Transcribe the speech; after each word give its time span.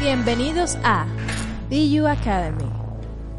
Bienvenidos 0.00 0.78
a 0.82 1.06
BU 1.68 2.06
Academy, 2.06 2.64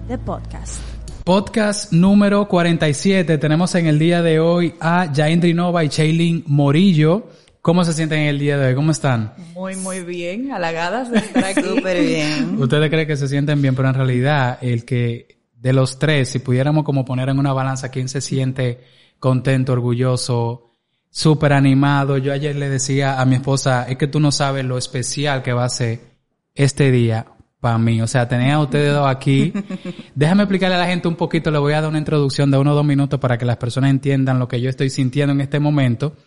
the 0.07 0.15
podcast. 0.15 0.79
Podcast 1.23 1.91
número 1.91 2.47
47. 2.47 3.39
Tenemos 3.39 3.73
en 3.73 3.87
el 3.87 3.97
día 3.97 4.21
de 4.21 4.39
hoy 4.39 4.75
a 4.79 5.11
Jaindri 5.11 5.55
Nova 5.55 5.83
y 5.83 5.87
Shailin 5.87 6.43
Morillo. 6.45 7.29
¿Cómo 7.63 7.83
se 7.83 7.93
sienten 7.93 8.19
en 8.19 8.27
el 8.27 8.37
día 8.37 8.59
de 8.59 8.67
hoy? 8.67 8.75
¿Cómo 8.75 8.91
están? 8.91 9.33
Muy, 9.55 9.75
muy 9.75 10.01
bien. 10.01 10.51
Halagadas 10.51 11.09
de 11.09 11.17
estar 11.17 11.45
aquí. 11.45 11.63
Súper 11.63 12.05
bien. 12.05 12.61
Ustedes 12.61 12.91
creen 12.91 13.07
que 13.07 13.17
se 13.17 13.27
sienten 13.27 13.59
bien, 13.59 13.73
pero 13.73 13.89
en 13.89 13.95
realidad 13.95 14.59
el 14.61 14.85
que 14.85 15.39
de 15.55 15.73
los 15.73 15.97
tres, 15.97 16.29
si 16.29 16.37
pudiéramos 16.37 16.83
como 16.83 17.03
poner 17.03 17.29
en 17.29 17.39
una 17.39 17.53
balanza 17.53 17.89
quién 17.89 18.07
se 18.07 18.21
siente 18.21 18.81
contento, 19.17 19.73
orgulloso, 19.73 20.75
súper 21.09 21.53
animado. 21.53 22.19
Yo 22.19 22.31
ayer 22.31 22.55
le 22.55 22.69
decía 22.69 23.19
a 23.19 23.25
mi 23.25 23.33
esposa, 23.33 23.87
es 23.89 23.97
que 23.97 24.05
tú 24.05 24.19
no 24.19 24.31
sabes 24.31 24.63
lo 24.63 24.77
especial 24.77 25.41
que 25.41 25.53
va 25.53 25.65
a 25.65 25.69
ser 25.69 26.10
este 26.55 26.91
día 26.91 27.25
para 27.61 27.77
mí. 27.77 28.01
O 28.01 28.07
sea, 28.07 28.27
tener 28.27 28.51
a 28.51 28.59
ustedes 28.59 28.91
dos 28.91 29.07
aquí. 29.07 29.53
Déjame 30.15 30.43
explicarle 30.43 30.75
a 30.75 30.79
la 30.79 30.87
gente 30.87 31.07
un 31.07 31.15
poquito, 31.15 31.51
le 31.51 31.59
voy 31.59 31.73
a 31.73 31.81
dar 31.81 31.89
una 31.89 31.99
introducción 31.99 32.49
de 32.49 32.57
uno 32.57 32.71
o 32.71 32.75
dos 32.75 32.83
minutos 32.83 33.19
para 33.19 33.37
que 33.37 33.45
las 33.45 33.57
personas 33.57 33.91
entiendan 33.91 34.39
lo 34.39 34.47
que 34.47 34.59
yo 34.59 34.69
estoy 34.69 34.89
sintiendo 34.89 35.31
en 35.31 35.41
este 35.41 35.59
momento. 35.59 36.17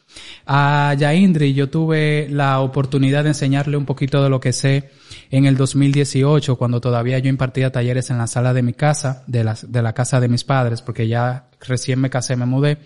A 0.47 0.95
Yaindri 0.97 1.53
yo 1.53 1.69
tuve 1.69 2.29
la 2.31 2.61
oportunidad 2.61 3.25
de 3.25 3.31
enseñarle 3.31 3.77
un 3.77 3.85
poquito 3.85 4.23
de 4.23 4.31
lo 4.31 4.39
que 4.39 4.53
sé 4.53 4.91
en 5.31 5.45
el 5.47 5.57
2018, 5.57 6.57
cuando 6.57 6.81
todavía 6.81 7.19
yo 7.19 7.29
impartía 7.29 7.73
talleres 7.73 8.11
en 8.11 8.19
la 8.19 8.29
sala 8.29 8.55
de 8.55 8.63
mi 8.63 8.73
casa, 8.73 9.25
de 9.27 9.43
la, 9.43 9.57
de 9.61 9.83
la 9.83 9.93
casa 9.93 10.21
de 10.21 10.29
mis 10.29 10.45
padres, 10.45 10.83
porque 10.83 11.09
ya 11.09 11.49
recién 11.61 12.01
me 12.01 12.11
casé, 12.11 12.37
me 12.37 12.47
mudé. 12.47 12.79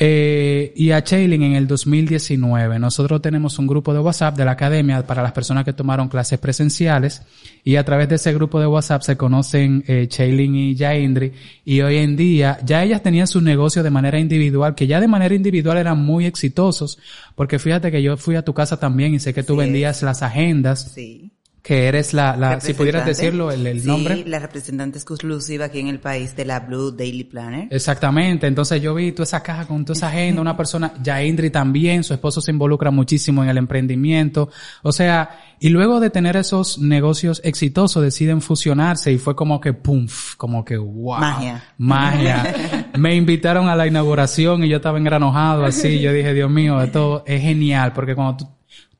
Eh, 0.00 0.72
y 0.76 0.92
a 0.92 1.02
Chaylin 1.02 1.42
en 1.42 1.54
el 1.54 1.66
2019. 1.66 2.78
Nosotros 2.78 3.20
tenemos 3.20 3.58
un 3.58 3.66
grupo 3.66 3.92
de 3.92 3.98
WhatsApp 3.98 4.36
de 4.36 4.44
la 4.44 4.52
academia 4.52 5.04
para 5.04 5.22
las 5.24 5.32
personas 5.32 5.64
que 5.64 5.72
tomaron 5.72 6.08
clases 6.08 6.38
presenciales 6.38 7.22
y 7.64 7.74
a 7.76 7.84
través 7.84 8.08
de 8.08 8.14
ese 8.14 8.32
grupo 8.32 8.60
de 8.60 8.66
WhatsApp 8.68 9.02
se 9.02 9.16
conocen 9.16 9.82
eh, 9.88 10.06
Chaylin 10.08 10.54
y 10.54 10.76
Jaindri 10.76 11.32
y 11.64 11.80
hoy 11.80 11.96
en 11.96 12.16
día 12.16 12.58
ya 12.64 12.84
ellas 12.84 13.02
tenían 13.02 13.26
su 13.26 13.40
negocio 13.40 13.82
de 13.82 13.90
manera 13.90 14.20
individual, 14.20 14.74
que 14.76 14.86
ya 14.86 15.00
de 15.00 15.08
manera 15.08 15.34
individual 15.34 15.78
eran 15.78 15.98
muy 15.98 16.26
exitosos, 16.26 16.98
porque 17.34 17.58
fíjate 17.58 17.90
que 17.90 18.00
yo 18.02 18.16
fui 18.16 18.36
a 18.36 18.42
tu 18.42 18.54
casa 18.54 18.78
también 18.78 19.14
y 19.14 19.18
sé 19.18 19.34
que 19.34 19.42
tú 19.42 19.54
Sí. 19.54 19.58
vendías 19.58 20.02
las 20.04 20.22
agendas, 20.22 20.92
Sí. 20.94 21.32
Que 21.68 21.84
eres 21.86 22.14
la, 22.14 22.34
la 22.34 22.62
si 22.62 22.72
pudieras 22.72 23.04
decirlo, 23.04 23.52
el, 23.52 23.66
el 23.66 23.82
Sí, 23.82 23.86
nombre. 23.86 24.24
la 24.26 24.38
representante 24.38 24.96
exclusiva 24.98 25.66
aquí 25.66 25.80
en 25.80 25.88
el 25.88 26.00
país 26.00 26.34
de 26.34 26.46
la 26.46 26.60
Blue 26.60 26.92
Daily 26.92 27.24
Planner. 27.24 27.68
Exactamente, 27.70 28.46
entonces 28.46 28.80
yo 28.80 28.94
vi 28.94 29.12
toda 29.12 29.24
esa 29.24 29.42
caja 29.42 29.66
con 29.66 29.84
toda 29.84 29.94
esa 29.94 30.08
agenda, 30.08 30.40
una 30.40 30.56
persona, 30.56 30.94
Yaindri 31.02 31.50
también, 31.50 32.04
su 32.04 32.14
esposo 32.14 32.40
se 32.40 32.52
involucra 32.52 32.90
muchísimo 32.90 33.42
en 33.42 33.50
el 33.50 33.58
emprendimiento, 33.58 34.48
o 34.82 34.92
sea, 34.92 35.40
y 35.60 35.68
luego 35.68 36.00
de 36.00 36.08
tener 36.08 36.38
esos 36.38 36.78
negocios 36.78 37.42
exitosos 37.44 38.02
deciden 38.02 38.40
fusionarse 38.40 39.12
y 39.12 39.18
fue 39.18 39.36
como 39.36 39.60
que 39.60 39.74
pum, 39.74 40.06
como 40.38 40.64
que 40.64 40.78
wow. 40.78 41.18
Magia. 41.20 41.64
Magia. 41.76 42.88
Me 42.98 43.14
invitaron 43.14 43.68
a 43.68 43.76
la 43.76 43.86
inauguración 43.86 44.64
y 44.64 44.70
yo 44.70 44.76
estaba 44.76 44.96
engranojado 44.96 45.66
así, 45.66 46.00
yo 46.00 46.14
dije, 46.14 46.32
Dios 46.32 46.50
mío, 46.50 46.80
esto 46.80 47.24
es 47.26 47.42
genial, 47.42 47.92
porque 47.92 48.14
cuando 48.14 48.38
tú, 48.38 48.48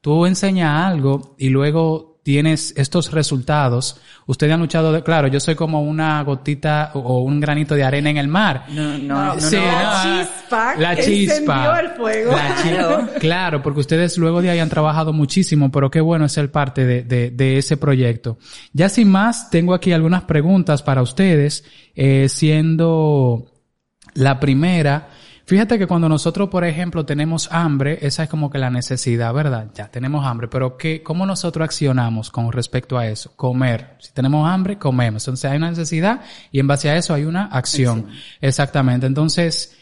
tú 0.02 0.26
enseñas 0.26 0.84
algo 0.84 1.34
y 1.38 1.48
luego 1.48 2.07
tienes 2.28 2.74
estos 2.76 3.10
resultados, 3.10 3.96
ustedes 4.26 4.52
han 4.52 4.60
luchado 4.60 4.92
de, 4.92 5.02
claro, 5.02 5.28
yo 5.28 5.40
soy 5.40 5.54
como 5.54 5.80
una 5.80 6.22
gotita 6.24 6.90
o- 6.92 7.22
un 7.22 7.40
granito 7.40 7.74
de 7.74 7.82
arena 7.84 8.10
en 8.10 8.18
el 8.18 8.28
mar. 8.28 8.66
No, 8.68 8.98
no, 8.98 9.34
no, 9.34 9.40
Sí, 9.40 9.56
no. 9.56 9.62
La 9.64 10.04
no, 10.04 10.20
chispa 10.20 10.74
la 10.76 10.94
que 10.94 11.02
chispa. 11.04 11.80
el 11.80 11.88
fuego. 11.92 12.32
La 12.32 12.54
chi- 12.62 12.68
Claro. 12.68 13.08
claro, 13.18 13.62
porque 13.62 13.80
ustedes 13.80 14.18
luego 14.18 14.42
de 14.42 14.50
ahí 14.50 14.58
han 14.58 14.68
trabajado 14.68 15.14
muchísimo, 15.14 15.70
pero 15.70 15.90
qué 15.90 16.02
bueno 16.02 16.26
es 16.26 16.32
ser 16.32 16.52
parte 16.52 16.84
de, 16.84 17.02
de- 17.02 17.30
de 17.30 17.56
ese 17.56 17.78
proyecto. 17.78 18.36
Ya 18.74 18.90
sin 18.90 19.10
más, 19.10 19.48
tengo 19.48 19.72
aquí 19.72 19.92
algunas 19.92 20.24
preguntas 20.24 20.82
para 20.82 21.00
ustedes, 21.00 21.64
eh, 21.94 22.28
siendo 22.28 23.46
la 24.12 24.38
primera, 24.38 25.08
fíjate 25.48 25.78
que 25.78 25.86
cuando 25.86 26.08
nosotros, 26.08 26.48
por 26.48 26.64
ejemplo, 26.64 27.04
tenemos 27.04 27.48
hambre, 27.50 27.98
esa 28.02 28.22
es 28.22 28.28
como 28.28 28.50
que 28.50 28.58
la 28.58 28.70
necesidad, 28.70 29.32
¿verdad? 29.32 29.70
Ya 29.74 29.88
tenemos 29.88 30.24
hambre, 30.24 30.46
pero 30.46 30.76
¿qué, 30.76 31.02
¿cómo 31.02 31.26
nosotros 31.26 31.64
accionamos 31.64 32.30
con 32.30 32.52
respecto 32.52 32.98
a 32.98 33.08
eso? 33.08 33.32
Comer. 33.34 33.96
Si 33.98 34.12
tenemos 34.12 34.48
hambre, 34.48 34.78
comemos. 34.78 35.26
Entonces 35.26 35.50
hay 35.50 35.56
una 35.56 35.70
necesidad 35.70 36.20
y 36.52 36.60
en 36.60 36.66
base 36.66 36.90
a 36.90 36.96
eso 36.96 37.14
hay 37.14 37.24
una 37.24 37.46
acción. 37.46 38.08
Exactamente. 38.40 39.06
Entonces, 39.06 39.74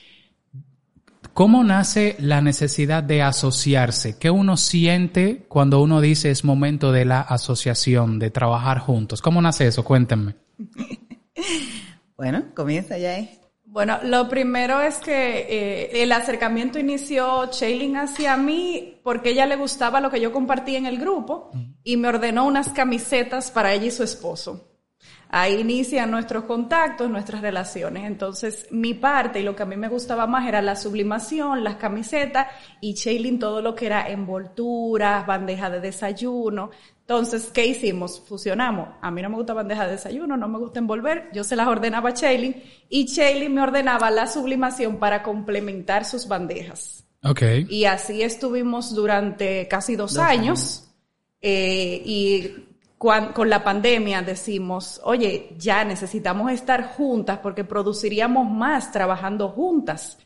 ¿Cómo 1.35 1.63
nace 1.65 2.17
la 2.19 2.41
necesidad 2.41 3.03
de 3.03 3.21
asociarse? 3.21 4.17
¿Qué 4.19 4.31
uno 4.31 4.57
siente 4.57 5.45
cuando 5.49 5.83
uno 5.83 6.01
dice 6.01 6.31
es 6.31 6.45
momento 6.45 6.93
de 6.93 7.05
la 7.05 7.21
asociación, 7.21 8.19
de 8.19 8.31
trabajar 8.31 8.79
juntos? 8.79 9.21
¿Cómo 9.21 9.43
nace 9.43 9.67
eso? 9.67 9.85
Cuéntenme. 9.85 10.37
Bueno, 12.17 12.45
comienza 12.55 12.97
ya. 12.97 13.19
¿eh? 13.19 13.46
Bueno, 13.77 13.99
lo 14.05 14.27
primero 14.27 14.81
es 14.81 14.97
que 14.97 15.13
eh, 15.13 16.03
el 16.03 16.11
acercamiento 16.11 16.79
inició 16.79 17.51
Shailin 17.53 17.99
hacia 17.99 18.35
mí 18.39 19.03
porque 19.03 19.33
ella 19.33 19.45
le 19.45 19.57
gustaba 19.57 20.01
lo 20.01 20.11
que 20.11 20.19
yo 20.19 20.33
compartí 20.33 20.77
en 20.77 20.87
el 20.87 20.97
grupo 20.97 21.51
y 21.85 21.99
me 21.99 22.09
ordenó 22.09 22.47
unas 22.47 22.71
camisetas 22.71 23.51
para 23.51 23.75
ella 23.75 23.85
y 23.85 23.91
su 23.91 24.03
esposo. 24.03 24.76
Ahí 25.39 25.61
inician 25.61 26.11
nuestros 26.11 26.45
contactos, 26.45 27.11
nuestras 27.11 27.43
relaciones. 27.43 28.05
Entonces, 28.05 28.69
mi 28.71 28.95
parte 28.95 29.41
y 29.41 29.43
lo 29.43 29.55
que 29.55 29.65
a 29.65 29.67
mí 29.67 29.77
me 29.77 29.89
gustaba 29.89 30.27
más 30.27 30.49
era 30.49 30.63
la 30.63 30.77
sublimación, 30.77 31.63
las 31.63 31.77
camisetas 31.77 32.47
y 32.81 32.95
Shailin 32.95 33.39
todo 33.39 33.61
lo 33.61 33.75
que 33.75 33.85
era 33.85 34.09
envolturas, 34.09 35.27
bandeja 35.27 35.69
de 35.69 35.81
desayuno. 35.81 36.71
Entonces, 37.03 37.51
¿qué 37.53 37.67
hicimos? 37.67 38.19
Fusionamos. 38.27 38.89
A 39.03 39.11
mí 39.11 39.21
no 39.21 39.29
me 39.29 39.37
gusta 39.37 39.53
bandeja 39.53 39.85
de 39.85 39.93
desayuno, 39.93 40.39
no 40.39 40.49
me 40.49 40.57
gusta 40.57 40.79
envolver. 40.79 41.29
Yo 41.35 41.45
se 41.45 41.55
las 41.55 41.69
ordenaba 41.69 42.09
a 42.09 42.15
Shailin 42.15 42.57
y 42.89 43.05
Shailin 43.05 43.53
me 43.53 43.61
ordenaba 43.61 44.11
la 44.11 44.29
sublimación 44.29 44.97
para 44.97 45.23
complementar 45.23 46.07
sus 46.07 46.29
bandejas. 46.29 47.05
Ok. 47.23 47.43
Y 47.69 47.85
así 47.85 48.23
estuvimos 48.23 48.95
durante 48.95 49.69
casi 49.69 49.97
dos, 49.97 50.17
años. 50.17 50.89
Eh, 51.43 52.01
y 52.07 52.66
con 52.99 53.51
la 53.51 53.63
pandemia 53.63 54.23
decimos, 54.23 55.01
oye, 55.05 55.55
ya 55.59 55.85
necesitamos 55.85 56.51
estar 56.51 56.95
juntas 56.97 57.39
porque 57.43 57.65
produciríamos 57.65 58.51
más 58.51 58.91
trabajando 58.91 59.51
juntas. 59.51 60.19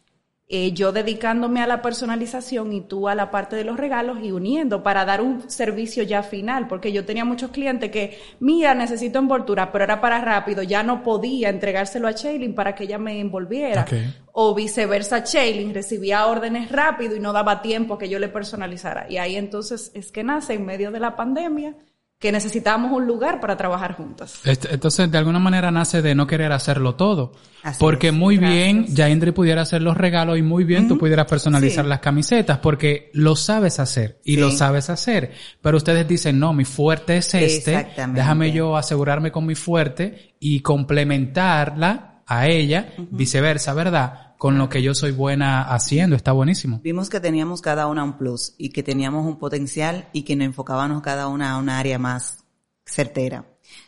Eh, 0.52 0.72
yo 0.72 0.90
dedicándome 0.90 1.62
a 1.62 1.66
la 1.68 1.80
personalización 1.80 2.72
y 2.72 2.80
tú 2.80 3.08
a 3.08 3.14
la 3.14 3.30
parte 3.30 3.54
de 3.54 3.62
los 3.62 3.76
regalos 3.76 4.18
y 4.20 4.32
uniendo 4.32 4.82
para 4.82 5.04
dar 5.04 5.20
un 5.20 5.48
servicio 5.48 6.02
ya 6.02 6.24
final, 6.24 6.66
porque 6.66 6.90
yo 6.90 7.04
tenía 7.04 7.24
muchos 7.24 7.52
clientes 7.52 7.92
que, 7.92 8.18
mira, 8.40 8.74
necesito 8.74 9.20
envoltura, 9.20 9.70
pero 9.70 9.84
era 9.84 10.00
para 10.00 10.20
rápido, 10.20 10.64
ya 10.64 10.82
no 10.82 11.04
podía 11.04 11.50
entregárselo 11.50 12.08
a 12.08 12.12
Shailin 12.12 12.56
para 12.56 12.74
que 12.74 12.82
ella 12.82 12.98
me 12.98 13.20
envolviera 13.20 13.86
o 14.32 14.52
viceversa, 14.52 15.20
Shailin 15.20 15.72
recibía 15.72 16.26
órdenes 16.26 16.72
rápido 16.72 17.14
y 17.14 17.20
no 17.20 17.32
daba 17.32 17.62
tiempo 17.62 17.94
a 17.94 17.98
que 17.98 18.08
yo 18.08 18.18
le 18.18 18.28
personalizara. 18.28 19.06
Y 19.08 19.18
ahí 19.18 19.36
entonces 19.36 19.92
es 19.94 20.10
que 20.10 20.24
nace 20.24 20.54
en 20.54 20.64
medio 20.64 20.90
de 20.90 20.98
la 20.98 21.14
pandemia 21.14 21.76
que 22.20 22.30
necesitábamos 22.32 22.92
un 22.92 23.06
lugar 23.06 23.40
para 23.40 23.56
trabajar 23.56 23.96
juntas. 23.96 24.40
Est- 24.44 24.66
Entonces, 24.70 25.10
de 25.10 25.16
alguna 25.18 25.38
manera 25.38 25.70
nace 25.70 26.02
de 26.02 26.14
no 26.14 26.26
querer 26.26 26.52
hacerlo 26.52 26.94
todo. 26.94 27.32
Así 27.62 27.78
porque 27.80 28.08
es. 28.08 28.12
muy 28.14 28.36
bien, 28.38 28.86
Yaindri 28.94 29.32
pudiera 29.32 29.62
hacer 29.62 29.80
los 29.82 29.96
regalos 29.96 30.36
y 30.38 30.42
muy 30.42 30.64
bien 30.64 30.86
tú 30.86 30.96
pudieras 30.98 31.26
personalizar 31.26 31.84
Sí. 31.84 31.88
las 31.88 32.00
camisetas 32.00 32.58
porque 32.58 33.10
lo 33.14 33.36
sabes 33.36 33.80
hacer 33.80 34.20
y 34.22 34.34
Sí. 34.34 34.40
lo 34.40 34.50
sabes 34.50 34.90
hacer. 34.90 35.32
Pero 35.62 35.78
ustedes 35.78 36.06
dicen, 36.06 36.38
no, 36.38 36.52
mi 36.52 36.64
fuerte 36.66 37.16
es 37.16 37.32
este. 37.34 37.88
Déjame 38.12 38.52
yo 38.52 38.76
asegurarme 38.76 39.32
con 39.32 39.46
mi 39.46 39.54
fuerte 39.54 40.34
y 40.38 40.60
complementarla 40.60 42.22
a 42.26 42.46
ella, 42.48 42.92
viceversa, 43.10 43.74
¿verdad? 43.74 44.29
Con 44.40 44.56
lo 44.56 44.70
que 44.70 44.80
yo 44.80 44.94
soy 44.94 45.12
buena 45.12 45.60
haciendo. 45.60 46.16
Está 46.16 46.32
buenísimo. 46.32 46.80
Vimos 46.82 47.10
que 47.10 47.20
teníamos 47.20 47.60
cada 47.60 47.86
una 47.88 48.02
un 48.02 48.16
plus 48.16 48.54
y 48.56 48.70
que 48.70 48.82
teníamos 48.82 49.26
un 49.26 49.38
potencial 49.38 50.08
y 50.14 50.22
que 50.22 50.34
nos 50.34 50.46
enfocábamos 50.46 51.02
cada 51.02 51.28
una 51.28 51.52
a 51.52 51.58
una 51.58 51.78
área 51.78 51.98
más 51.98 52.42
certera. 52.86 53.44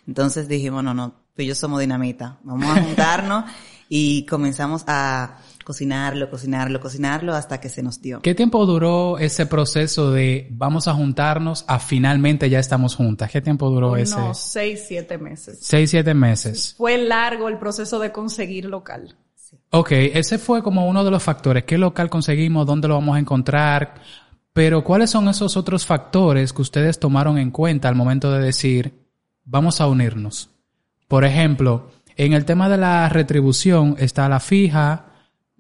Entonces 0.07 0.49
dijimos, 0.49 0.85
no, 0.85 0.93
no, 0.93 1.15
tú 1.35 1.41
y 1.41 1.47
yo 1.47 1.55
somos 1.55 1.81
dinamita. 1.81 2.39
Vamos 2.43 2.67
a 2.67 2.83
juntarnos 2.83 3.45
y 3.89 4.27
comenzamos 4.27 4.85
a 4.89 5.39
cocinarlo, 5.65 6.29
cocinarlo, 6.29 6.81
cocinarlo 6.81 7.35
hasta 7.35 7.59
que 7.59 7.71
se 7.71 7.83
nos 7.83 8.03
dio. 8.03 8.21
¿Qué 8.21 8.35
tiempo 8.35 8.67
duró 8.67 9.17
ese 9.17 9.47
proceso 9.47 10.11
de 10.11 10.49
vamos 10.51 10.87
a 10.87 10.93
juntarnos 10.93 11.65
a 11.67 11.79
finalmente 11.79 12.51
ya 12.51 12.59
estamos 12.59 12.95
juntas? 12.95 13.31
¿Qué 13.31 13.41
tiempo 13.41 13.71
duró 13.71 13.97
ese? 13.97 14.17
Unos 14.17 14.37
seis, 14.37 14.85
siete 14.87 15.17
meses. 15.17 15.61
Seis, 15.63 15.89
siete 15.89 16.13
meses. 16.13 16.75
Fue 16.77 16.99
largo 16.99 17.49
el 17.49 17.57
proceso 17.57 17.99
de 17.99 18.13
conseguir 18.13 18.67
local. 18.67 19.17
Ok, 19.75 19.93
ese 19.93 20.37
fue 20.37 20.63
como 20.63 20.87
uno 20.87 21.03
de 21.03 21.11
los 21.11 21.23
factores. 21.23 21.65
¿Qué 21.65 21.79
local 21.79 22.11
conseguimos? 22.11 22.67
¿Dónde 22.67 22.89
lo 22.89 22.95
vamos 22.95 23.17
a 23.17 23.21
encontrar? 23.21 23.95
Pero 24.53 24.85
¿cuáles 24.85 25.09
son 25.09 25.29
esos 25.29 25.57
otros 25.57 25.87
factores 25.87 26.53
que 26.53 26.61
ustedes 26.61 27.01
tomaron 27.01 27.39
en 27.39 27.51
cuenta 27.51 27.89
al 27.89 27.95
momento 27.95 28.31
de 28.31 28.45
decir, 28.45 28.93
vamos 29.47 29.81
a 29.81 29.87
unirnos? 29.87 30.51
Por 31.09 31.25
ejemplo, 31.25 31.91
en 32.19 32.35
el 32.35 32.45
tema 32.45 32.69
de 32.69 32.77
la 32.77 33.09
retribución 33.09 33.97
está 33.99 34.29
la 34.29 34.41
fija, 34.41 35.07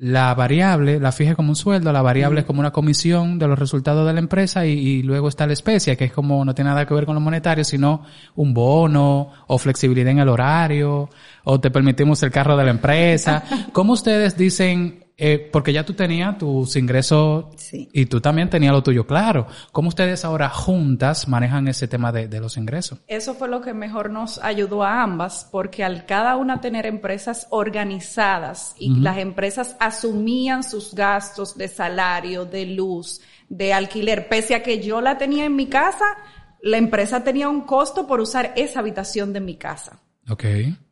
la 0.02 0.34
variable 0.34 0.98
la 0.98 1.12
fije 1.12 1.36
como 1.36 1.50
un 1.50 1.56
sueldo, 1.56 1.92
la 1.92 2.02
variable 2.02 2.40
es 2.40 2.46
como 2.46 2.58
una 2.58 2.72
comisión 2.72 3.38
de 3.38 3.46
los 3.46 3.56
resultados 3.56 4.04
de 4.04 4.12
la 4.12 4.18
empresa 4.18 4.66
y, 4.66 4.72
y, 4.72 5.02
luego 5.04 5.28
está 5.28 5.46
la 5.46 5.52
especie, 5.52 5.96
que 5.96 6.06
es 6.06 6.12
como 6.12 6.44
no 6.44 6.56
tiene 6.56 6.70
nada 6.70 6.84
que 6.86 6.92
ver 6.92 7.06
con 7.06 7.14
lo 7.14 7.20
monetario, 7.20 7.62
sino 7.62 8.02
un 8.34 8.52
bono 8.52 9.30
o 9.46 9.58
flexibilidad 9.58 10.10
en 10.10 10.18
el 10.18 10.28
horario 10.28 11.08
o 11.44 11.60
te 11.60 11.70
permitimos 11.70 12.20
el 12.24 12.32
carro 12.32 12.56
de 12.56 12.64
la 12.64 12.72
empresa. 12.72 13.44
¿Cómo 13.72 13.92
ustedes 13.92 14.36
dicen 14.36 15.01
eh, 15.16 15.48
porque 15.52 15.72
ya 15.72 15.84
tú 15.84 15.94
tenías 15.94 16.38
tus 16.38 16.74
ingresos 16.76 17.46
Sí. 17.56 17.88
y 17.92 18.06
tú 18.06 18.20
también 18.20 18.50
tenías 18.50 18.72
lo 18.72 18.82
tuyo 18.82 19.06
claro. 19.06 19.46
¿Cómo 19.70 19.88
ustedes 19.88 20.24
ahora 20.24 20.48
juntas 20.48 21.28
manejan 21.28 21.68
ese 21.68 21.86
tema 21.88 22.10
de, 22.12 22.28
de 22.28 22.40
los 22.40 22.56
ingresos? 22.56 22.98
Eso 23.06 23.34
fue 23.34 23.48
lo 23.48 23.60
que 23.60 23.74
mejor 23.74 24.10
nos 24.10 24.38
ayudó 24.38 24.82
a 24.84 25.02
ambas, 25.02 25.48
porque 25.52 25.84
al 25.84 26.06
cada 26.06 26.36
una 26.36 26.60
tener 26.60 26.86
empresas 26.86 27.46
organizadas 27.50 28.74
y 28.78 28.94
las 29.00 29.18
empresas 29.18 29.76
asumían 29.80 30.62
sus 30.62 30.94
gastos 30.94 31.56
de 31.56 31.68
salario, 31.68 32.44
de 32.44 32.66
luz, 32.66 33.20
de 33.48 33.72
alquiler, 33.72 34.28
pese 34.28 34.54
a 34.54 34.62
que 34.62 34.80
yo 34.82 35.00
la 35.00 35.18
tenía 35.18 35.44
en 35.44 35.54
mi 35.56 35.66
casa, 35.66 36.04
la 36.62 36.78
empresa 36.78 37.22
tenía 37.24 37.48
un 37.48 37.62
costo 37.62 38.06
por 38.06 38.20
usar 38.20 38.52
esa 38.56 38.80
habitación 38.80 39.32
de 39.32 39.40
mi 39.40 39.56
casa. 39.56 40.00
Ok. 40.28 40.44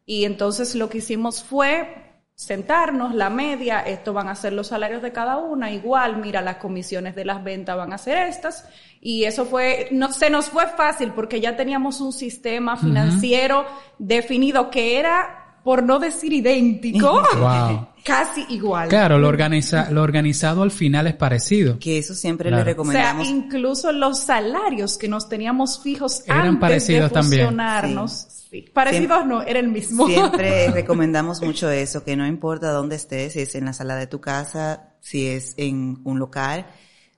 Y 0.05 0.25
entonces 0.25 0.75
lo 0.75 0.89
que 0.91 0.99
hicimos 0.99 1.43
fue 1.43 2.10
sentarnos, 2.41 3.15
la 3.15 3.29
media, 3.29 3.81
esto 3.81 4.15
van 4.15 4.29
a 4.29 4.35
ser 4.35 4.55
los 4.55 4.69
salarios 4.69 5.03
de 5.03 5.13
cada 5.13 5.37
una, 5.37 5.71
igual, 5.71 6.17
mira, 6.17 6.41
las 6.41 6.57
comisiones 6.57 7.15
de 7.15 7.27
las 7.27 7.45
ventas 7.45 7.77
van 7.77 7.93
a 7.93 7.99
ser 7.99 8.17
estas. 8.29 8.67
Y 8.99 9.25
eso 9.25 9.45
fue, 9.45 9.89
no, 9.91 10.11
se 10.11 10.31
nos 10.31 10.49
fue 10.49 10.67
fácil 10.69 11.13
porque 11.13 11.43
ya 11.43 11.55
teníamos 11.55 12.01
un 12.01 12.15
sistema 12.15 12.79
financiero 12.79 13.67
definido 13.99 14.71
que 14.71 14.99
era, 14.99 15.40
por 15.63 15.83
no 15.83 15.99
decir 15.99 16.33
idéntico, 16.33 17.23
Wow. 17.39 17.89
casi 18.05 18.45
igual. 18.49 18.89
Claro, 18.89 19.19
lo, 19.19 19.29
organiza, 19.29 19.91
lo 19.91 20.03
organizado 20.03 20.63
al 20.63 20.71
final 20.71 21.07
es 21.07 21.15
parecido. 21.15 21.79
Que 21.79 21.99
eso 21.99 22.15
siempre 22.15 22.49
Claro. 22.49 22.65
le 22.65 22.73
O 22.73 22.85
sea, 22.85 23.13
recomendamos. 23.13 23.29
incluso 23.29 23.93
los 23.93 24.21
salarios 24.21 24.97
que 24.99 25.09
nos 25.09 25.29
teníamos 25.29 25.83
fijos 25.83 26.23
Eran 26.27 26.41
antes 26.47 26.61
parecidos 26.61 27.11
de 27.11 27.15
también. 27.15 27.43
fusionarnos, 27.43 28.27
sí. 28.51 28.65
parecidos 28.73 29.27
no, 29.27 29.43
era 29.43 29.61
el 29.61 29.69
mismo. 29.69 30.07
Siempre 30.07 30.71
recomendamos 30.73 31.43
mucho 31.43 31.71
eso, 31.71 32.03
que 32.05 32.17
no 32.17 32.27
importa 32.27 32.71
dónde 32.73 32.97
estés, 32.97 33.35
si 33.35 33.41
es 33.41 33.55
en 33.55 33.67
la 33.67 33.73
sala 33.73 33.97
de 33.97 34.07
tu 34.07 34.21
casa, 34.21 34.95
si 35.01 35.27
es 35.27 35.55
en 35.57 36.01
un 36.05 36.19
local, 36.19 36.67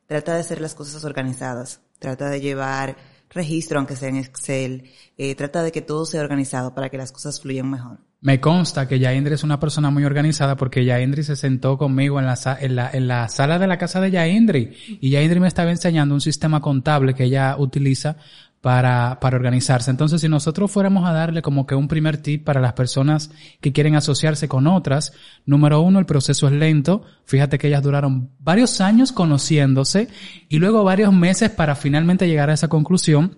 trata 0.07 0.35
de 0.35 0.41
hacer 0.41 0.61
las 0.61 0.75
cosas 0.75 1.05
organizadas, 1.05 1.81
trata 1.99 2.29
de 2.29 2.41
llevar 2.41 2.97
registro, 3.31 3.79
aunque 3.79 3.97
sea 3.97 4.11
en 4.11 4.17
Excel, 4.17 4.91
eh, 5.17 5.35
trata 5.35 5.63
de 5.63 5.73
que 5.73 5.81
todo 5.81 6.05
sea 6.05 6.21
organizado 6.21 6.75
para 6.75 6.91
que 6.91 6.99
las 6.99 7.13
cosas 7.13 7.41
fluyan 7.41 7.71
mejor. 7.71 7.99
Me 8.23 8.39
consta 8.41 8.87
que 8.87 9.01
Yaindri 9.01 9.35
es 9.35 9.43
una 9.43 9.59
persona 9.59 9.91
muy 9.91 10.05
organizada 10.05 10.57
porque 10.57 10.85
Yaindri 10.85 11.25
se 11.25 11.35
sentó 11.35 11.77
conmigo 11.77 12.21
en 12.21 12.27
la, 12.27 12.39
en 12.61 12.77
la, 12.77 12.89
en 12.93 13.09
la 13.09 13.29
sala 13.29 13.59
de 13.59 13.67
la 13.67 13.79
casa 13.79 14.01
de 14.01 14.13
Yaindri 14.13 14.99
y 15.01 15.11
Yaindri 15.11 15.41
me 15.41 15.49
estaba 15.49 15.73
enseñando 15.73 16.15
un 16.15 16.21
sistema 16.21 16.61
contable 16.61 17.15
que 17.15 17.25
ella 17.25 17.57
utiliza 17.59 18.17
para, 18.61 19.19
para 19.19 19.37
organizarse. 19.37 19.91
Entonces, 19.91 20.21
si 20.21 20.29
nosotros 20.29 20.71
fuéramos 20.71 21.05
a 21.05 21.13
darle 21.13 21.43
como 21.43 21.67
que 21.67 21.75
un 21.75 21.89
primer 21.89 22.19
tip 22.19 22.45
para 22.45 22.61
las 22.61 22.75
personas 22.75 23.33
que 23.61 23.73
quieren 23.73 23.97
asociarse 23.97 24.47
con 24.47 24.69
otras, 24.69 25.13
número 25.45 25.81
uno, 25.81 25.99
el 25.99 26.07
proceso 26.07 26.47
es 26.47 26.53
lento. 26.53 27.03
Fíjate 27.25 27.59
que 27.59 27.67
ellas 27.67 27.83
duraron 27.83 28.31
varios 28.39 28.81
años 28.81 29.11
conociéndose 29.11 30.07
y 30.49 30.61
luego 30.61 30.85
varios 30.85 31.13
meses 31.13 31.51
para 31.51 31.75
finalmente 31.75 32.29
llegar 32.29 32.51
a 32.51 32.55
esa 32.55 32.69
conclusión. 32.69 33.37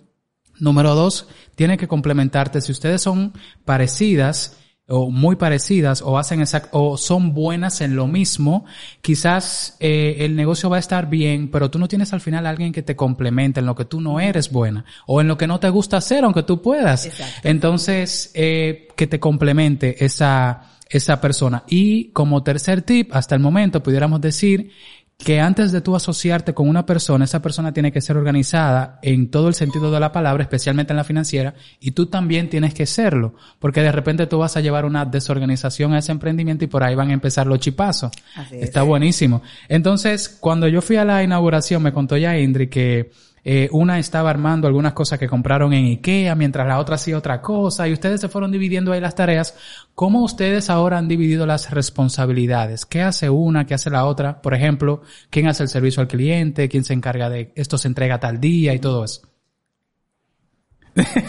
Número 0.60 0.94
dos, 0.94 1.26
tiene 1.54 1.78
que 1.78 1.88
complementarte. 1.88 2.60
Si 2.60 2.70
ustedes 2.70 3.00
son 3.00 3.32
parecidas 3.64 4.58
o 4.86 5.10
muy 5.10 5.36
parecidas 5.36 6.02
o 6.02 6.18
hacen 6.18 6.40
exact 6.40 6.68
o 6.72 6.96
son 6.96 7.32
buenas 7.32 7.80
en 7.80 7.96
lo 7.96 8.06
mismo, 8.06 8.66
quizás 9.00 9.76
eh, 9.80 10.16
el 10.20 10.36
negocio 10.36 10.68
va 10.68 10.76
a 10.76 10.80
estar 10.80 11.08
bien, 11.08 11.50
pero 11.50 11.70
tú 11.70 11.78
no 11.78 11.88
tienes 11.88 12.12
al 12.12 12.20
final 12.20 12.46
a 12.46 12.50
alguien 12.50 12.72
que 12.72 12.82
te 12.82 12.94
complemente 12.94 13.60
en 13.60 13.66
lo 13.66 13.74
que 13.74 13.86
tú 13.86 14.00
no 14.00 14.20
eres 14.20 14.50
buena 14.50 14.84
o 15.06 15.20
en 15.20 15.28
lo 15.28 15.38
que 15.38 15.46
no 15.46 15.58
te 15.58 15.70
gusta 15.70 15.96
hacer, 15.96 16.24
aunque 16.24 16.42
tú 16.42 16.60
puedas. 16.60 17.06
Exacto. 17.06 17.48
Entonces, 17.48 18.30
eh, 18.34 18.88
que 18.96 19.06
te 19.06 19.18
complemente 19.18 20.04
esa 20.04 20.70
esa 20.90 21.20
persona. 21.20 21.64
Y 21.66 22.10
como 22.10 22.42
tercer 22.42 22.82
tip, 22.82 23.14
hasta 23.14 23.34
el 23.34 23.40
momento 23.40 23.82
pudiéramos 23.82 24.20
decir 24.20 24.70
que 25.18 25.40
antes 25.40 25.72
de 25.72 25.80
tú 25.80 25.94
asociarte 25.94 26.54
con 26.54 26.68
una 26.68 26.84
persona, 26.84 27.24
esa 27.24 27.40
persona 27.40 27.72
tiene 27.72 27.92
que 27.92 28.00
ser 28.00 28.16
organizada 28.16 28.98
en 29.02 29.30
todo 29.30 29.48
el 29.48 29.54
sentido 29.54 29.90
de 29.90 30.00
la 30.00 30.12
palabra, 30.12 30.42
especialmente 30.42 30.92
en 30.92 30.96
la 30.96 31.04
financiera, 31.04 31.54
y 31.80 31.92
tú 31.92 32.06
también 32.06 32.50
tienes 32.50 32.74
que 32.74 32.84
serlo, 32.86 33.34
porque 33.58 33.80
de 33.80 33.92
repente 33.92 34.26
tú 34.26 34.38
vas 34.38 34.56
a 34.56 34.60
llevar 34.60 34.84
una 34.84 35.04
desorganización 35.04 35.94
a 35.94 35.98
ese 35.98 36.12
emprendimiento 36.12 36.64
y 36.64 36.68
por 36.68 36.82
ahí 36.82 36.94
van 36.94 37.10
a 37.10 37.14
empezar 37.14 37.46
los 37.46 37.60
chipazos. 37.60 38.12
Así 38.34 38.56
es. 38.56 38.64
Está 38.64 38.82
buenísimo. 38.82 39.42
Entonces, 39.68 40.28
cuando 40.28 40.68
yo 40.68 40.82
fui 40.82 40.96
a 40.96 41.04
la 41.04 41.22
inauguración, 41.22 41.82
me 41.82 41.92
contó 41.92 42.16
ya 42.16 42.36
Indri 42.36 42.68
que 42.68 43.12
eh, 43.44 43.68
una 43.72 43.98
estaba 43.98 44.30
armando 44.30 44.66
algunas 44.66 44.94
cosas 44.94 45.18
que 45.18 45.28
compraron 45.28 45.72
en 45.74 45.84
Ikea, 45.84 46.34
mientras 46.34 46.66
la 46.66 46.78
otra 46.78 46.94
hacía 46.94 47.18
otra 47.18 47.42
cosa, 47.42 47.86
y 47.86 47.92
ustedes 47.92 48.20
se 48.20 48.28
fueron 48.28 48.50
dividiendo 48.50 48.90
ahí 48.90 49.00
las 49.00 49.14
tareas. 49.14 49.54
¿Cómo 49.94 50.22
ustedes 50.22 50.70
ahora 50.70 50.98
han 50.98 51.08
dividido 51.08 51.46
las 51.46 51.70
responsabilidades? 51.70 52.86
¿Qué 52.86 53.02
hace 53.02 53.28
una? 53.28 53.66
¿Qué 53.66 53.74
hace 53.74 53.90
la 53.90 54.06
otra? 54.06 54.40
Por 54.40 54.54
ejemplo, 54.54 55.02
¿quién 55.30 55.46
hace 55.46 55.62
el 55.62 55.68
servicio 55.68 56.00
al 56.00 56.08
cliente? 56.08 56.68
¿Quién 56.68 56.84
se 56.84 56.94
encarga 56.94 57.28
de 57.28 57.52
esto 57.54 57.78
se 57.78 57.88
entrega 57.88 58.18
tal 58.18 58.40
día 58.40 58.72
y 58.72 58.78
todo 58.78 59.04
eso? 59.04 59.28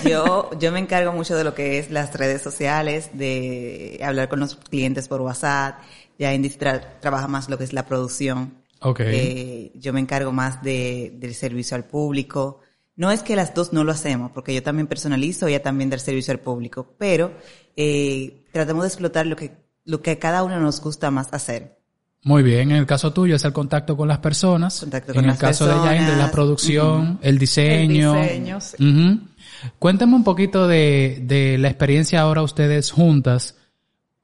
Yo, 0.04 0.52
yo 0.60 0.72
me 0.72 0.80
encargo 0.80 1.12
mucho 1.12 1.36
de 1.36 1.44
lo 1.44 1.56
que 1.56 1.80
es 1.80 1.90
las 1.90 2.14
redes 2.14 2.42
sociales, 2.42 3.10
de 3.14 4.00
hablar 4.04 4.30
con 4.30 4.40
los 4.40 4.56
clientes 4.56 5.08
por 5.08 5.22
WhatsApp. 5.22 5.80
Ya 6.20 6.34
Indy 6.34 6.50
tra- 6.50 7.00
trabaja 7.02 7.28
más 7.28 7.50
lo 7.50 7.58
que 7.58 7.64
es 7.64 7.74
la 7.74 7.86
producción. 7.86 8.64
Ok. 8.82 9.00
Eh, 9.04 9.72
yo 9.76 9.94
me 9.94 10.00
encargo 10.00 10.32
más 10.32 10.62
de, 10.62 11.14
del 11.18 11.34
servicio 11.34 11.76
al 11.76 11.86
público. 11.86 12.60
No 12.96 13.12
es 13.12 13.24
que 13.24 13.36
las 13.36 13.54
dos 13.54 13.74
no 13.74 13.84
lo 13.84 13.92
hacemos, 13.92 14.32
porque 14.32 14.54
yo 14.54 14.64
también 14.64 14.88
personalizo, 14.88 15.48
ella 15.48 15.62
también 15.62 15.90
del 15.90 16.00
servicio 16.00 16.32
al 16.32 16.40
público, 16.40 16.96
pero 16.98 17.34
eh, 17.76 18.46
tratamos 18.54 18.84
de 18.84 18.88
explotar 18.88 19.26
lo 19.26 19.36
que, 19.36 19.52
lo 19.84 20.02
que 20.02 20.12
a 20.12 20.20
cada 20.20 20.44
uno 20.44 20.60
nos 20.60 20.80
gusta 20.82 21.12
más 21.12 21.34
hacer. 21.34 21.78
Muy 22.24 22.42
bien, 22.42 22.72
en 22.72 22.78
el 22.78 22.86
caso 22.86 23.14
tuyo 23.14 23.36
es 23.36 23.46
el 23.46 23.54
contacto 23.54 23.96
con 23.96 24.08
las 24.08 24.20
personas. 24.20 24.80
Contacto 24.80 25.12
en 25.12 25.16
con 25.16 25.24
el 25.26 25.30
las 25.32 25.38
caso 25.38 25.68
de 25.68 25.74
Yaindri, 25.74 25.98
la 25.98 26.06
personas. 26.06 26.32
producción, 26.32 27.20
el 27.22 27.38
diseño. 27.38 28.16
El 28.16 28.22
diseño, 28.22 28.62
sí. 28.62 29.22
Cuéntame 29.78 30.16
un 30.16 30.24
poquito 30.24 30.68
de, 30.68 31.20
de 31.24 31.58
la 31.58 31.68
experiencia 31.68 32.22
ahora 32.22 32.42
ustedes 32.42 32.92
juntas 32.92 33.56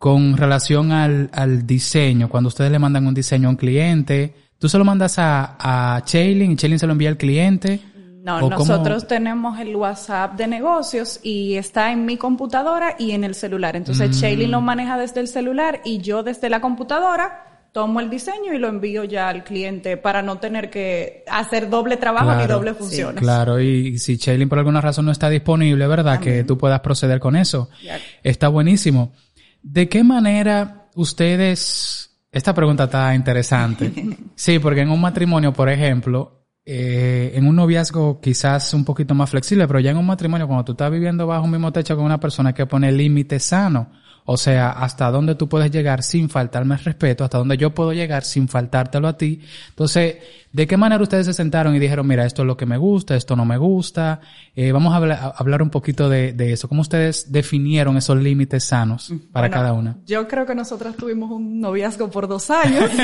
con 0.02 0.36
relación 0.36 0.92
al, 0.92 1.30
al 1.32 1.68
diseño. 1.68 2.28
Cuando 2.28 2.48
ustedes 2.48 2.72
le 2.72 2.80
mandan 2.80 3.06
un 3.06 3.14
diseño 3.14 3.48
a 3.48 3.52
un 3.52 3.56
cliente, 3.56 4.34
tú 4.58 4.68
se 4.68 4.80
lo 4.80 4.84
mandas 4.84 5.20
a, 5.20 5.58
a 5.60 6.04
Chaylin 6.04 6.54
y 6.54 6.56
Chaylin 6.56 6.80
se 6.80 6.88
lo 6.88 6.94
envía 6.94 7.10
al 7.10 7.18
cliente. 7.18 7.80
No, 8.24 8.50
nosotros 8.50 9.06
tenemos 9.06 9.60
el 9.60 9.76
WhatsApp 9.76 10.34
de 10.34 10.48
negocios 10.48 11.20
y 11.22 11.54
está 11.54 11.92
en 11.92 12.06
mi 12.06 12.18
computadora 12.18 12.96
y 12.98 13.12
en 13.12 13.24
el 13.24 13.36
celular. 13.36 13.76
Entonces, 13.76 14.20
Mm. 14.20 14.50
Lo 14.50 14.60
maneja 14.60 14.98
desde 14.98 15.20
el 15.20 15.28
celular 15.28 15.82
y 15.86 16.00
yo 16.00 16.24
desde 16.24 16.50
la 16.50 16.62
computadora 16.62 17.68
tomo 17.72 18.00
el 18.00 18.10
diseño 18.10 18.54
y 18.54 18.58
lo 18.58 18.70
envío 18.70 19.04
ya 19.04 19.30
al 19.30 19.44
cliente 19.44 19.98
para 19.98 20.24
no 20.24 20.40
tener 20.40 20.72
que 20.72 21.24
hacer 21.28 21.70
doble 21.70 21.98
trabajo 21.98 22.36
ni 22.36 22.48
doble 22.48 22.72
sí, 22.72 22.78
funciones. 22.80 23.22
Claro, 23.22 23.62
y 23.62 24.00
si 24.00 24.18
Chaylin 24.18 24.50
por 24.50 24.58
alguna 24.58 24.82
razón 24.82 25.06
no 25.06 25.12
está 25.12 25.30
disponible, 25.30 25.86
¿verdad? 25.86 26.20
Que 26.20 26.44
tú 26.44 26.58
puedas 26.58 26.80
proceder 26.80 27.20
con 27.20 27.36
eso. 27.36 27.70
Ya. 27.84 28.00
Está 28.24 28.48
buenísimo. 28.48 29.14
¿De 29.62 29.90
qué 29.90 30.04
manera 30.04 30.90
ustedes... 30.96 32.10
Esta 32.32 32.54
pregunta 32.54 32.86
está 32.86 33.14
interesante. 33.16 33.92
Sí, 34.36 34.58
porque 34.58 34.82
en 34.82 34.90
un 34.90 35.00
matrimonio, 35.00 35.54
por 35.54 35.70
ejemplo, 35.70 36.48
eh, 36.66 37.34
en 37.36 37.46
un 37.46 37.56
noviazgo 37.56 38.20
quizás 38.20 38.74
un 38.74 38.84
poquito 38.84 39.14
más 39.14 39.30
flexible, 39.30 39.68
pero 39.68 39.80
ya 39.80 39.92
en 39.92 39.98
un 39.98 40.06
matrimonio, 40.06 40.48
cuando 40.48 40.66
tú 40.66 40.72
estás 40.72 40.92
viviendo 40.92 41.28
bajo 41.28 41.44
un 41.44 41.52
mismo 41.52 41.72
techo 41.72 41.96
con 41.96 42.06
una 42.06 42.20
persona, 42.20 42.50
hay 42.50 42.56
que 42.56 42.66
poner 42.66 42.94
límites 42.94 43.44
sanos. 43.44 43.88
O 44.26 44.38
sea, 44.38 44.70
hasta 44.70 45.10
dónde 45.10 45.36
tú 45.36 45.50
puedes 45.50 45.72
llegar 45.72 46.04
sin 46.04 46.30
faltarme 46.30 46.76
el 46.76 46.84
respeto, 46.84 47.24
hasta 47.24 47.38
dónde 47.38 47.58
yo 47.58 47.74
puedo 47.74 47.92
llegar 47.92 48.24
sin 48.24 48.48
faltártelo 48.48 49.08
a 49.08 49.18
ti. 49.18 49.42
Entonces, 49.70 50.18
¿de 50.52 50.68
qué 50.68 50.78
manera 50.78 51.02
ustedes 51.02 51.26
se 51.26 51.34
sentaron 51.34 51.76
y 51.76 51.80
dijeron, 51.80 52.06
mira, 52.08 52.26
esto 52.26 52.44
es 52.44 52.48
lo 52.48 52.56
que 52.56 52.66
me 52.66 52.78
gusta, 52.78 53.16
esto 53.16 53.36
no 53.36 53.46
me 53.46 53.58
gusta? 53.58 54.22
Eh, 54.56 54.72
vamos 54.72 54.94
a 54.94 54.98
hablar, 54.98 55.20
a 55.20 55.28
hablar 55.38 55.62
un 55.62 55.70
poquito 55.70 56.08
de, 56.08 56.34
de 56.34 56.54
eso. 56.54 56.68
¿Cómo 56.68 56.82
ustedes 56.82 57.32
definieron 57.32 57.98
esos 57.98 58.18
límites 58.18 58.66
sanos 58.66 59.12
para 59.32 59.48
Bueno, 59.48 59.62
cada 59.62 59.74
una? 59.74 59.98
Yo 60.06 60.28
creo 60.28 60.46
que 60.46 60.54
nosotros 60.54 60.96
tuvimos 60.96 61.32
un 61.32 61.60
noviazgo 61.60 62.10
por 62.10 62.28
dos 62.28 62.50
años. 62.50 62.90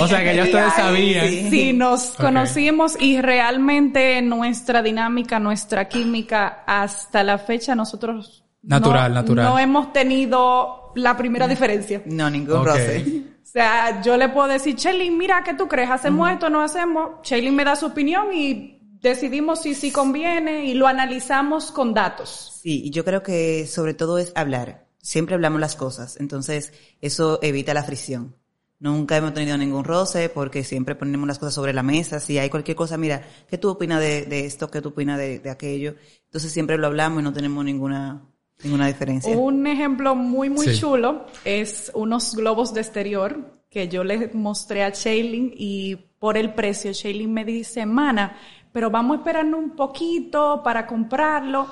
O 0.00 0.06
sea, 0.06 0.22
que 0.22 0.36
ya 0.36 0.44
ustedes 0.44 0.72
sabían. 0.74 1.50
Sí, 1.50 1.72
nos 1.72 2.10
conocimos 2.10 3.00
y 3.00 3.20
realmente 3.20 4.22
nuestra 4.22 4.82
dinámica, 4.82 5.40
nuestra 5.40 5.88
química, 5.88 6.62
hasta 6.66 7.24
la 7.24 7.38
fecha 7.38 7.74
nosotros 7.74 8.44
Natural, 8.68 9.12
no, 9.12 9.20
natural. 9.20 9.46
no 9.46 9.58
hemos 9.58 9.92
tenido 9.92 10.92
la 10.94 11.16
primera 11.16 11.48
diferencia. 11.48 12.02
No, 12.06 12.30
ningún 12.30 12.64
roce. 12.64 13.24
O 13.48 13.50
sea, 13.50 14.02
yo 14.02 14.18
le 14.18 14.28
puedo 14.28 14.46
decir, 14.46 14.76
Chelly, 14.76 15.10
mira, 15.10 15.42
¿qué 15.42 15.54
tú 15.54 15.68
crees? 15.68 15.88
¿Hacemos 15.88 16.30
esto 16.30 16.46
o 16.46 16.50
no 16.50 16.60
hacemos? 16.60 17.22
Chelly 17.22 17.50
me 17.50 17.64
da 17.64 17.76
su 17.76 17.86
opinión 17.86 18.26
y 18.34 18.78
decidimos 19.00 19.62
si 19.62 19.74
sí 19.74 19.90
conviene 19.90 20.66
y 20.66 20.74
lo 20.74 20.86
analizamos 20.86 21.72
con 21.72 21.94
datos. 21.94 22.60
Sí, 22.62 22.82
y 22.84 22.90
yo 22.90 23.06
creo 23.06 23.22
que 23.22 23.66
sobre 23.66 23.94
todo 23.94 24.18
es 24.18 24.32
hablar. 24.34 24.86
Siempre 24.98 25.34
hablamos 25.34 25.62
las 25.62 25.76
cosas, 25.76 26.18
entonces 26.20 26.74
eso 27.00 27.38
evita 27.40 27.72
la 27.72 27.84
fricción. 27.84 28.36
Nunca 28.80 29.16
hemos 29.16 29.32
tenido 29.32 29.56
ningún 29.56 29.84
roce 29.84 30.28
porque 30.28 30.62
siempre 30.62 30.94
ponemos 30.94 31.26
las 31.26 31.38
cosas 31.38 31.54
sobre 31.54 31.72
la 31.72 31.82
mesa. 31.82 32.20
Si 32.20 32.38
hay 32.38 32.50
cualquier 32.50 32.76
cosa, 32.76 32.98
mira, 32.98 33.22
¿qué 33.48 33.56
tú 33.56 33.70
opinas 33.70 34.00
de, 34.00 34.26
de 34.26 34.44
esto? 34.44 34.70
¿Qué 34.70 34.82
tú 34.82 34.90
opinas 34.90 35.16
de, 35.16 35.38
de 35.38 35.50
aquello? 35.50 35.94
Entonces 36.26 36.52
siempre 36.52 36.76
lo 36.76 36.86
hablamos 36.86 37.20
y 37.20 37.24
no 37.24 37.32
tenemos 37.32 37.64
ninguna, 37.64 38.22
ninguna 38.62 38.86
diferencia. 38.86 39.36
Un 39.36 39.66
ejemplo 39.66 40.14
muy, 40.14 40.50
muy 40.50 40.66
Sí. 40.68 40.80
chulo 40.80 41.26
es 41.44 41.90
unos 41.94 42.34
globos 42.34 42.74
de 42.74 42.80
exterior 42.80 43.52
que 43.70 43.88
yo 43.88 44.02
le 44.04 44.30
mostré 44.34 44.82
a 44.82 44.90
Shailin 44.90 45.52
y 45.56 45.96
por 46.18 46.36
el 46.36 46.54
precio, 46.54 46.92
Shailin 46.92 47.32
me 47.32 47.44
dice, 47.44 47.86
mana, 47.86 48.36
pero 48.72 48.90
vamos 48.90 49.16
a 49.16 49.18
esperarnos 49.20 49.60
un 49.60 49.70
poquito 49.76 50.62
para 50.64 50.86
comprarlo. 50.86 51.68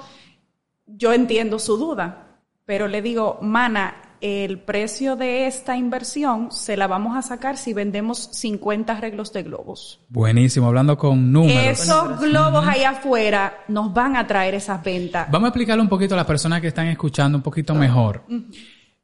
Yo 0.86 1.12
entiendo 1.12 1.58
su 1.58 1.76
duda, 1.76 2.38
pero 2.64 2.86
le 2.86 3.02
digo, 3.02 3.38
mana, 3.42 3.94
el 4.26 4.58
precio 4.58 5.14
de 5.14 5.46
esta 5.46 5.76
inversión 5.76 6.50
se 6.50 6.76
la 6.76 6.88
vamos 6.88 7.16
a 7.16 7.22
sacar 7.22 7.56
si 7.56 7.72
vendemos 7.72 8.28
50 8.32 8.92
arreglos 8.92 9.32
de 9.32 9.44
globos. 9.44 10.00
Buenísimo, 10.08 10.66
hablando 10.66 10.98
con 10.98 11.30
números. 11.30 11.80
Esos 11.80 12.20
globos 12.20 12.66
ahí 12.66 12.82
afuera 12.82 13.58
nos 13.68 13.94
van 13.94 14.16
a 14.16 14.26
traer 14.26 14.54
esas 14.54 14.82
ventas. 14.82 15.30
Vamos 15.30 15.46
a 15.46 15.48
explicarle 15.50 15.80
un 15.80 15.88
poquito 15.88 16.14
a 16.14 16.16
las 16.16 16.26
personas 16.26 16.60
que 16.60 16.66
están 16.68 16.88
escuchando 16.88 17.38
un 17.38 17.42
poquito 17.42 17.72
mejor. 17.76 18.24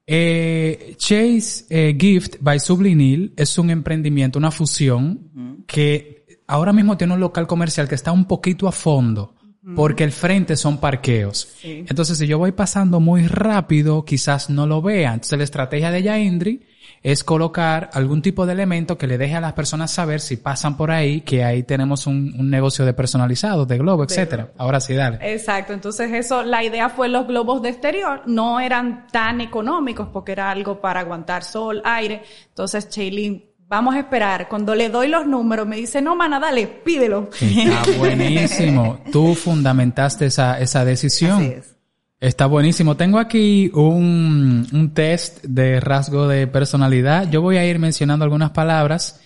Eh, 0.05 0.95
Chase 0.97 1.67
eh, 1.71 1.97
Gift 1.97 2.38
by 2.41 2.59
Sublinil 2.59 3.33
es 3.37 3.57
un 3.59 3.71
emprendimiento, 3.71 4.41
una 4.41 4.50
fusión 4.50 5.64
que 5.69 6.43
ahora 6.49 6.73
mismo 6.73 6.97
tiene 6.97 7.14
un 7.14 7.21
local 7.21 7.47
comercial 7.47 7.88
que 7.88 7.95
está 7.95 8.11
un 8.11 8.25
poquito 8.25 8.67
a 8.67 8.73
fondo 8.73 9.37
porque 9.76 10.04
el 10.04 10.12
frente 10.12 10.57
son 10.57 10.78
parqueos. 10.78 11.49
Sí. 11.61 11.85
Entonces, 11.88 12.19
si 12.19 12.26
yo 12.26 12.38
voy 12.38 12.52
pasando 12.52 13.00
muy 13.00 13.26
rápido, 13.26 14.04
quizás 14.04 14.50
no 14.50 14.66
lo 14.66 14.83
vean. 14.83 15.14
Entonces, 15.14 15.38
la 15.38 15.45
estrategia 15.45 15.90
de 15.90 16.02
Yaindri 16.02 16.62
es 17.02 17.25
colocar 17.25 17.90
algún 17.92 18.23
tipo 18.23 18.47
de 18.47 18.52
elemento 18.52 18.97
que 18.97 19.07
le 19.07 19.19
deje 19.19 19.35
a 19.35 19.40
las 19.40 19.54
personas 19.54 19.90
saber 19.90 20.21
si 20.21 20.37
pasan 20.37 20.76
por 20.76 20.90
ahí 20.90 21.23
que 21.23 21.45
ahí 21.45 21.64
tenemos 21.64 22.07
un, 22.07 22.35
un 22.38 22.49
negocio 22.49 22.85
de 22.85 22.92
personalizados, 22.92 23.66
de 23.66 23.78
globo, 23.78 24.04
etcétera. 24.04 24.52
Ahora 24.57 24.81
sí, 24.81 24.95
dale. 24.95 25.19
Exacto, 25.21 25.73
entonces 25.73 26.12
eso, 26.12 26.45
la 26.45 26.62
idea 26.62 26.88
fue 26.88 27.09
los 27.09 27.26
globos 27.26 27.62
de 27.62 27.71
exterior, 27.71 28.23
no 28.26 28.61
eran 28.61 29.07
tan 29.11 29.40
económicos 29.40 30.09
porque 30.12 30.33
era 30.33 30.50
algo 30.50 30.81
para 30.81 31.00
aguantar 31.00 31.42
sol, 31.42 31.83
aire. 31.85 32.23
Entonces, 32.49 32.88
Chaylin, 32.88 33.52
vamos 33.73 33.95
a 33.95 34.00
esperar. 34.00 34.49
Cuando 34.50 34.75
le 34.75 34.91
doy 34.91 35.09
los 35.09 35.26
números, 35.26 35.67
me 35.67 35.76
dice, 35.76 36.02
no, 36.02 36.14
mana, 36.14 36.38
dale, 36.38 36.67
pídelo. 36.67 37.31
Está 37.41 37.85
buenísimo. 37.97 39.00
Tú 39.12 39.35
fundamentaste 39.35 40.26
esa, 40.26 40.61
esa 40.61 40.85
decisión. 40.85 41.41
Así 41.41 41.47
es. 41.47 41.76
Está 42.21 42.45
buenísimo. 42.45 42.99
Tengo 42.99 43.19
aquí 43.19 43.71
un, 43.73 44.69
un 44.71 44.93
test 44.93 45.43
de 45.45 45.81
rasgo 45.81 46.29
de 46.29 46.47
personalidad. 46.47 47.31
Yo 47.31 47.41
voy 47.41 47.57
a 47.57 47.64
ir 47.64 47.79
mencionando 47.79 48.25
algunas 48.25 48.50
palabras 48.50 49.23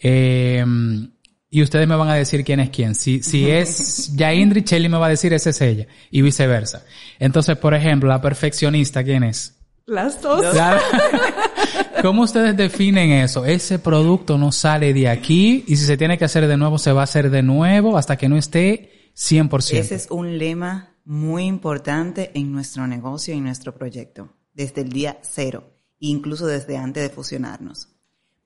eh, 0.00 0.64
y 1.50 1.62
ustedes 1.62 1.88
me 1.88 1.96
van 1.96 2.08
a 2.08 2.14
decir 2.14 2.44
quién 2.44 2.60
es 2.60 2.70
quién. 2.70 2.94
Si, 2.94 3.20
si 3.24 3.50
es 3.50 4.14
Yaindri, 4.14 4.62
Chelly 4.62 4.88
me 4.88 4.98
va 4.98 5.06
a 5.06 5.10
decir 5.10 5.32
esa 5.32 5.50
es 5.50 5.60
ella 5.60 5.88
y 6.12 6.22
viceversa. 6.22 6.84
Entonces, 7.18 7.58
por 7.58 7.74
ejemplo, 7.74 8.08
la 8.08 8.20
perfeccionista, 8.20 9.02
¿quién 9.02 9.24
es? 9.24 9.58
Las 9.86 10.22
dos. 10.22 10.44
¿Cómo 12.02 12.22
ustedes 12.22 12.56
definen 12.56 13.10
eso? 13.10 13.44
Ese 13.44 13.78
producto 13.78 14.38
no 14.38 14.52
sale 14.52 14.92
de 14.94 15.08
aquí 15.08 15.64
y 15.66 15.76
si 15.76 15.84
se 15.84 15.96
tiene 15.96 16.16
que 16.18 16.24
hacer 16.24 16.46
de 16.46 16.56
nuevo, 16.56 16.78
se 16.78 16.92
va 16.92 17.00
a 17.00 17.04
hacer 17.04 17.30
de 17.30 17.42
nuevo 17.42 17.96
hasta 17.98 18.16
que 18.16 18.28
no 18.28 18.36
esté 18.36 19.12
100%. 19.16 19.78
Ese 19.78 19.94
es 19.96 20.06
un 20.10 20.38
lema 20.38 20.94
muy 21.04 21.44
importante 21.44 22.30
en 22.34 22.52
nuestro 22.52 22.86
negocio 22.86 23.34
y 23.34 23.38
en 23.38 23.44
nuestro 23.44 23.74
proyecto, 23.74 24.36
desde 24.54 24.82
el 24.82 24.90
día 24.90 25.18
cero, 25.22 25.72
incluso 25.98 26.46
desde 26.46 26.76
antes 26.76 27.02
de 27.02 27.10
fusionarnos. 27.10 27.88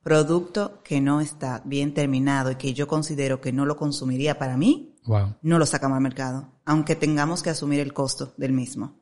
Producto 0.02 0.82
que 0.82 1.00
no 1.00 1.20
está 1.20 1.62
bien 1.64 1.94
terminado 1.94 2.50
y 2.50 2.56
que 2.56 2.72
yo 2.74 2.86
considero 2.88 3.40
que 3.40 3.52
no 3.52 3.66
lo 3.66 3.76
consumiría 3.76 4.38
para 4.38 4.56
mí, 4.56 4.88
Wow. 5.04 5.34
no 5.42 5.58
lo 5.58 5.66
sacamos 5.66 5.96
al 5.96 6.02
mercado, 6.02 6.52
aunque 6.64 6.94
tengamos 6.94 7.42
que 7.42 7.50
asumir 7.50 7.80
el 7.80 7.92
costo 7.92 8.34
del 8.36 8.52
mismo, 8.52 9.00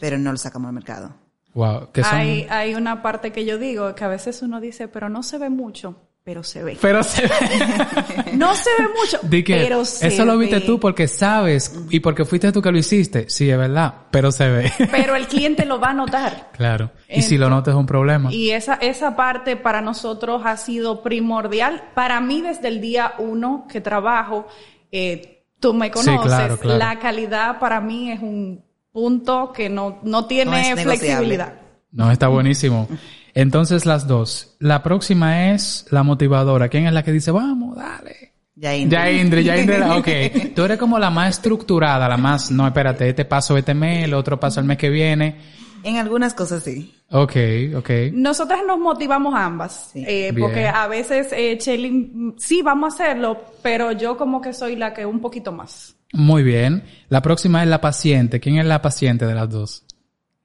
pero 0.00 0.18
no 0.18 0.32
lo 0.32 0.38
sacamos 0.38 0.68
al 0.68 0.74
mercado. 0.74 1.14
Wow. 1.54 1.88
Son... 1.94 2.04
Hay, 2.12 2.46
hay 2.50 2.74
una 2.74 3.02
parte 3.02 3.32
que 3.32 3.44
yo 3.44 3.58
digo 3.58 3.94
que 3.94 4.04
a 4.04 4.08
veces 4.08 4.42
uno 4.42 4.60
dice, 4.60 4.88
pero 4.88 5.08
no 5.08 5.22
se 5.22 5.38
ve 5.38 5.50
mucho, 5.50 5.96
pero 6.22 6.42
se 6.44 6.62
ve. 6.62 6.78
Pero 6.80 7.02
se 7.02 7.22
ve. 7.22 7.30
No 8.34 8.54
se 8.54 8.70
ve 8.78 8.88
mucho, 8.88 9.18
Di 9.22 9.42
que 9.42 9.56
pero 9.56 9.84
se 9.84 10.06
eso 10.08 10.24
lo 10.24 10.38
viste 10.38 10.60
ve. 10.60 10.60
tú 10.60 10.78
porque 10.78 11.08
sabes 11.08 11.74
y 11.90 11.98
porque 12.00 12.24
fuiste 12.24 12.52
tú 12.52 12.62
que 12.62 12.70
lo 12.70 12.78
hiciste. 12.78 13.28
Sí, 13.28 13.50
es 13.50 13.58
verdad, 13.58 13.92
pero 14.10 14.30
se 14.30 14.48
ve. 14.48 14.72
Pero 14.90 15.16
el 15.16 15.26
cliente 15.26 15.64
lo 15.66 15.80
va 15.80 15.88
a 15.90 15.94
notar. 15.94 16.50
claro. 16.56 16.92
Y 17.08 17.22
si 17.22 17.36
lo 17.36 17.50
notas 17.50 17.74
es 17.74 17.78
un 17.78 17.86
problema. 17.86 18.32
Y 18.32 18.50
esa, 18.50 18.74
esa 18.74 19.16
parte 19.16 19.56
para 19.56 19.80
nosotros 19.80 20.42
ha 20.44 20.56
sido 20.56 21.02
primordial. 21.02 21.82
Para 21.94 22.20
mí, 22.20 22.40
desde 22.40 22.68
el 22.68 22.80
día 22.80 23.14
uno 23.18 23.66
que 23.68 23.80
trabajo, 23.80 24.46
eh, 24.92 25.42
tú 25.58 25.74
me 25.74 25.86
Sí, 25.86 25.92
conoces, 25.92 26.22
claro, 26.22 26.56
claro. 26.58 26.78
la 26.78 26.98
calidad 27.00 27.58
para 27.58 27.80
mí 27.80 28.12
es 28.12 28.20
un 28.22 28.62
punto 28.92 29.52
que 29.52 29.68
no, 29.68 29.98
no 30.02 30.26
tiene 30.26 30.50
No 30.50 30.56
es 30.56 30.68
negociable. 30.76 30.96
flexibilidad. 30.98 31.60
No, 31.92 32.10
está 32.10 32.28
buenísimo. 32.28 32.88
Entonces 33.34 33.86
las 33.86 34.06
dos. 34.06 34.56
La 34.58 34.82
próxima 34.82 35.52
es 35.52 35.86
la 35.90 36.02
motivadora. 36.02 36.68
¿Quién 36.68 36.86
es 36.86 36.92
la 36.92 37.02
que 37.02 37.12
dice, 37.12 37.30
vamos, 37.30 37.76
dale? 37.76 38.34
Ya, 38.56 38.76
Indri. 38.76 38.96
Ya 38.96 39.10
Indri, 39.10 39.44
ya 39.44 39.56
Indri, 39.56 39.76
ok. 39.80 40.08
Tú 40.54 40.62
eres 40.64 40.78
como 40.78 40.98
la 40.98 41.10
más 41.10 41.30
estructurada, 41.36 42.08
la 42.08 42.16
más, 42.18 42.50
no, 42.50 42.66
espérate, 42.66 43.08
este 43.08 43.24
paso 43.24 43.56
este 43.56 43.72
mes, 43.74 44.04
el 44.04 44.12
otro 44.14 44.38
paso 44.38 44.60
el 44.60 44.66
mes 44.66 44.76
que 44.76 44.90
viene. 44.90 45.36
En 45.82 45.96
algunas 45.96 46.34
cosas 46.34 46.62
sí. 46.62 46.94
Ok, 47.10 47.32
ok. 47.76 47.90
Nosotras 48.12 48.60
nos 48.66 48.78
motivamos 48.78 49.34
ambas, 49.34 49.90
Sí. 49.92 50.04
eh, 50.06 50.34
porque 50.38 50.66
a 50.68 50.86
veces, 50.88 51.28
eh, 51.32 51.56
Chelin, 51.56 52.34
sí, 52.38 52.60
vamos 52.60 52.92
a 52.92 53.02
hacerlo, 53.04 53.38
pero 53.62 53.92
yo 53.92 54.18
como 54.18 54.42
que 54.42 54.52
soy 54.52 54.76
la 54.76 54.92
que 54.92 55.06
un 55.06 55.20
poquito 55.20 55.52
más. 55.52 55.96
Muy 56.12 56.42
bien. 56.42 56.84
La 57.08 57.22
próxima 57.22 57.62
es 57.62 57.68
la 57.68 57.80
paciente. 57.80 58.40
¿Quién 58.40 58.58
es 58.58 58.66
la 58.66 58.82
paciente 58.82 59.26
de 59.26 59.34
las 59.34 59.48
dos? 59.50 59.84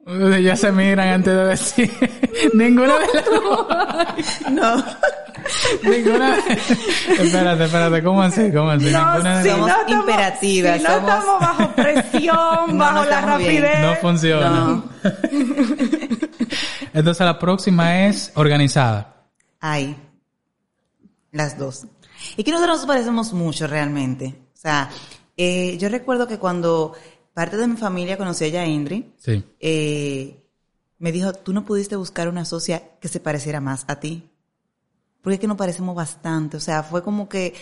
Uy, 0.05 0.43
Ya 0.43 0.55
se 0.55 0.71
miran 0.71 1.07
antes 1.09 1.33
de 1.33 1.45
decir. 1.45 1.91
Ninguna 2.53 2.93
de 2.99 3.07
las 3.13 3.25
dos. 3.25 3.67
No. 4.51 4.83
Ninguna. 5.83 6.37
espérate, 7.19 7.65
espérate. 7.65 8.03
¿Cómo 8.03 8.21
así? 8.21 8.51
¿Cómo 8.51 8.69
así? 8.71 8.85
Ninguna 8.85 9.41
de 9.43 9.51
si 9.51 9.57
no 9.59 9.67
imperativas, 9.99 10.77
si 10.77 10.83
no 10.83 10.89
somos- 10.89 11.09
estamos 11.09 11.39
bajo 11.39 11.71
presión, 11.75 12.35
No, 12.69 12.77
bajo 12.77 12.93
no 12.93 13.05
la 13.05 13.19
estamos 13.19 13.37
bien. 13.39 13.63
rapidez. 13.63 13.81
No 13.81 13.95
funciona. 13.95 14.49
No. 14.49 14.83
Entonces 16.93 17.25
la 17.25 17.37
próxima 17.39 18.05
es 18.07 18.31
organizada. 18.35 19.15
Hay. 19.59 19.95
Las 21.31 21.57
dos. 21.57 21.85
Y 22.37 22.43
que 22.43 22.51
nosotros 22.51 22.77
nos 22.77 22.85
parecemos 22.87 23.33
mucho 23.33 23.67
realmente. 23.67 24.35
O 24.53 24.57
sea, 24.57 24.89
eh, 25.37 25.77
yo 25.77 25.89
recuerdo 25.89 26.27
que 26.27 26.37
cuando 26.39 26.93
parte 27.33 27.57
de 27.57 27.67
mi 27.67 27.75
familia 27.77 28.17
conoció 28.17 28.47
a 28.47 28.49
Yaindri, 28.49 29.13
Sí. 29.17 29.43
eh, 29.59 30.41
me 30.97 31.11
dijo, 31.11 31.33
tú 31.33 31.53
no 31.53 31.65
pudiste 31.65 31.95
buscar 31.95 32.29
una 32.29 32.45
socia 32.45 32.97
que 32.99 33.07
se 33.07 33.19
pareciera 33.19 33.59
más 33.61 33.83
a 33.87 33.99
ti. 33.99 34.29
Porque 35.21 35.35
es 35.35 35.39
que 35.41 35.47
nos 35.47 35.57
parecemos 35.57 35.95
bastante. 35.95 36.55
O 36.57 36.59
sea, 36.59 36.83
fue 36.83 37.03
como 37.03 37.27
que 37.27 37.53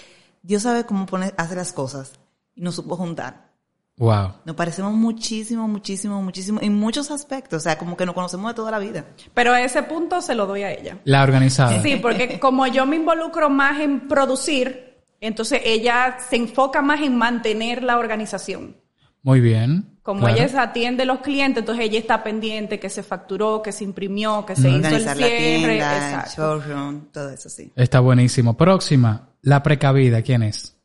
Dios 0.42 0.64
sabe 0.64 0.86
cómo 0.86 1.06
pone, 1.06 1.34
hace 1.38 1.56
las 1.56 1.74
cosas. 1.74 2.14
Y 2.56 2.62
nos 2.62 2.76
supo 2.76 2.96
juntar. 2.96 3.52
Wow. 3.98 4.34
Nos 4.46 4.56
parecemos 4.56 4.94
muchísimo, 4.94 5.68
muchísimo, 5.68 6.22
muchísimo, 6.22 6.60
en 6.62 6.76
muchos 6.76 7.10
aspectos. 7.10 7.58
O 7.58 7.64
sea, 7.64 7.78
como 7.78 7.96
que 7.96 8.06
nos 8.06 8.16
conocemos 8.16 8.52
de 8.52 8.56
toda 8.56 8.70
la 8.72 8.80
vida. 8.80 9.06
Pero 9.34 9.56
ese 9.56 9.82
punto 9.84 10.22
se 10.22 10.36
lo 10.36 10.46
doy 10.46 10.64
a 10.64 10.72
ella. 10.72 11.00
La 11.06 11.24
organizada. 11.24 11.82
Sí, 11.82 11.96
porque 11.98 12.40
como 12.40 12.68
yo 12.68 12.86
me 12.86 12.98
involucro 12.98 13.50
más 13.50 13.80
en 13.80 14.08
producir, 14.08 14.93
entonces 15.28 15.62
ella 15.64 16.18
se 16.30 16.36
enfoca 16.38 16.82
más 16.82 17.02
en 17.02 17.16
mantener 17.18 17.84
la 17.84 17.98
organización. 17.98 18.78
Muy 19.22 19.40
bien. 19.40 19.90
Como 20.04 20.20
Claro. 20.22 20.36
ella 20.36 20.48
se 20.50 20.58
atiende 20.60 21.04
a 21.04 21.06
los 21.06 21.20
clientes, 21.20 21.62
entonces 21.62 21.86
ella 21.86 21.98
está 21.98 22.24
pendiente 22.24 22.78
que 22.80 22.90
se 22.90 23.04
facturó, 23.04 23.62
que 23.62 23.72
se 23.72 23.86
imprimió, 23.86 24.46
que 24.46 24.54
se 24.56 24.68
hizo 24.68 24.78
el 24.80 24.86
Organizar 24.86 25.16
la 25.18 25.28
cierre. 25.28 25.78
tienda, 25.78 26.24
el 26.26 26.30
showroom, 26.30 27.02
todo 27.12 27.30
eso 27.30 27.50
sí. 27.50 27.72
Está 27.76 28.02
buenísimo. 28.02 28.58
Próxima. 28.58 29.30
La 29.42 29.64
precavida. 29.64 30.22
¿Quién 30.22 30.44
es? 30.44 30.76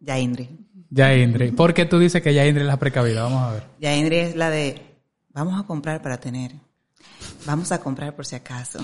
Yaindri. 0.00 0.50
Yaindri. 0.90 1.52
¿Por 1.52 1.72
qué 1.72 1.86
tú 1.86 1.98
dices 1.98 2.20
que 2.22 2.34
Yaindri 2.34 2.62
es 2.62 2.68
la 2.68 2.78
precavida? 2.78 3.22
Vamos 3.22 3.42
a 3.42 3.52
ver. 3.54 3.62
Yaindri 3.80 4.16
es 4.16 4.36
la 4.36 4.50
de, 4.50 4.80
vamos 5.30 5.58
a 5.58 5.66
comprar 5.66 6.02
para 6.02 6.18
tener. 6.18 6.52
Vamos 7.46 7.72
a 7.72 7.78
comprar 7.80 8.14
por 8.14 8.26
si 8.26 8.36
acaso. 8.36 8.78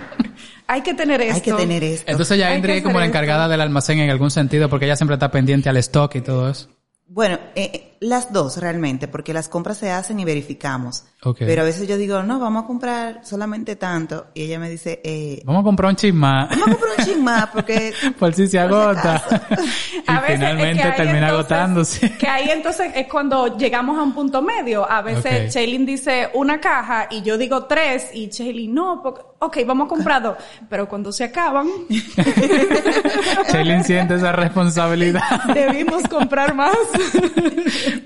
Hay 0.66 0.82
que 0.82 0.94
tener 0.94 1.20
esto. 1.20 1.34
Hay 1.34 1.40
que 1.40 1.52
tener 1.52 1.84
esto. 1.84 2.10
Entonces 2.10 2.38
que 2.38 2.76
es 2.76 2.82
como 2.82 3.00
la 3.00 3.06
encargada 3.06 3.48
del 3.48 3.60
almacén 3.60 3.98
en 3.98 4.10
algún 4.10 4.30
sentido 4.30 4.68
porque 4.68 4.86
ella 4.86 4.96
siempre 4.96 5.14
está 5.14 5.30
pendiente 5.30 5.68
al 5.68 5.76
stock 5.78 6.14
y 6.14 6.20
todo 6.20 6.50
eso. 6.50 6.68
Bueno, 7.06 7.38
eh, 7.56 7.70
eh, 7.74 7.96
las 8.00 8.32
dos 8.32 8.58
realmente, 8.58 9.08
porque 9.08 9.34
las 9.34 9.48
compras 9.48 9.78
se 9.78 9.90
hacen 9.90 10.20
y 10.20 10.24
verificamos. 10.24 11.04
Pero 11.38 11.60
a 11.62 11.64
veces 11.66 11.86
yo 11.86 11.98
digo, 11.98 12.22
no, 12.22 12.38
vamos 12.40 12.64
a 12.64 12.66
comprar 12.66 13.20
solamente 13.24 13.76
tanto. 13.76 14.28
Y 14.32 14.44
ella 14.44 14.58
me 14.58 14.70
dice, 14.70 15.00
eh, 15.04 15.42
Vamos 15.44 15.60
a 15.60 15.64
comprar 15.64 15.90
un 15.90 15.96
chisma. 15.96 16.46
vamos 16.50 16.66
a 16.68 16.70
comprar 16.70 16.90
un 16.98 17.04
ching 17.04 17.22
más 17.22 17.46
porque... 17.48 17.92
Por 18.18 18.32
si 18.32 18.46
se 18.46 18.58
agota. 18.58 19.22
y 19.50 20.10
A 20.10 20.20
veces 20.20 20.30
es 20.30 20.36
finalmente 20.38 20.82
que 20.82 20.88
ahí 20.88 20.96
termina 20.96 21.28
entonces- 21.28 21.32
agotándose. 21.32 22.16
Que 22.16 22.26
ahí 22.26 22.48
entonces 22.50 22.92
es 22.94 23.06
cuando 23.06 23.58
llegamos 23.58 23.98
a 23.98 24.02
un 24.02 24.14
punto 24.14 24.40
medio. 24.40 24.90
A 24.90 25.02
veces 25.02 25.48
Ok. 25.48 25.50
Shailin 25.54 25.84
dice 25.84 26.30
una 26.32 26.58
caja 26.58 27.06
y 27.10 27.20
yo 27.20 27.36
digo 27.36 27.64
tres 27.66 28.08
y 28.14 28.28
Shailin 28.28 28.72
no, 28.72 29.00
porque 29.02 29.20
ok, 29.40 29.58
vamos 29.66 29.86
a 29.86 29.88
comprar 29.88 30.22
dos. 30.22 30.36
Pero 30.70 30.88
cuando 30.88 31.12
se 31.12 31.24
acaban, 31.24 31.66
Shailene 33.52 33.84
siente 33.84 34.14
esa 34.14 34.32
responsabilidad. 34.32 35.20
debimos 35.52 36.02
comprar 36.08 36.54
más. 36.54 36.72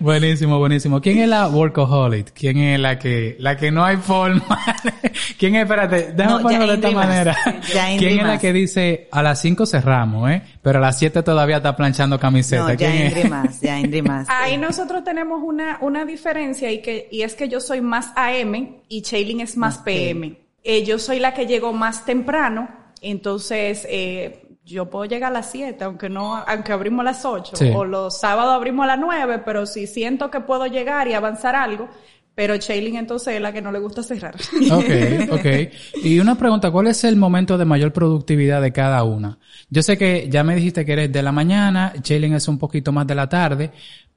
buenísimo, 0.00 0.58
buenísimo. 0.58 1.00
¿Quién 1.00 1.18
es 1.18 1.28
la 1.28 1.48
workaholic? 1.48 2.32
¿Quién 2.32 2.58
es 2.58 2.80
la 2.80 2.98
que, 2.98 3.03
la 3.38 3.56
que 3.56 3.70
no 3.70 3.84
hay 3.84 3.96
forma? 3.96 4.58
¿Quién 5.38 5.56
es, 5.56 5.62
espérate, 5.62 6.12
déjame 6.12 6.36
No, 6.36 6.42
ponerlo 6.42 6.66
de 6.68 6.74
esta 6.74 6.88
Rimas. 6.88 7.06
manera. 7.06 7.36
¿Quién 7.98 8.18
es 8.20 8.26
la 8.26 8.38
que 8.38 8.52
dice, 8.52 9.08
a 9.12 9.22
las 9.22 9.40
5 9.40 9.66
cerramos, 9.66 10.30
eh? 10.30 10.42
Pero 10.62 10.78
a 10.78 10.82
las 10.82 10.98
7 10.98 11.22
todavía 11.22 11.56
está 11.58 11.76
planchando 11.76 12.18
camiseta? 12.18 12.62
No, 12.64 12.70
ya 12.70 12.76
¿Quién 12.76 12.92
es? 12.92 13.12
Indri 13.16 13.30
más, 13.30 13.60
ya 13.60 13.78
más. 14.02 14.26
Ahí 14.30 14.56
nosotros 14.56 15.04
tenemos 15.04 15.40
una, 15.42 15.78
una 15.80 16.04
diferencia 16.04 16.70
y, 16.72 16.80
que, 16.82 17.08
y 17.10 17.22
es 17.22 17.34
que 17.34 17.48
yo 17.48 17.60
soy 17.60 17.80
más 17.80 18.12
AM 18.16 18.76
y 18.88 19.00
Shailene 19.02 19.42
es 19.44 19.56
más 19.56 19.78
PM. 19.78 20.36
Eh, 20.62 20.84
yo 20.84 20.98
soy 20.98 21.18
la 21.20 21.34
que 21.34 21.46
llego 21.46 21.72
más 21.72 22.04
temprano, 22.06 22.68
entonces 23.02 23.86
eh, 23.90 24.46
yo 24.64 24.88
puedo 24.88 25.04
llegar 25.04 25.30
a 25.30 25.34
las 25.34 25.50
7, 25.50 25.84
aunque 25.84 26.08
no, 26.08 26.36
aunque 26.36 26.72
abrimos 26.72 27.00
a 27.02 27.04
las 27.04 27.24
8, 27.26 27.54
Sí. 27.56 27.70
o 27.74 27.84
los 27.84 28.18
sábados 28.18 28.54
abrimos 28.54 28.84
a 28.84 28.86
las 28.86 28.98
9, 28.98 29.42
pero 29.44 29.66
si 29.66 29.86
siento 29.86 30.30
que 30.30 30.40
puedo 30.40 30.66
llegar 30.66 31.06
y 31.06 31.12
avanzar 31.12 31.54
algo, 31.54 31.88
pero 32.34 32.56
Shailene 32.56 32.98
entonces 32.98 33.34
es 33.34 33.40
la 33.40 33.52
que 33.52 33.62
no 33.62 33.70
le 33.70 33.78
gusta 33.78 34.02
cerrar. 34.02 34.34
Ok, 34.70 35.30
ok. 35.30 35.46
Y 36.04 36.18
una 36.18 36.36
pregunta, 36.36 36.70
¿cuál 36.70 36.88
es 36.88 37.04
el 37.04 37.16
momento 37.16 37.56
de 37.58 37.64
mayor 37.64 37.92
productividad 37.92 38.60
de 38.60 38.72
cada 38.72 39.02
una? 39.04 39.38
Yo 39.70 39.82
sé 39.82 39.96
que 39.96 40.28
ya 40.30 40.42
me 40.42 40.56
dijiste 40.56 40.84
que 40.84 40.92
eres 40.92 41.12
de 41.12 41.22
la 41.22 41.32
mañana, 41.32 41.92
Jalen 42.02 42.34
es 42.34 42.48
un 42.48 42.58
poquito 42.58 42.92
más 42.92 43.06
de 43.06 43.14
la 43.14 43.28
tarde, 43.28 43.70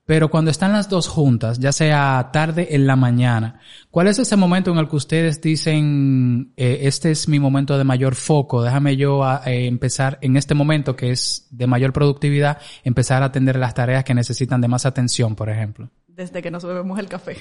pero 0.08 0.30
cuando 0.30 0.50
están 0.50 0.72
las 0.72 0.90
dos 0.90 1.08
juntas, 1.08 1.60
ya 1.60 1.74
sea 1.74 2.30
tarde 2.32 2.70
en 2.72 2.88
la 2.88 2.96
mañana, 2.96 3.60
¿cuál 3.92 4.08
es 4.08 4.18
ese 4.18 4.38
momento 4.38 4.72
en 4.72 4.78
el 4.78 4.88
que 4.88 4.96
ustedes 4.96 5.42
dicen, 5.42 6.54
eh, 6.56 6.80
este 6.84 7.12
es 7.12 7.28
mi 7.28 7.40
momento 7.40 7.78
de 7.78 7.84
mayor 7.84 8.16
foco, 8.16 8.64
déjame 8.64 8.96
yo 8.96 9.22
eh, 9.46 9.68
empezar 9.68 10.18
en 10.22 10.38
este 10.38 10.56
momento 10.56 10.96
que 10.96 11.12
es 11.12 11.48
de 11.52 11.68
mayor 11.68 11.92
productividad, 11.92 12.58
empezar 12.86 13.22
a 13.22 13.28
atender 13.28 13.58
las 13.58 13.74
tareas 13.74 14.06
que 14.06 14.14
necesitan 14.14 14.62
de 14.62 14.70
más 14.70 14.86
atención, 14.86 15.36
por 15.36 15.50
ejemplo? 15.50 15.90
Desde 16.18 16.42
que 16.42 16.50
nos 16.50 16.64
bebemos 16.66 16.98
el 16.98 17.08
café. 17.08 17.38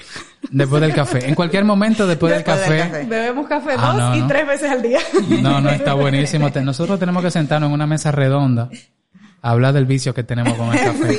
Después 0.51 0.81
del 0.81 0.93
café. 0.93 1.27
En 1.27 1.33
cualquier 1.33 1.65
momento 1.65 2.05
después, 2.05 2.31
del, 2.31 2.43
Después 2.43 2.59
del 2.69 2.77
café, 2.77 2.91
café. 2.91 3.05
Bebemos 3.07 3.47
café 3.47 3.71
Ah, 3.75 3.87
dos 3.93 3.97
no, 4.11 4.15
y 4.15 4.19
no. 4.21 4.27
tres 4.27 4.47
veces 4.47 4.69
al 4.69 4.81
día. 4.83 4.99
No, 5.41 5.59
no, 5.59 5.69
está 5.71 5.95
buenísimo. 5.95 6.49
Nosotros 6.63 6.99
tenemos 6.99 7.23
que 7.23 7.31
sentarnos 7.31 7.69
en 7.69 7.73
una 7.73 7.87
mesa 7.87 8.11
redonda 8.11 8.69
a 9.41 9.49
hablar 9.49 9.73
del 9.73 9.87
vicio 9.87 10.13
que 10.13 10.23
tenemos 10.23 10.53
con 10.53 10.71
el 10.71 10.79
café. 10.79 11.17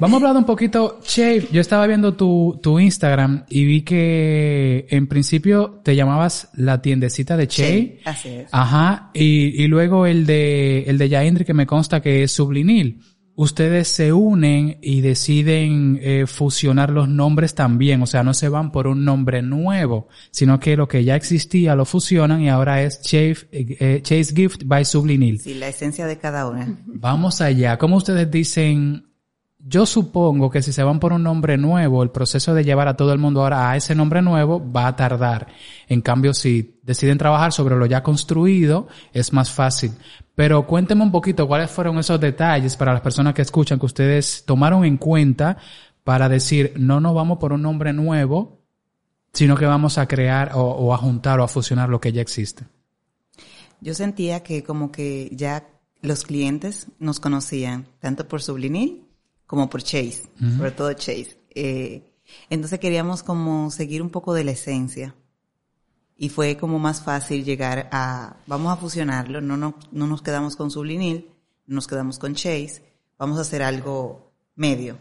Vamos 0.00 0.14
a 0.22 0.26
hablar 0.28 0.36
un 0.38 0.46
poquito, 0.46 0.98
Che, 1.02 1.46
yo 1.52 1.60
estaba 1.60 1.86
viendo 1.86 2.14
tu, 2.14 2.58
tu 2.62 2.78
Instagram 2.80 3.44
y 3.50 3.64
vi 3.66 3.82
que 3.82 4.86
en 4.90 5.06
principio 5.08 5.80
te 5.84 5.94
llamabas 5.94 6.48
la 6.54 6.80
tiendecita 6.80 7.36
de 7.36 7.48
Che. 7.48 7.66
Sí, 7.72 7.98
así 8.06 8.28
es. 8.30 8.48
Ajá, 8.52 9.10
y, 9.14 9.62
y 9.62 9.66
luego 9.68 10.06
el 10.06 10.24
de, 10.26 10.84
el 10.86 10.96
de 10.98 11.08
Yaindri 11.10 11.44
que 11.44 11.54
me 11.54 11.66
consta 11.66 12.00
que 12.00 12.22
es 12.22 12.32
Sublinil. 12.32 13.00
Ustedes 13.38 13.88
se 13.88 14.14
unen 14.14 14.78
y 14.80 15.02
deciden 15.02 15.98
eh, 16.00 16.24
fusionar 16.26 16.88
los 16.88 17.06
nombres 17.06 17.54
también, 17.54 18.00
o 18.00 18.06
sea, 18.06 18.22
no 18.22 18.32
se 18.32 18.48
van 18.48 18.72
por 18.72 18.86
un 18.86 19.04
nombre 19.04 19.42
nuevo, 19.42 20.08
sino 20.30 20.58
que 20.58 20.74
lo 20.74 20.88
que 20.88 21.04
ya 21.04 21.16
existía 21.16 21.74
lo 21.74 21.84
fusionan 21.84 22.40
y 22.40 22.48
ahora 22.48 22.82
es 22.82 23.02
Chase, 23.02 23.46
eh, 23.52 23.76
eh, 23.78 24.00
Chase 24.02 24.34
Gift 24.34 24.62
by 24.64 24.86
Sublinil. 24.86 25.38
Sí, 25.38 25.52
la 25.52 25.68
esencia 25.68 26.06
de 26.06 26.16
cada 26.16 26.48
una. 26.48 26.78
Vamos 26.86 27.42
allá. 27.42 27.76
¿Cómo 27.76 27.96
ustedes 27.96 28.30
dicen? 28.30 29.04
Yo 29.58 29.84
supongo 29.84 30.48
que 30.48 30.62
si 30.62 30.72
se 30.72 30.84
van 30.84 31.00
por 31.00 31.12
un 31.12 31.24
nombre 31.24 31.58
nuevo, 31.58 32.02
el 32.02 32.10
proceso 32.10 32.54
de 32.54 32.64
llevar 32.64 32.88
a 32.88 32.96
todo 32.96 33.12
el 33.12 33.18
mundo 33.18 33.42
ahora 33.42 33.70
a 33.70 33.76
ese 33.76 33.94
nombre 33.94 34.22
nuevo 34.22 34.64
va 34.72 34.86
a 34.86 34.96
tardar. 34.96 35.48
En 35.88 36.00
cambio, 36.00 36.32
si 36.32 36.78
deciden 36.84 37.18
trabajar 37.18 37.52
sobre 37.52 37.74
lo 37.74 37.84
ya 37.84 38.02
construido, 38.02 38.86
es 39.12 39.32
más 39.32 39.50
fácil. 39.50 39.90
Pero 40.36 40.66
cuéntenme 40.66 41.02
un 41.02 41.10
poquito 41.10 41.48
cuáles 41.48 41.70
fueron 41.70 41.98
esos 41.98 42.20
detalles 42.20 42.76
para 42.76 42.92
las 42.92 43.00
personas 43.00 43.34
que 43.34 43.42
escuchan 43.42 43.80
que 43.80 43.86
ustedes 43.86 44.44
tomaron 44.46 44.84
en 44.84 44.98
cuenta 44.98 45.56
para 46.04 46.28
decir, 46.28 46.74
no 46.76 47.00
nos 47.00 47.14
vamos 47.14 47.38
por 47.38 47.52
un 47.52 47.62
nombre 47.62 47.92
nuevo, 47.92 48.62
sino 49.32 49.56
que 49.56 49.66
vamos 49.66 49.98
a 49.98 50.06
crear 50.06 50.52
o, 50.54 50.60
o 50.60 50.94
a 50.94 50.98
juntar 50.98 51.40
o 51.40 51.42
a 51.42 51.48
fusionar 51.48 51.88
lo 51.88 52.00
que 52.00 52.12
ya 52.12 52.22
existe. 52.22 52.64
Yo 53.80 53.94
sentía 53.94 54.42
que 54.44 54.62
como 54.62 54.92
que 54.92 55.28
ya 55.32 55.66
los 56.02 56.24
clientes 56.24 56.86
nos 56.98 57.18
conocían, 57.18 57.86
tanto 57.98 58.28
por 58.28 58.42
Sublinil 58.42 59.04
como 59.46 59.68
por 59.68 59.82
Chase, 59.82 60.28
sobre 60.56 60.70
todo 60.70 60.92
Chase. 60.92 61.38
Eh, 61.54 62.02
entonces 62.50 62.78
queríamos 62.78 63.22
como 63.22 63.70
seguir 63.70 64.02
un 64.02 64.10
poco 64.10 64.34
de 64.34 64.44
la 64.44 64.52
esencia. 64.52 65.14
Y 66.18 66.28
fue 66.30 66.56
como 66.56 66.78
más 66.78 67.02
fácil 67.02 67.44
llegar 67.44 67.88
a, 67.92 68.36
vamos 68.46 68.72
a 68.72 68.76
fusionarlo, 68.76 69.40
no, 69.40 69.56
no, 69.56 69.74
no 69.92 70.06
nos 70.06 70.22
quedamos 70.22 70.56
con 70.56 70.70
Sublinil, 70.70 71.30
no 71.66 71.74
nos 71.76 71.86
quedamos 71.86 72.18
con 72.18 72.34
Chase, 72.34 72.82
vamos 73.18 73.38
a 73.38 73.42
hacer 73.42 73.62
algo 73.62 74.32
medio. 74.54 74.96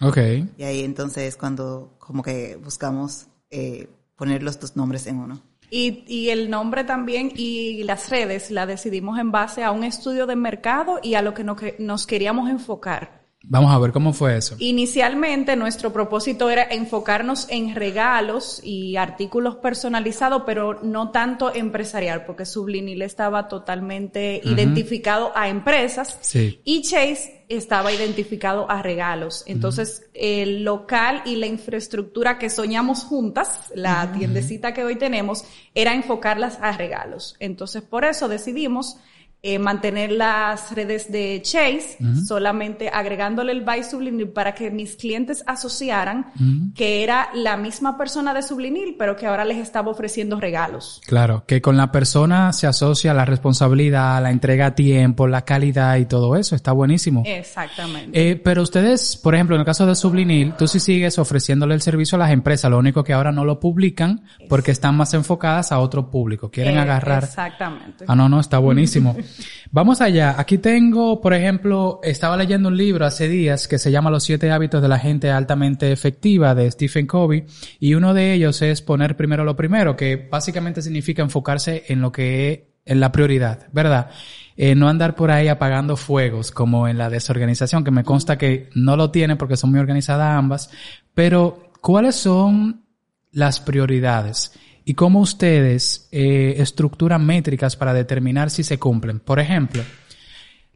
Ok. 0.00 0.18
Y 0.58 0.62
ahí 0.64 0.82
entonces 0.82 1.24
es 1.24 1.36
cuando 1.36 1.94
como 1.98 2.22
que 2.22 2.56
buscamos 2.56 3.26
eh, 3.50 3.88
poner 4.16 4.42
los 4.42 4.58
dos 4.58 4.76
nombres 4.76 5.06
en 5.06 5.18
uno. 5.18 5.40
Y, 5.70 6.04
y 6.06 6.30
el 6.30 6.48
nombre 6.50 6.84
también 6.84 7.32
y 7.34 7.82
las 7.84 8.08
redes 8.10 8.50
la 8.50 8.66
decidimos 8.66 9.18
en 9.18 9.32
base 9.32 9.64
a 9.64 9.72
un 9.72 9.84
estudio 9.84 10.26
de 10.26 10.36
mercado 10.36 11.00
y 11.02 11.14
a 11.14 11.22
lo 11.22 11.34
que 11.34 11.42
no- 11.44 11.56
que 11.56 11.76
nos 11.78 12.06
queríamos 12.06 12.48
enfocar. 12.50 13.25
Vamos 13.48 13.72
a 13.72 13.78
ver 13.78 13.92
cómo 13.92 14.12
fue 14.12 14.36
eso. 14.36 14.56
Inicialmente 14.58 15.54
nuestro 15.54 15.92
propósito 15.92 16.50
era 16.50 16.64
enfocarnos 16.64 17.46
en 17.48 17.76
regalos 17.76 18.60
y 18.64 18.96
artículos 18.96 19.56
personalizados, 19.56 20.42
pero 20.44 20.80
no 20.82 21.12
tanto 21.12 21.54
empresarial, 21.54 22.24
porque 22.24 22.44
Sublinil 22.44 23.02
estaba 23.02 23.46
totalmente 23.46 24.40
identificado 24.42 25.30
a 25.36 25.48
empresas 25.48 26.18
Sí. 26.22 26.60
y 26.64 26.82
Chase 26.82 27.44
estaba 27.48 27.92
identificado 27.92 28.68
a 28.68 28.82
regalos. 28.82 29.44
Entonces, 29.46 30.10
el 30.12 30.64
local 30.64 31.22
y 31.24 31.36
la 31.36 31.46
infraestructura 31.46 32.38
que 32.38 32.50
soñamos 32.50 33.04
juntas, 33.04 33.60
la 33.76 34.10
tiendecita 34.10 34.74
que 34.74 34.82
hoy 34.82 34.96
tenemos, 34.96 35.44
era 35.72 35.94
enfocarlas 35.94 36.58
a 36.60 36.72
regalos. 36.72 37.36
Entonces, 37.38 37.82
por 37.82 38.04
eso 38.04 38.26
decidimos 38.26 38.96
eh, 39.42 39.58
mantener 39.60 40.10
las 40.10 40.74
redes 40.74 41.12
de 41.12 41.40
Chase, 41.42 41.98
solamente 42.26 42.88
agregándole 42.88 43.52
el 43.52 43.60
by 43.62 43.84
Sublinil 43.84 44.28
para 44.30 44.54
que 44.54 44.70
mis 44.70 44.96
clientes 44.96 45.44
asociaran 45.46 46.32
que 46.74 47.04
era 47.04 47.28
la 47.34 47.56
misma 47.56 47.96
persona 47.96 48.34
de 48.34 48.42
Sublinil, 48.42 48.96
pero 48.98 49.14
que 49.14 49.26
ahora 49.26 49.44
les 49.44 49.58
estaba 49.58 49.90
ofreciendo 49.90 50.40
regalos. 50.40 51.00
Claro, 51.06 51.44
que 51.46 51.60
con 51.60 51.76
la 51.76 51.92
persona 51.92 52.52
se 52.52 52.66
asocia 52.66 53.14
la 53.14 53.24
responsabilidad, 53.24 54.20
la 54.22 54.30
entrega 54.30 54.66
a 54.66 54.74
tiempo, 54.74 55.26
la 55.28 55.42
calidad 55.42 55.96
y 55.96 56.06
todo 56.06 56.34
eso. 56.36 56.56
Está 56.56 56.72
buenísimo. 56.72 57.22
Exactamente. 57.24 58.30
Eh, 58.30 58.36
pero 58.36 58.62
ustedes, 58.62 59.16
por 59.16 59.34
ejemplo, 59.34 59.54
en 59.54 59.60
el 59.60 59.66
caso 59.66 59.86
de 59.86 59.94
Sublinil, 59.94 60.54
tú 60.54 60.66
sí 60.66 60.80
sigues 60.80 61.18
ofreciéndole 61.18 61.74
el 61.74 61.82
servicio 61.82 62.16
a 62.16 62.18
las 62.18 62.30
empresas, 62.32 62.70
lo 62.70 62.78
único 62.78 63.04
que 63.04 63.12
ahora 63.12 63.30
no 63.32 63.44
lo 63.44 63.60
publican 63.60 64.22
porque 64.48 64.72
están 64.72 64.96
más 64.96 65.14
enfocadas 65.14 65.70
a 65.72 65.78
otro 65.78 66.10
público. 66.10 66.50
Quieren 66.50 66.76
Eh, 66.76 66.80
agarrar. 66.80 67.24
Exactamente. 67.24 68.04
Ah, 68.08 68.16
no, 68.16 68.28
no, 68.28 68.40
está 68.40 68.58
buenísimo. 68.58 69.14
Vamos 69.70 70.00
allá. 70.00 70.34
Aquí 70.38 70.58
tengo, 70.58 71.20
por 71.20 71.34
ejemplo, 71.34 72.00
estaba 72.02 72.36
leyendo 72.36 72.68
un 72.68 72.76
libro 72.76 73.04
hace 73.04 73.28
días 73.28 73.68
que 73.68 73.78
se 73.78 73.90
llama 73.90 74.10
Los 74.10 74.24
siete 74.24 74.50
hábitos 74.50 74.82
de 74.82 74.88
la 74.88 74.98
gente 74.98 75.30
altamente 75.30 75.92
efectiva 75.92 76.54
de 76.54 76.70
Stephen 76.70 77.06
Covey 77.06 77.44
y 77.80 77.94
uno 77.94 78.14
de 78.14 78.32
ellos 78.32 78.62
es 78.62 78.82
poner 78.82 79.16
primero 79.16 79.44
lo 79.44 79.56
primero, 79.56 79.96
que 79.96 80.28
básicamente 80.30 80.82
significa 80.82 81.22
enfocarse 81.22 81.84
en 81.88 82.00
lo 82.00 82.12
que 82.12 82.52
es 82.52 82.60
en 82.86 83.00
la 83.00 83.12
prioridad, 83.12 83.66
¿verdad? 83.72 84.10
Eh, 84.56 84.74
no 84.74 84.88
andar 84.88 85.14
por 85.16 85.30
ahí 85.30 85.48
apagando 85.48 85.96
fuegos 85.96 86.52
como 86.52 86.88
en 86.88 86.96
la 86.96 87.10
desorganización, 87.10 87.84
que 87.84 87.90
me 87.90 88.04
consta 88.04 88.38
que 88.38 88.70
no 88.74 88.96
lo 88.96 89.10
tiene 89.10 89.36
porque 89.36 89.56
son 89.56 89.72
muy 89.72 89.80
organizadas 89.80 90.38
ambas, 90.38 90.70
pero 91.12 91.70
¿cuáles 91.82 92.14
son 92.14 92.84
las 93.32 93.60
prioridades 93.60 94.52
y 94.88 94.94
cómo 94.94 95.18
ustedes 95.18 96.08
eh, 96.12 96.54
estructuran 96.58 97.26
métricas 97.26 97.74
para 97.74 97.92
determinar 97.92 98.50
si 98.50 98.62
se 98.62 98.78
cumplen. 98.78 99.18
Por 99.18 99.40
ejemplo, 99.40 99.82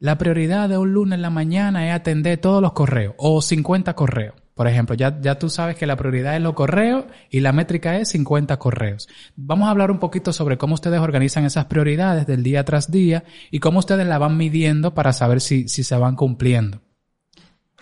la 0.00 0.18
prioridad 0.18 0.68
de 0.68 0.76
un 0.76 0.92
lunes 0.92 1.14
en 1.16 1.22
la 1.22 1.30
mañana 1.30 1.88
es 1.88 1.94
atender 1.94 2.38
todos 2.38 2.60
los 2.60 2.72
correos 2.72 3.14
o 3.18 3.40
50 3.40 3.94
correos. 3.94 4.34
Por 4.54 4.66
ejemplo, 4.66 4.96
ya, 4.96 5.20
ya 5.20 5.38
tú 5.38 5.48
sabes 5.48 5.76
que 5.76 5.86
la 5.86 5.94
prioridad 5.94 6.34
es 6.34 6.42
los 6.42 6.54
correos 6.54 7.04
y 7.30 7.38
la 7.38 7.52
métrica 7.52 7.98
es 7.98 8.08
50 8.08 8.58
correos. 8.58 9.08
Vamos 9.36 9.68
a 9.68 9.70
hablar 9.70 9.92
un 9.92 10.00
poquito 10.00 10.32
sobre 10.32 10.58
cómo 10.58 10.74
ustedes 10.74 10.98
organizan 10.98 11.44
esas 11.44 11.66
prioridades 11.66 12.26
del 12.26 12.42
día 12.42 12.64
tras 12.64 12.90
día 12.90 13.22
y 13.52 13.60
cómo 13.60 13.78
ustedes 13.78 14.08
la 14.08 14.18
van 14.18 14.36
midiendo 14.36 14.92
para 14.92 15.12
saber 15.12 15.40
si, 15.40 15.68
si 15.68 15.84
se 15.84 15.96
van 15.96 16.16
cumpliendo. 16.16 16.80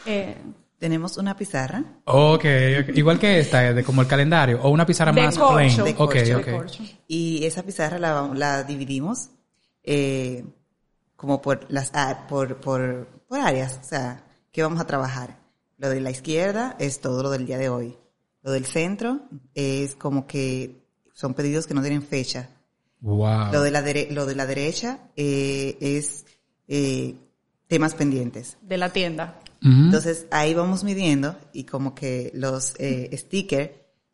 Eh, 0.04 0.36
Tenemos 0.78 1.16
una 1.18 1.36
pizarra 1.36 1.82
Ok, 2.04 2.44
ok. 2.44 2.96
igual 2.96 3.18
que 3.18 3.40
esta, 3.40 3.72
de 3.72 3.82
como 3.82 4.00
el 4.02 4.06
calendario, 4.08 4.60
o 4.62 4.70
una 4.70 4.86
pizarra 4.86 5.12
De 5.12 5.22
más 5.22 5.36
corcho. 5.36 5.54
plain. 5.54 5.76
De 5.76 5.90
Ok, 5.90 5.96
corcho. 5.96 6.36
ok. 6.38 6.44
de 6.46 6.52
corcho. 6.52 6.82
y 7.08 7.44
esa 7.44 7.62
pizarra 7.64 7.98
la, 7.98 8.30
la 8.34 8.62
dividimos 8.62 9.30
eh, 9.82 10.44
como 11.16 11.42
por 11.42 11.66
las 11.68 11.90
a- 11.94 12.26
por, 12.28 12.56
por, 12.60 13.06
por 13.28 13.40
áreas, 13.40 13.80
o 13.82 13.84
sea, 13.84 14.22
¿qué 14.52 14.62
vamos 14.62 14.80
a 14.80 14.86
trabajar? 14.86 15.38
Lo 15.78 15.88
de 15.88 16.00
la 16.00 16.10
izquierda 16.10 16.76
es 16.78 17.00
todo 17.00 17.22
lo 17.24 17.30
del 17.30 17.44
día 17.46 17.58
de 17.58 17.68
hoy. 17.68 17.96
Lo 18.42 18.52
del 18.52 18.64
centro 18.66 19.20
es 19.54 19.96
como 19.96 20.26
que 20.26 20.84
son 21.12 21.34
pedidos 21.34 21.66
que 21.66 21.74
no 21.74 21.80
tienen 21.82 22.02
fecha. 22.02 22.48
Wow. 23.00 23.52
Lo 23.52 23.62
de 23.62 23.70
la, 23.72 23.82
dere- 23.84 24.10
lo 24.10 24.26
de 24.26 24.34
la 24.36 24.46
derecha 24.46 24.98
eh, 25.16 25.76
es 25.80 26.24
eh, 26.68 27.14
temas 27.66 27.94
pendientes. 27.94 28.56
De 28.62 28.76
la 28.76 28.90
tienda. 28.92 29.40
Entonces 29.60 30.26
ahí 30.30 30.54
vamos 30.54 30.84
midiendo 30.84 31.36
y 31.52 31.64
como 31.64 31.94
que 31.94 32.30
los 32.34 32.74
eh, 32.78 33.10
stickers 33.16 33.70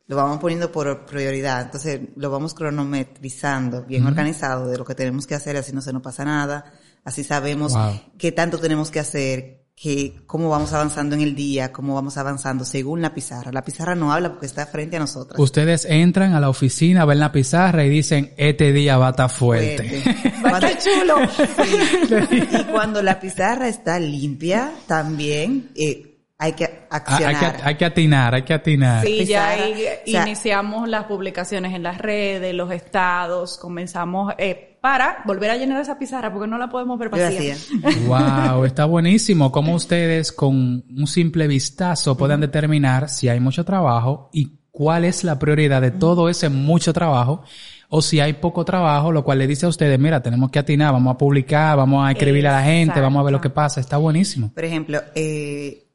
lo 0.07 0.15
vamos 0.15 0.39
poniendo 0.39 0.71
por 0.71 1.05
prioridad. 1.05 1.61
Entonces 1.61 2.01
lo 2.15 2.29
vamos 2.29 2.53
cronometrizando, 2.53 3.83
bien 3.83 4.05
organizado 4.05 4.67
de 4.67 4.77
lo 4.77 4.85
que 4.85 4.95
tenemos 4.95 5.25
que 5.27 5.35
hacer, 5.35 5.57
así 5.57 5.71
no 5.73 5.81
se 5.81 5.93
nos 5.93 6.01
pasa 6.01 6.25
nada, 6.25 6.73
así 7.03 7.23
sabemos 7.23 7.73
Wow. 7.73 7.99
qué 8.17 8.31
tanto 8.31 8.59
tenemos 8.59 8.91
que 8.91 8.99
hacer, 8.99 9.64
que, 9.75 10.21
cómo 10.25 10.49
vamos 10.49 10.71
avanzando 10.71 11.15
en 11.15 11.21
el 11.21 11.35
día, 11.35 11.73
cómo 11.73 11.95
vamos 11.95 12.17
avanzando 12.17 12.63
según 12.63 13.01
la 13.01 13.13
pizarra. 13.13 13.51
La 13.51 13.61
pizarra 13.63 13.93
no 13.93 14.13
habla 14.13 14.29
porque 14.29 14.45
está 14.45 14.65
frente 14.65 14.95
a 14.95 14.99
nosotras. 14.99 15.37
Ustedes 15.37 15.83
entran 15.85 16.33
a 16.33 16.39
la 16.39 16.49
oficina, 16.49 17.03
ven 17.03 17.19
la 17.19 17.31
pizarra 17.33 17.83
y 17.83 17.89
dicen, 17.89 18.33
este 18.37 18.71
día 18.71 18.97
va 18.97 19.07
a 19.07 19.09
estar 19.11 19.29
fuerte. 19.29 20.01
Fuerte. 20.01 20.33
Va 20.45 20.57
a 20.57 20.59
estar 20.59 20.77
chulo. 20.77 21.15
Sí. 22.29 22.47
Y 22.59 22.63
cuando 22.65 23.01
la 23.01 23.19
pizarra 23.19 23.67
está 23.67 23.99
limpia, 23.99 24.71
también 24.87 25.71
eh, 25.75 26.21
hay 26.37 26.53
que 26.53 26.85
accionar. 26.89 27.35
hay, 27.35 27.35
que, 27.51 27.61
hay 27.63 27.75
que 27.75 27.85
atinar, 27.85 28.35
hay 28.35 28.43
que 28.43 28.53
atinar. 28.53 29.05
Sí, 29.05 29.25
ya 29.25 29.55
Pizarra, 29.55 29.63
ahí 29.63 29.73
o 29.73 30.11
sea- 30.11 30.21
iniciamos 30.23 30.87
las 30.87 31.05
publicaciones 31.05 31.73
en 31.73 31.83
las 31.83 31.97
redes, 31.97 32.53
los 32.53 32.71
estados, 32.71 33.57
comenzamos 33.57 34.33
eh, 34.37 34.74
para 34.85 35.23
volver 35.25 35.49
a 35.49 35.57
llenar 35.57 35.81
esa 35.81 35.97
pizarra 35.97 36.31
porque 36.31 36.47
no 36.47 36.59
la 36.59 36.69
podemos 36.69 36.99
ver 36.99 37.09
vacía. 37.09 37.57
Wow, 38.05 38.65
está 38.65 38.85
buenísimo. 38.85 39.51
Cómo 39.51 39.73
ustedes 39.73 40.31
con 40.31 40.85
un 40.87 41.07
simple 41.07 41.47
vistazo 41.47 42.15
pueden 42.15 42.41
determinar 42.41 43.09
si 43.09 43.27
hay 43.27 43.39
mucho 43.39 43.65
trabajo 43.65 44.29
y 44.31 44.59
cuál 44.69 45.05
es 45.05 45.23
la 45.23 45.39
prioridad 45.39 45.81
de 45.81 45.89
todo 45.89 46.29
ese 46.29 46.49
mucho 46.49 46.93
trabajo 46.93 47.41
o 47.89 48.03
si 48.03 48.19
hay 48.19 48.33
poco 48.33 48.63
trabajo, 48.63 49.11
lo 49.11 49.23
cual 49.23 49.39
le 49.39 49.47
dice 49.47 49.65
a 49.65 49.69
ustedes, 49.69 49.97
mira, 49.97 50.21
tenemos 50.21 50.51
que 50.51 50.59
atinar, 50.59 50.93
vamos 50.93 51.15
a 51.15 51.17
publicar, 51.17 51.75
vamos 51.75 52.07
a 52.07 52.11
escribir 52.11 52.47
a 52.47 52.51
la 52.51 52.63
gente, 52.63 53.01
vamos 53.01 53.21
a 53.21 53.23
ver 53.23 53.33
lo 53.33 53.41
que 53.41 53.49
pasa. 53.49 53.81
Está 53.81 53.97
buenísimo. 53.97 54.53
Por 54.53 54.65
ejemplo, 54.65 55.01
eh, 55.15 55.87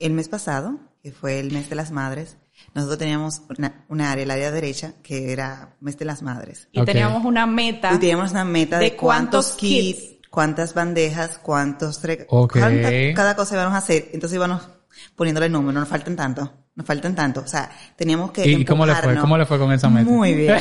el 0.00 0.12
mes 0.12 0.28
pasado, 0.28 0.80
que 1.04 1.12
fue 1.12 1.38
el 1.38 1.52
mes 1.52 1.70
de 1.70 1.76
las 1.76 1.92
madres, 1.92 2.36
nosotros 2.74 2.98
teníamos 2.98 3.42
una, 3.56 3.84
una 3.88 4.12
área, 4.12 4.24
el 4.24 4.30
área 4.30 4.50
derecha, 4.50 4.94
que 5.02 5.32
era 5.32 5.76
mes 5.80 5.96
de 5.98 6.04
las 6.04 6.22
madres. 6.22 6.68
Y 6.72 6.84
teníamos 6.84 7.24
una 7.24 7.46
meta. 7.46 7.92
Y 7.94 7.98
teníamos 7.98 8.30
una 8.32 8.44
meta 8.44 8.78
de, 8.78 8.84
¿De 8.90 8.96
cuántos 8.96 9.46
cuántos 9.46 9.56
kits, 9.56 10.28
cuántas 10.30 10.74
bandejas, 10.74 11.38
cuántos... 11.38 12.02
tre- 12.02 12.26
Ok. 12.28 12.58
cuánta- 12.58 12.90
cada 13.14 13.34
cosa 13.36 13.54
íbamos 13.54 13.74
a 13.74 13.78
hacer. 13.78 14.10
Entonces 14.12 14.36
íbamos 14.36 14.68
poniéndole 15.16 15.48
números, 15.48 15.74
nos 15.80 15.88
faltan 15.88 16.16
tanto, 16.16 16.52
nos 16.78 16.86
faltan 16.86 17.12
tanto. 17.12 17.40
O 17.40 17.46
sea, 17.48 17.68
teníamos 17.96 18.30
que 18.30 18.48
¿Y 18.48 18.64
cómo 18.64 18.86
le 18.86 18.94
fue? 18.94 19.16
¿Cómo 19.16 19.36
le 19.36 19.44
fue 19.44 19.58
con 19.58 19.72
esa 19.72 19.90
meta? 19.90 20.08
Muy 20.08 20.32
bien, 20.32 20.56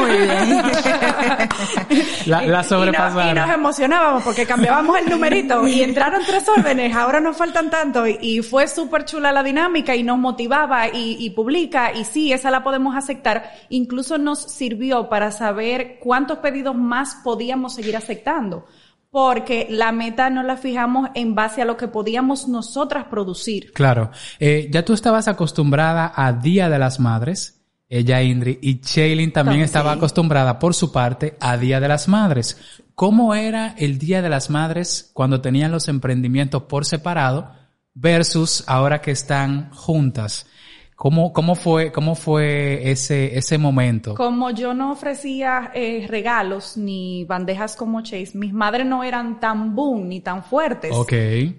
muy 0.00 0.10
bien. 0.16 0.68
La, 2.26 2.40
la 2.40 2.42
Y- 2.42 2.46
y, 2.46 2.48
nos, 2.48 2.64
y 2.66 2.68
sobrepasaron. 2.70 3.34
nos 3.34 3.50
emocionábamos 3.54 4.22
porque 4.22 4.46
cambiábamos 4.46 4.98
el 4.98 5.10
numerito 5.10 5.68
y 5.68 5.82
entraron 5.82 6.22
tres 6.26 6.48
órdenes, 6.48 6.96
ahora 6.96 7.20
nos 7.20 7.36
faltan 7.36 7.68
tanto 7.68 8.06
y, 8.06 8.16
y 8.22 8.40
fue 8.42 8.68
súper 8.68 9.04
chula 9.04 9.32
la 9.32 9.42
dinámica 9.42 9.94
y 9.94 10.02
nos 10.02 10.16
motivaba 10.18 10.88
y, 10.88 11.16
y 11.20 11.28
publica 11.30 11.92
y 11.92 12.04
sí, 12.06 12.32
esa 12.32 12.50
la 12.50 12.62
podemos 12.62 12.96
aceptar. 12.96 13.52
Incluso 13.68 14.16
nos 14.16 14.40
sirvió 14.40 15.10
para 15.10 15.30
saber 15.30 15.98
cuántos 16.00 16.38
pedidos 16.38 16.74
más 16.74 17.16
podíamos 17.22 17.74
seguir 17.74 17.98
aceptando. 17.98 18.66
Porque 19.10 19.66
la 19.68 19.90
meta 19.90 20.30
no 20.30 20.42
la 20.42 20.56
fijamos 20.56 21.10
en 21.14 21.34
base 21.34 21.62
a 21.62 21.64
lo 21.64 21.76
que 21.76 21.88
podíamos 21.88 22.46
nosotras 22.46 23.06
producir. 23.06 23.72
Claro. 23.72 24.10
Eh, 24.38 24.68
ya 24.70 24.84
tú 24.84 24.92
estabas 24.92 25.26
acostumbrada 25.26 26.12
a 26.14 26.32
Día 26.32 26.68
de 26.68 26.78
las 26.78 27.00
Madres, 27.00 27.60
ella 27.88 28.22
Indri, 28.22 28.58
y 28.62 28.80
Shailin 28.80 29.32
también 29.32 29.32
También, 29.32 29.64
estaba 29.64 29.92
acostumbrada 29.92 30.60
por 30.60 30.74
su 30.74 30.92
parte 30.92 31.36
a 31.40 31.56
Día 31.56 31.80
de 31.80 31.88
las 31.88 32.06
Madres. 32.06 32.56
¿Cómo 32.94 33.34
era 33.34 33.74
el 33.78 33.98
Día 33.98 34.22
de 34.22 34.28
las 34.28 34.48
Madres 34.48 35.10
cuando 35.12 35.40
tenían 35.40 35.72
los 35.72 35.88
emprendimientos 35.88 36.64
por 36.64 36.84
separado 36.84 37.50
versus 37.94 38.62
ahora 38.68 39.00
que 39.00 39.10
están 39.10 39.70
juntas? 39.72 40.46
¿Cómo, 41.00 41.32
cómo 41.32 41.54
fue, 41.54 41.92
cómo 41.92 42.14
fue 42.14 42.90
ese, 42.90 43.38
ese 43.38 43.56
momento? 43.56 44.14
Como 44.14 44.50
yo 44.50 44.74
no 44.74 44.92
ofrecía 44.92 45.70
eh, 45.74 46.04
regalos 46.06 46.76
ni 46.76 47.24
bandejas 47.24 47.74
como 47.74 48.02
Chase, 48.02 48.32
mis 48.34 48.52
madres 48.52 48.84
no 48.84 49.02
eran 49.02 49.40
tan 49.40 49.74
boom 49.74 50.08
ni 50.08 50.20
tan 50.20 50.44
fuertes. 50.44 50.92
Ok. 50.94 51.14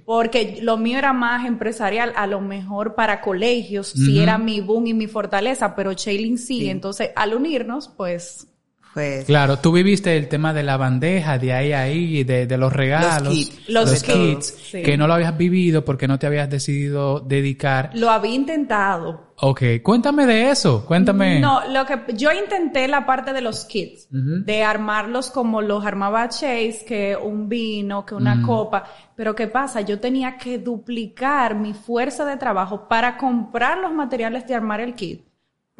Porque 0.06 0.60
lo 0.62 0.78
mío 0.78 1.00
era 1.00 1.12
más 1.12 1.48
empresarial, 1.48 2.14
a 2.16 2.28
lo 2.28 2.40
mejor 2.40 2.94
para 2.94 3.20
colegios, 3.20 3.88
si 3.88 4.12
Ujú. 4.12 4.22
era 4.22 4.38
mi 4.38 4.62
boom 4.62 4.86
y 4.86 4.94
mi 4.94 5.08
fortaleza, 5.08 5.76
pero 5.76 5.92
Shailin 5.94 6.38
sí. 6.38 6.60
Sí. 6.60 6.70
Entonces, 6.70 7.10
al 7.16 7.34
unirnos, 7.34 7.88
pues, 7.88 8.48
Pues, 8.94 9.26
Claro, 9.26 9.60
tú 9.60 9.72
viviste 9.72 10.18
el 10.18 10.28
tema 10.28 10.54
de 10.54 10.64
la 10.64 10.78
bandeja, 10.78 11.38
de 11.38 11.54
ahí 11.54 11.72
a 11.72 11.82
ahí, 11.82 12.24
de, 12.24 12.46
de 12.46 12.58
los 12.58 12.74
regalos. 12.74 13.52
Los 13.68 13.92
los 13.92 14.04
kits, 14.04 14.46
sí. 14.72 14.82
que 14.82 14.98
no 14.98 15.08
lo 15.08 15.14
habías 15.14 15.38
vivido 15.38 15.86
porque 15.86 16.08
no 16.08 16.20
te 16.20 16.28
habías 16.28 16.50
decidido 16.50 17.20
dedicar. 17.20 17.92
lo 17.94 18.10
había 18.10 18.34
intentado. 18.34 19.32
Ok, 19.44 19.64
cuéntame 19.82 20.28
de 20.28 20.52
eso, 20.52 20.86
cuéntame. 20.86 21.40
No, 21.40 21.68
lo 21.70 21.84
que 21.86 22.00
yo 22.16 22.32
intenté 22.32 22.88
la 22.88 23.06
parte 23.08 23.34
de 23.34 23.42
los 23.42 23.66
kits, 23.66 24.08
de 24.12 24.64
armarlos 24.64 25.32
como 25.32 25.62
los 25.64 25.84
armaba 25.84 26.30
Chase, 26.30 26.84
que 26.88 27.16
un 27.16 27.50
vino, 27.50 28.06
que 28.06 28.14
una 28.14 28.44
copa. 28.44 28.84
Pero 29.16 29.34
¿qué 29.34 29.48
pasa? 29.48 29.82
Yo 29.82 30.00
tenía 30.00 30.38
que 30.38 30.60
duplicar 30.60 31.56
mi 31.56 31.74
fuerza 31.74 32.24
de 32.26 32.38
trabajo 32.38 32.88
para 32.88 33.18
comprar 33.18 33.80
los 33.80 33.92
materiales 33.94 34.46
de 34.48 34.54
armar 34.54 34.80
el 34.80 34.94
kit, 34.94 35.24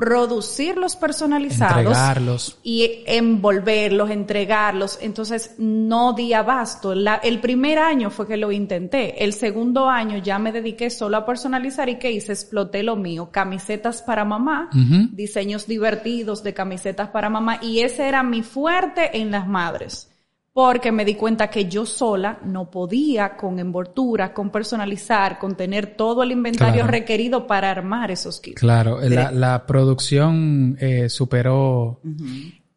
producirlos 0.02 0.96
personalizados 0.96 1.78
Entregarlos. 1.78 2.58
y 2.64 3.04
envolverlos, 3.06 4.10
entregarlos. 4.10 4.98
Entonces 5.00 5.54
no 5.60 6.14
di 6.14 6.34
abasto. 6.34 6.96
La- 6.96 7.18
el 7.18 7.40
primer 7.40 7.78
año 7.78 8.10
fue 8.10 8.28
que 8.28 8.36
lo 8.36 8.52
intenté. 8.52 9.24
El 9.24 9.34
segundo 9.34 9.88
año 9.88 10.18
ya 10.18 10.40
me 10.40 10.52
dediqué 10.52 10.90
solo 10.90 11.18
a 11.18 11.26
personalizar 11.26 11.88
y 11.88 12.00
¿qué 12.00 12.12
hice? 12.12 12.34
Exploté 12.34 12.82
lo 12.82 12.96
mío. 12.96 13.30
Camisetas 13.32 14.02
para 14.02 14.26
mamá, 14.26 14.70
diseños 15.12 15.68
divertidos 15.68 16.42
de 16.42 16.56
camisetas 16.56 17.10
para 17.10 17.30
mamá 17.30 17.60
y 17.62 17.82
ese 17.82 18.08
era 18.08 18.24
mi 18.24 18.42
fuerte 18.42 19.18
en 19.20 19.30
las 19.30 19.48
madres. 19.48 20.11
Porque 20.54 20.92
me 20.92 21.06
di 21.06 21.16
cuenta 21.16 21.50
que 21.50 21.70
yo 21.70 21.86
sola 21.86 22.40
no 22.44 22.70
podía 22.70 23.38
con 23.38 23.58
envoltura, 23.60 24.34
con 24.34 24.50
personalizar, 24.50 25.40
con 25.40 25.56
tener 25.56 25.96
todo 25.96 26.24
el 26.24 26.32
inventario 26.32 26.82
Claro. 26.82 26.92
requerido 26.92 27.48
para 27.48 27.72
armar 27.72 28.12
esos 28.12 28.42
kits. 28.42 28.60
Claro, 28.60 29.00
la, 29.02 29.32
la 29.32 29.66
producción 29.66 30.76
eh, 30.80 31.08
superó. 31.08 32.02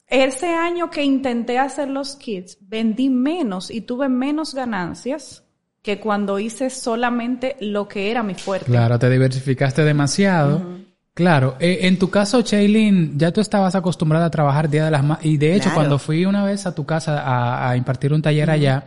Ese 0.06 0.46
año 0.54 0.88
que 0.88 1.02
intenté 1.02 1.58
hacer 1.58 1.88
los 1.88 2.14
kits, 2.14 2.58
vendí 2.60 3.10
menos 3.10 3.70
y 3.72 3.80
tuve 3.80 4.08
menos 4.08 4.54
ganancias 4.54 5.44
que 5.82 5.98
cuando 5.98 6.38
hice 6.38 6.70
solamente 6.70 7.56
lo 7.60 7.88
que 7.88 8.10
era 8.10 8.22
mi 8.22 8.34
fuerte. 8.34 8.66
Claro, 8.66 8.98
te 8.98 9.10
diversificaste 9.10 9.82
demasiado. 9.84 10.84
Claro, 11.14 11.57
eh, 11.61 11.79
en 11.83 11.96
tu 11.98 12.11
caso, 12.11 12.40
Shailin, 12.40 13.16
ya 13.16 13.31
tú 13.33 13.40
estabas 13.40 13.74
acostumbrada 13.77 14.27
a 14.27 14.31
trabajar 14.31 14.68
Día 14.68 14.85
de 14.87 14.90
las 14.90 15.05
Madres. 15.05 15.24
Y 15.27 15.37
de 15.37 15.53
hecho, 15.55 15.64
Claro. 15.64 15.74
cuando 15.77 15.98
fui 16.00 16.24
una 16.24 16.44
vez 16.44 16.66
a 16.66 16.74
tu 16.74 16.85
casa 16.85 17.20
a, 17.22 17.70
a 17.70 17.77
impartir 17.77 18.12
un 18.12 18.20
taller 18.20 18.50
allá, 18.50 18.87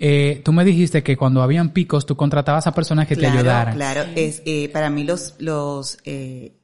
eh, 0.00 0.42
tú 0.44 0.52
me 0.52 0.64
dijiste 0.64 1.04
que 1.04 1.16
cuando 1.16 1.42
habían 1.42 1.72
picos, 1.72 2.06
tú 2.06 2.16
contratabas 2.16 2.66
a 2.66 2.74
personas 2.74 3.06
que 3.06 3.14
te 3.14 3.26
ayudaran. 3.26 3.74
Claro, 3.76 4.02
es, 4.16 4.42
eh, 4.46 4.68
para 4.72 4.90
mí 4.90 5.04
los, 5.04 5.36
los, 5.38 5.98
eh, 6.04 6.54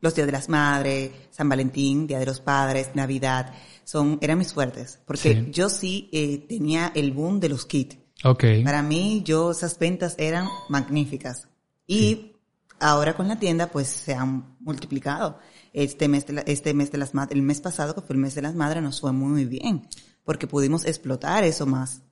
los 0.00 0.14
días 0.16 0.26
de 0.26 0.32
las 0.32 0.48
madres, 0.48 1.10
San 1.30 1.48
Valentín, 1.48 2.08
Día 2.08 2.18
de 2.18 2.26
los 2.26 2.40
Padres, 2.40 2.90
Navidad, 2.94 3.52
son, 3.84 4.18
eran 4.20 4.38
mis 4.38 4.52
fuertes. 4.52 4.98
Porque 5.06 5.34
Sí. 5.44 5.46
yo 5.52 5.68
sí 5.68 6.08
eh, 6.12 6.44
tenía 6.48 6.90
el 6.96 7.12
boom 7.12 7.38
de 7.38 7.50
los 7.50 7.66
kits. 7.66 7.98
Ok. 8.24 8.44
Para 8.64 8.82
mí, 8.82 9.22
yo, 9.24 9.52
esas 9.52 9.78
ventas 9.78 10.16
eran 10.18 10.46
magníficas. 10.68 11.46
Y 11.86 12.32
ahora 12.80 13.14
con 13.14 13.28
la 13.28 13.36
tienda, 13.38 13.68
pues 13.68 13.88
se 13.88 14.14
han 14.14 14.56
multiplicado. 14.60 15.38
Este 15.72 16.08
mes 16.08 16.26
de 16.26 16.32
la- 16.34 16.40
este 16.42 16.74
mes 16.74 16.90
de 16.90 16.98
las 16.98 17.14
madres, 17.14 17.36
el 17.36 17.42
mes 17.42 17.60
pasado, 17.60 17.94
que 17.94 18.00
fue 18.00 18.14
el 18.16 18.22
mes 18.22 18.34
de 18.34 18.42
las 18.42 18.54
madres, 18.54 18.82
nos 18.82 19.00
fue 19.00 19.12
muy 19.12 19.44
bien. 19.44 19.86
Porque 20.24 20.46
pudimos 20.46 20.84
explotar 20.84 21.44
eso 21.44 21.66
más. 21.66 22.02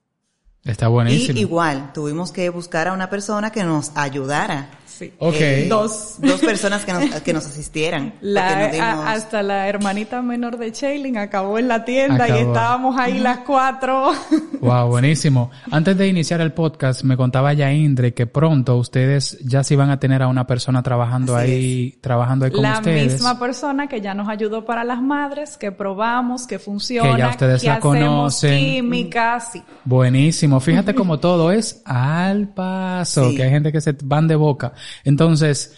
Está 0.63 0.89
buenísimo. 0.89 1.39
Y 1.39 1.43
igual, 1.43 1.93
tuvimos 1.93 2.33
que 2.33 2.49
buscar 2.51 2.89
a 2.89 2.93
una 2.93 3.09
persona 3.09 3.51
que 3.53 3.63
nos 3.63 3.93
ayudara. 3.95 4.71
Sí. 4.99 5.13
Ok. 5.19 5.35
Eh, 5.39 5.67
Dos. 5.69 6.15
Dos 6.19 6.41
personas 6.41 6.85
que 6.85 6.93
nos, 6.93 7.05
que 7.21 7.33
nos 7.33 7.45
asistieran. 7.47 8.15
La- 8.23 8.71
dimos- 8.71 8.81
a- 8.81 9.13
hasta 9.13 9.43
la 9.43 9.69
hermanita 9.69 10.23
menor 10.23 10.57
de 10.57 10.71
Shailin 10.71 11.19
acabó 11.19 11.59
en 11.59 11.69
la 11.69 11.85
tienda 11.85 12.27
y 12.29 12.33
estábamos 12.43 12.99
ahí 12.99 13.19
las 13.19 13.39
cuatro. 13.41 14.13
Wow, 14.61 14.89
buenísimo. 14.89 15.51
Antes 15.71 15.99
de 15.99 16.09
iniciar 16.09 16.41
el 16.41 16.53
podcast, 16.53 17.03
me 17.03 17.17
contaba 17.17 17.53
ya 17.53 17.71
Indre 17.73 18.15
que 18.15 18.27
pronto 18.27 18.77
ustedes 18.77 19.39
ya 19.45 19.63
se 19.63 19.77
van 19.77 19.91
a 19.91 20.01
tener 20.01 20.23
a 20.23 20.29
una 20.29 20.47
persona 20.47 20.83
trabajando 20.83 21.37
Así 21.37 21.51
ahí, 21.53 21.99
trabajando 22.01 22.47
ahí 22.47 22.51
con 22.53 22.63
la 22.63 22.75
ustedes. 22.79 23.13
misma 23.13 23.39
persona 23.39 23.87
que 23.89 24.01
ya 24.01 24.15
nos 24.15 24.29
ayudó 24.29 24.65
para 24.65 24.83
las 24.85 25.03
madres, 25.03 25.57
que 25.59 25.73
probamos, 25.73 26.47
que 26.47 26.59
funciona, 26.59 27.13
Que 27.13 27.19
ya 27.19 27.29
ustedes 27.31 27.65
la 27.65 27.75
hacemos 27.75 27.81
conocen. 27.99 28.59
química, 28.59 29.41
sí. 29.41 29.63
Buenísimo. 29.85 30.59
Fíjate 30.61 30.95
como 30.95 31.19
todo 31.19 31.53
es 31.53 31.83
al 31.85 32.49
paso, 32.49 33.31
Sí. 33.31 33.37
que 33.37 33.43
hay 33.45 33.51
gente 33.51 33.73
que 33.73 33.81
se 33.81 33.95
van 34.05 34.27
de 34.27 34.37
boca. 34.37 34.73
Entonces, 35.05 35.75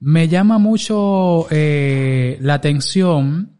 me 0.00 0.28
llama 0.28 0.58
mucho 0.58 1.46
eh, 1.50 2.38
la 2.40 2.54
atención 2.54 3.58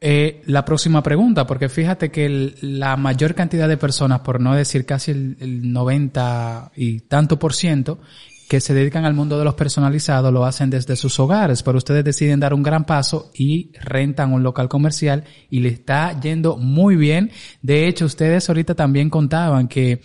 eh, 0.00 0.42
la 0.46 0.64
próxima 0.64 1.02
pregunta, 1.02 1.46
porque 1.46 1.68
fíjate 1.68 2.10
que 2.10 2.54
la 2.60 2.96
mayor 2.96 3.34
cantidad 3.34 3.68
de 3.68 3.76
personas, 3.76 4.20
por 4.20 4.40
no 4.40 4.54
decir 4.54 4.84
casi 4.84 5.10
el, 5.10 5.36
el 5.40 5.72
90 5.72 6.72
y 6.76 7.00
tanto 7.00 7.38
por 7.38 7.54
ciento, 7.54 7.98
que 8.48 8.60
se 8.60 8.74
dedican 8.74 9.04
al 9.04 9.14
mundo 9.14 9.38
de 9.38 9.44
los 9.44 9.54
personalizados 9.54 10.32
lo 10.32 10.44
hacen 10.44 10.70
desde 10.70 10.96
sus 10.96 11.18
hogares, 11.18 11.62
pero 11.62 11.78
ustedes 11.78 12.04
deciden 12.04 12.40
dar 12.40 12.54
un 12.54 12.62
gran 12.62 12.84
paso 12.84 13.30
y 13.34 13.72
rentan 13.78 14.32
un 14.32 14.42
local 14.42 14.68
comercial 14.68 15.24
y 15.50 15.60
le 15.60 15.70
está 15.70 16.18
yendo 16.20 16.56
muy 16.56 16.96
bien. 16.96 17.30
De 17.62 17.88
hecho, 17.88 18.04
ustedes 18.04 18.48
ahorita 18.48 18.74
también 18.74 19.10
contaban 19.10 19.66
que 19.66 20.00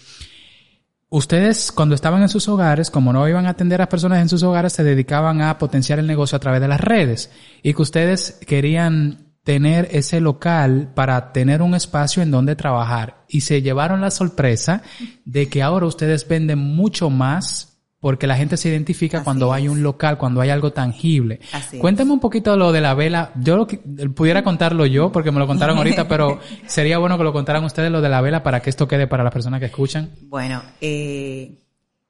Ustedes, 1.14 1.74
cuando 1.74 1.94
estaban 1.94 2.22
en 2.22 2.30
sus 2.30 2.48
hogares, 2.48 2.90
como 2.90 3.12
no 3.12 3.28
iban 3.28 3.46
a 3.46 3.50
atender 3.50 3.82
a 3.82 3.90
personas 3.90 4.22
en 4.22 4.30
sus 4.30 4.44
hogares, 4.44 4.72
se 4.72 4.86
dedicaban 4.86 5.42
a 5.42 5.58
potenciar 5.58 6.00
el 6.00 6.08
negocio 6.08 6.38
a 6.38 6.40
través 6.40 6.62
de 6.62 6.70
las 6.70 6.80
redes. 6.80 7.30
Y 7.62 7.74
que 7.74 7.82
ustedes 7.82 8.40
querían 8.48 9.34
tener 9.44 9.90
ese 9.92 10.22
local 10.22 10.94
para 10.96 11.34
tener 11.34 11.62
un 11.62 11.76
espacio 11.76 12.24
en 12.24 12.32
donde 12.32 12.56
trabajar. 12.56 13.26
Y 13.28 13.42
se 13.42 13.62
llevaron 13.62 14.00
la 14.00 14.10
sorpresa 14.10 14.84
de 15.26 15.50
que 15.50 15.62
ahora 15.62 15.86
ustedes 15.86 16.26
venden 16.26 16.60
mucho 16.60 17.10
más 17.10 17.71
porque 18.02 18.26
la 18.28 18.36
gente 18.36 18.58
se 18.58 18.68
identifica 18.68 19.20
Así 19.20 19.24
cuando 19.24 19.54
hay 19.54 19.68
un 19.68 19.84
local, 19.84 20.18
cuando 20.18 20.42
hay 20.42 20.50
algo 20.50 20.74
tangible. 20.74 21.40
Así 21.54 21.78
es. 21.78 21.82
Cuéntame 21.82 22.12
un 22.12 22.20
poquito 22.20 22.58
lo 22.58 22.72
de 22.72 22.82
la 22.82 22.96
vela. 22.96 23.32
Yo 23.40 23.56
lo 23.56 23.68
que- 23.68 23.78
pudiera 23.78 24.44
contarlo 24.44 24.88
yo 24.88 25.12
porque 25.12 25.32
me 25.32 25.38
lo 25.40 25.46
contaron 25.46 25.78
ahorita, 25.78 26.08
pero 26.08 26.40
sería 26.66 26.98
bueno 26.98 27.18
que 27.18 27.24
lo 27.24 27.32
contaran 27.32 27.64
ustedes 27.64 27.92
lo 27.92 28.02
de 28.02 28.10
la 28.10 28.20
vela 28.20 28.42
para 28.42 28.60
que 28.60 28.72
esto 28.72 28.88
quede 28.88 29.06
para 29.08 29.24
las 29.24 29.32
personas 29.32 29.60
que 29.60 29.68
escuchan. 29.68 30.10
Bueno, 30.24 30.64
eh, 30.82 31.60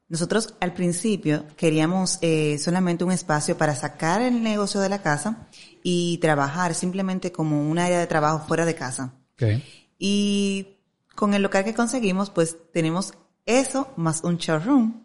nosotros 0.08 0.54
al 0.62 0.74
principio 0.74 1.44
queríamos 1.58 2.20
eh, 2.22 2.58
solamente 2.58 3.04
un 3.04 3.12
espacio 3.12 3.58
para 3.58 3.76
sacar 3.76 4.22
el 4.22 4.42
negocio 4.42 4.80
de 4.80 4.88
la 4.88 5.02
casa 5.02 5.50
y 5.84 6.20
trabajar 6.20 6.74
simplemente 6.74 7.34
como 7.34 7.70
un 7.70 7.80
área 7.80 8.00
de 8.00 8.08
trabajo 8.08 8.46
fuera 8.48 8.66
de 8.66 8.76
casa. 8.76 9.14
Okay. 9.34 9.62
Y 10.00 10.78
con 11.16 11.34
el 11.34 11.42
local 11.42 11.66
que 11.66 11.74
conseguimos, 11.74 12.30
pues 12.30 12.56
tenemos 12.72 13.14
eso 13.46 13.90
más 13.98 14.24
un 14.24 14.38
showroom. 14.38 15.04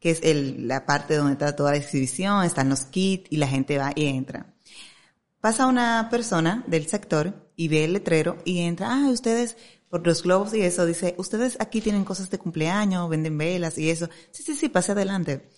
Que 0.00 0.10
es 0.10 0.20
el, 0.22 0.66
la 0.66 0.86
parte 0.86 1.16
donde 1.16 1.34
está 1.34 1.54
toda 1.54 1.72
la 1.72 1.76
exhibición, 1.76 2.44
están 2.44 2.68
los 2.68 2.84
kits 2.86 3.30
y 3.30 3.36
la 3.36 3.46
gente 3.46 3.78
va 3.78 3.92
y 3.94 4.06
entra. 4.06 4.54
Pasa 5.40 5.66
una 5.66 6.08
persona 6.10 6.64
del 6.66 6.86
sector 6.86 7.50
y 7.56 7.68
ve 7.68 7.84
el 7.84 7.92
letrero 7.92 8.38
y 8.44 8.60
entra, 8.60 8.88
ah, 8.92 9.10
ustedes, 9.10 9.56
por 9.88 10.06
los 10.06 10.22
globos 10.22 10.54
y 10.54 10.62
eso, 10.62 10.86
dice, 10.86 11.14
ustedes 11.18 11.56
aquí 11.60 11.80
tienen 11.80 12.04
cosas 12.04 12.30
de 12.30 12.38
cumpleaños, 12.38 13.08
venden 13.08 13.36
velas 13.36 13.76
y 13.78 13.90
eso. 13.90 14.08
Sí, 14.30 14.42
sí, 14.42 14.54
sí, 14.54 14.68
pase 14.68 14.92
adelante. 14.92 15.48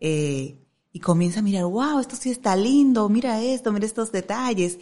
Eh, 0.00 0.58
y 0.92 1.00
comienza 1.00 1.40
a 1.40 1.42
mirar, 1.42 1.64
wow, 1.64 2.00
esto 2.00 2.16
sí 2.16 2.30
está 2.30 2.56
lindo, 2.56 3.08
mira 3.08 3.40
esto, 3.42 3.72
mira 3.72 3.86
estos 3.86 4.12
detalles. 4.12 4.78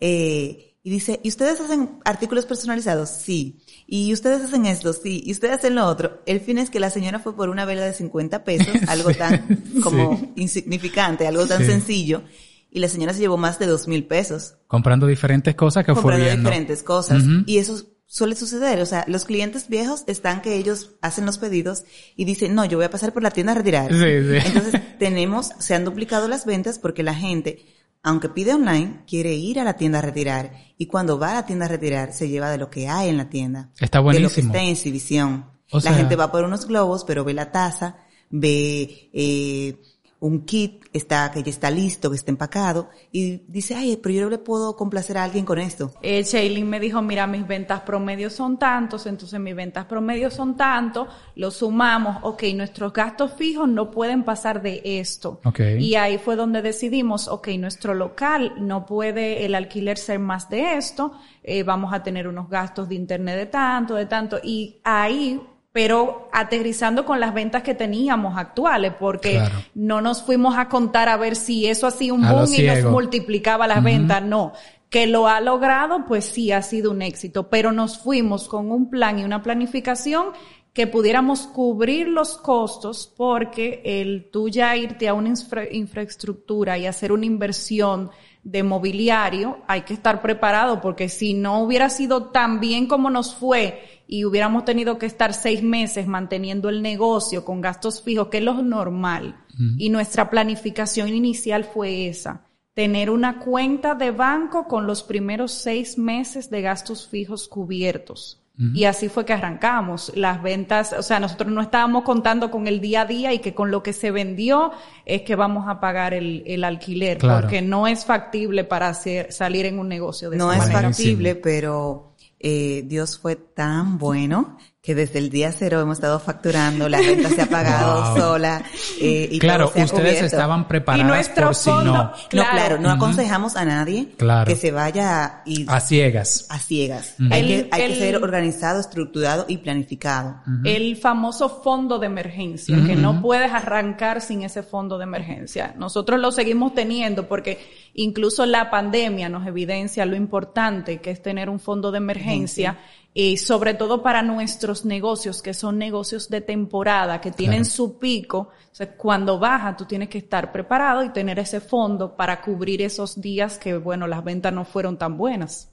Eh, 0.00 0.69
y 0.82 0.90
dice, 0.90 1.20
¿y 1.22 1.28
ustedes 1.28 1.60
hacen 1.60 1.98
artículos 2.04 2.46
personalizados? 2.46 3.10
Sí. 3.10 3.60
¿Y 3.86 4.12
ustedes 4.12 4.42
hacen 4.42 4.64
esto? 4.66 4.92
Sí. 4.92 5.22
¿Y 5.24 5.32
ustedes 5.32 5.58
hacen 5.58 5.74
lo 5.74 5.86
otro? 5.86 6.22
El 6.26 6.40
fin 6.40 6.58
es 6.58 6.70
que 6.70 6.80
la 6.80 6.90
señora 6.90 7.18
fue 7.18 7.36
por 7.36 7.48
una 7.50 7.64
vela 7.64 7.84
de 7.84 7.92
50 7.92 8.44
pesos, 8.44 8.74
algo 8.88 9.12
tan 9.12 9.62
como 9.82 10.32
insignificante, 10.36 11.26
algo 11.26 11.46
tan 11.46 11.58
Sí. 11.60 11.66
sencillo, 11.66 12.22
y 12.70 12.78
la 12.80 12.88
señora 12.88 13.12
se 13.12 13.20
llevó 13.20 13.36
más 13.36 13.58
de 13.58 13.66
dos 13.66 13.88
mil 13.88 14.04
pesos 14.06 14.54
comprando 14.68 15.06
diferentes 15.06 15.54
cosas 15.56 15.84
que 15.84 15.92
fue 15.92 16.02
comprando 16.02 16.24
viendo. 16.26 16.48
diferentes 16.48 16.82
cosas. 16.84 17.22
Y 17.46 17.58
eso 17.58 17.82
suele 18.06 18.34
suceder. 18.36 18.80
O 18.80 18.86
sea, 18.86 19.04
los 19.08 19.24
clientes 19.24 19.68
viejos 19.68 20.04
están 20.06 20.40
que 20.40 20.54
ellos 20.56 20.92
hacen 21.02 21.26
los 21.26 21.38
pedidos 21.38 21.84
y 22.16 22.24
dicen, 22.24 22.54
no, 22.54 22.64
yo 22.64 22.78
voy 22.78 22.86
a 22.86 22.90
pasar 22.90 23.12
por 23.12 23.22
la 23.24 23.30
tienda 23.32 23.52
a 23.52 23.56
retirar. 23.56 23.90
Sí, 23.92 23.98
sí. 23.98 24.46
Entonces, 24.46 24.80
tenemos, 25.00 25.50
se 25.58 25.74
han 25.74 25.84
duplicado 25.84 26.28
las 26.28 26.46
ventas 26.46 26.78
porque 26.78 27.02
la 27.02 27.14
gente, 27.14 27.66
aunque 28.02 28.28
pide 28.28 28.54
online, 28.54 29.02
quiere 29.06 29.34
ir 29.34 29.60
a 29.60 29.64
la 29.64 29.74
tienda 29.76 29.98
a 29.98 30.02
retirar. 30.02 30.52
Y 30.78 30.86
cuando 30.86 31.18
va 31.18 31.32
a 31.32 31.34
la 31.34 31.46
tienda 31.46 31.66
a 31.66 31.68
retirar, 31.68 32.12
se 32.12 32.28
lleva 32.28 32.50
de 32.50 32.58
lo 32.58 32.70
que 32.70 32.88
hay 32.88 33.08
en 33.10 33.16
la 33.18 33.28
tienda. 33.28 33.70
Está 33.78 33.98
De 33.98 34.04
lo 34.04 34.10
que 34.10 34.18
buenísimo. 34.18 34.46
está 34.52 34.62
en 34.62 34.68
exhibición. 34.70 35.46
O 35.70 35.76
la 35.76 35.80
sea- 35.82 35.94
gente 35.94 36.16
va 36.16 36.32
por 36.32 36.44
unos 36.44 36.66
globos, 36.66 37.04
pero 37.04 37.24
ve 37.24 37.34
la 37.34 37.52
taza, 37.52 37.98
ve 38.30 39.10
eh, 39.12 39.80
un 40.20 40.44
kit 40.44 40.84
está, 40.92 41.30
que 41.32 41.42
ya 41.42 41.50
está 41.50 41.70
listo, 41.70 42.10
que 42.10 42.16
está 42.16 42.30
empacado, 42.30 42.90
y 43.10 43.42
dice, 43.48 43.74
ay, 43.74 43.98
pero 44.02 44.14
yo 44.14 44.22
no 44.22 44.30
le 44.30 44.38
puedo 44.38 44.76
complacer 44.76 45.16
a 45.16 45.24
alguien 45.24 45.44
con 45.44 45.58
esto. 45.58 45.92
Eh, 46.02 46.22
Shailene 46.22 46.66
me 46.66 46.78
dijo, 46.78 47.00
mira, 47.00 47.26
mis 47.26 47.46
ventas 47.46 47.80
promedios 47.80 48.34
son 48.34 48.58
tantos, 48.58 49.06
entonces 49.06 49.40
mis 49.40 49.54
ventas 49.54 49.86
promedios 49.86 50.34
son 50.34 50.56
tantos, 50.56 51.08
lo 51.36 51.50
sumamos, 51.50 52.18
ok, 52.22 52.42
nuestros 52.54 52.92
gastos 52.92 53.32
fijos 53.32 53.68
no 53.68 53.90
pueden 53.90 54.24
pasar 54.24 54.60
de 54.60 54.82
esto. 54.84 55.40
Ok. 55.44 55.60
Y 55.78 55.94
ahí 55.94 56.18
fue 56.18 56.36
donde 56.36 56.60
decidimos, 56.60 57.26
ok, 57.26 57.48
nuestro 57.58 57.94
local 57.94 58.54
no 58.58 58.84
puede 58.84 59.46
el 59.46 59.54
alquiler 59.54 59.96
ser 59.96 60.18
más 60.18 60.50
de 60.50 60.74
esto, 60.74 61.12
eh, 61.42 61.62
vamos 61.62 61.94
a 61.94 62.02
tener 62.02 62.28
unos 62.28 62.50
gastos 62.50 62.88
de 62.88 62.94
internet 62.94 63.36
de 63.36 63.46
tanto, 63.46 63.94
de 63.94 64.06
tanto, 64.06 64.38
y 64.42 64.76
ahí 64.84 65.40
pero 65.72 66.28
aterrizando 66.32 67.04
con 67.04 67.20
las 67.20 67.32
ventas 67.32 67.62
que 67.62 67.74
teníamos 67.74 68.36
actuales, 68.36 68.92
porque 68.98 69.32
Claro. 69.34 69.54
no 69.74 70.00
nos 70.00 70.22
fuimos 70.22 70.56
a 70.58 70.68
contar 70.68 71.08
a 71.08 71.16
ver 71.16 71.36
si 71.36 71.66
eso 71.66 71.86
hacía 71.86 72.12
un 72.12 72.24
A 72.24 72.32
boom 72.32 72.52
y 72.52 72.62
nos 72.62 72.84
multiplicaba 72.90 73.66
las 73.68 73.82
ventas, 73.82 74.22
no. 74.22 74.52
Que 74.88 75.06
lo 75.06 75.28
ha 75.28 75.40
logrado, 75.40 76.04
pues 76.08 76.24
sí 76.24 76.50
ha 76.50 76.62
sido 76.62 76.90
un 76.90 77.02
éxito, 77.02 77.48
pero 77.48 77.70
nos 77.70 77.98
fuimos 77.98 78.48
con 78.48 78.72
un 78.72 78.90
plan 78.90 79.20
y 79.20 79.24
una 79.24 79.42
planificación 79.42 80.26
que 80.72 80.86
pudiéramos 80.88 81.46
cubrir 81.48 82.08
los 82.08 82.36
costos 82.36 83.12
porque 83.16 83.80
el 83.84 84.28
tú 84.32 84.48
ya 84.48 84.76
irte 84.76 85.08
a 85.08 85.14
una 85.14 85.28
infra- 85.28 85.68
infraestructura 85.70 86.78
y 86.78 86.86
hacer 86.86 87.12
una 87.12 87.26
inversión 87.26 88.10
de 88.42 88.62
mobiliario, 88.62 89.58
hay 89.68 89.82
que 89.82 89.94
estar 89.94 90.22
preparado 90.22 90.80
porque 90.80 91.08
si 91.08 91.34
no 91.34 91.60
hubiera 91.60 91.90
sido 91.90 92.26
tan 92.26 92.58
bien 92.60 92.86
como 92.86 93.10
nos 93.10 93.34
fue 93.34 93.99
y 94.12 94.24
hubiéramos 94.24 94.64
tenido 94.64 94.98
que 94.98 95.06
estar 95.06 95.32
seis 95.32 95.62
meses 95.62 96.06
manteniendo 96.08 96.68
el 96.68 96.82
negocio 96.82 97.44
con 97.44 97.60
gastos 97.60 98.02
fijos, 98.02 98.26
que 98.28 98.38
es 98.38 98.44
lo 98.44 98.54
normal, 98.60 99.36
y 99.78 99.88
nuestra 99.90 100.28
planificación 100.30 101.08
inicial 101.10 101.64
fue 101.64 102.08
esa, 102.08 102.42
tener 102.74 103.08
una 103.10 103.38
cuenta 103.38 103.94
de 103.94 104.10
banco 104.10 104.66
con 104.66 104.86
los 104.86 105.02
primeros 105.04 105.52
seis 105.52 105.96
meses 105.96 106.50
de 106.50 106.60
gastos 106.62 107.06
fijos 107.08 107.46
cubiertos. 107.46 108.36
Y 108.74 108.84
así 108.84 109.08
fue 109.08 109.24
que 109.24 109.32
arrancamos. 109.32 110.12
Las 110.14 110.42
ventas, 110.42 110.92
o 110.92 111.02
sea, 111.02 111.18
nosotros 111.18 111.50
no 111.50 111.62
estábamos 111.62 112.02
contando 112.02 112.50
con 112.50 112.66
el 112.66 112.78
día 112.82 113.02
a 113.02 113.06
día 113.06 113.32
y 113.32 113.38
que 113.38 113.54
con 113.54 113.70
lo 113.70 113.82
que 113.82 113.94
se 113.94 114.10
vendió 114.10 114.72
es 115.06 115.22
que 115.22 115.34
vamos 115.34 115.64
a 115.66 115.80
pagar 115.80 116.12
el, 116.12 116.42
el 116.46 116.64
alquiler, 116.64 117.16
Claro. 117.16 117.40
porque 117.40 117.62
no 117.62 117.86
es 117.86 118.04
factible 118.04 118.64
para 118.64 118.88
hacer, 118.88 119.32
salir 119.32 119.64
en 119.64 119.78
un 119.78 119.88
negocio 119.88 120.28
de 120.28 120.36
No 120.36 120.52
esa 120.52 120.64
es 120.64 120.72
manera. 120.74 120.88
Factible, 120.90 121.36
pero 121.36 122.12
eh, 122.40 122.82
Dios 122.86 123.18
fue 123.18 123.36
tan 123.36 123.98
bueno 123.98 124.58
que 124.82 124.94
desde 124.94 125.18
el 125.18 125.28
día 125.28 125.52
cero 125.52 125.78
hemos 125.78 125.98
estado 125.98 126.18
facturando, 126.20 126.88
la 126.88 126.98
renta 127.02 127.28
se 127.28 127.42
ha 127.42 127.46
pagado 127.46 128.02
Wow. 128.14 128.16
sola. 128.16 128.62
eh, 128.98 129.28
y 129.30 129.38
claro, 129.38 129.64
todo 129.66 129.74
se 129.74 129.80
ha 129.80 129.84
ustedes 129.84 130.02
cubierto. 130.08 130.26
estaban 130.26 130.68
preparadas 130.68 131.06
nuestro 131.06 131.46
por 131.48 131.54
si 131.54 131.70
fondo- 131.70 131.92
no. 131.92 132.02
No, 132.32 132.50
claro, 132.50 132.78
no 132.78 132.90
aconsejamos 132.90 133.56
a 133.56 133.64
nadie 133.66 134.08
Claro. 134.16 134.46
que 134.48 134.56
se 134.56 134.72
vaya 134.72 135.42
y 135.44 135.66
A 135.68 135.80
ciegas. 135.80 136.46
a 136.48 136.58
ciegas. 136.58 137.14
Hay, 137.30 137.40
El- 137.40 137.46
que, 137.64 137.68
hay 137.72 137.82
el- 137.82 137.92
que 137.92 137.98
ser 137.98 138.16
organizado, 138.22 138.80
estructurado 138.80 139.44
y 139.48 139.58
planificado. 139.58 140.36
El 140.64 140.96
famoso 140.96 141.60
fondo 141.62 141.98
de 141.98 142.06
emergencia, 142.06 142.76
que 142.86 142.96
no 142.96 143.20
puedes 143.20 143.52
arrancar 143.52 144.22
sin 144.22 144.42
ese 144.44 144.62
fondo 144.62 144.96
de 144.96 145.04
emergencia. 145.04 145.74
Nosotros 145.76 146.18
lo 146.20 146.32
seguimos 146.32 146.72
teniendo 146.74 147.28
porque 147.28 147.58
incluso 147.94 148.46
la 148.46 148.70
pandemia 148.70 149.28
nos 149.28 149.46
evidencia 149.46 150.06
lo 150.06 150.16
importante 150.16 151.00
que 151.02 151.10
es 151.10 151.20
tener 151.20 151.50
un 151.50 151.60
fondo 151.60 151.90
de 151.90 151.98
emergencia 151.98 152.78
y 153.12 153.38
sobre 153.38 153.74
todo 153.74 154.02
para 154.02 154.22
nuestros 154.22 154.84
negocios, 154.84 155.42
que 155.42 155.52
son 155.52 155.78
negocios 155.78 156.28
de 156.28 156.40
temporada, 156.40 157.20
que 157.20 157.32
tienen 157.32 157.62
Claro. 157.62 157.74
su 157.74 157.98
pico. 157.98 158.50
O 158.70 158.74
sea, 158.74 158.96
cuando 158.96 159.38
baja, 159.38 159.76
tú 159.76 159.84
tienes 159.84 160.08
que 160.08 160.18
estar 160.18 160.52
preparado 160.52 161.02
y 161.02 161.10
tener 161.10 161.38
ese 161.40 161.60
fondo 161.60 162.14
para 162.16 162.40
cubrir 162.40 162.82
esos 162.82 163.20
días 163.20 163.58
que, 163.58 163.76
bueno, 163.76 164.06
las 164.06 164.22
ventas 164.22 164.52
no 164.52 164.64
fueron 164.64 164.96
tan 164.96 165.16
buenas. 165.16 165.70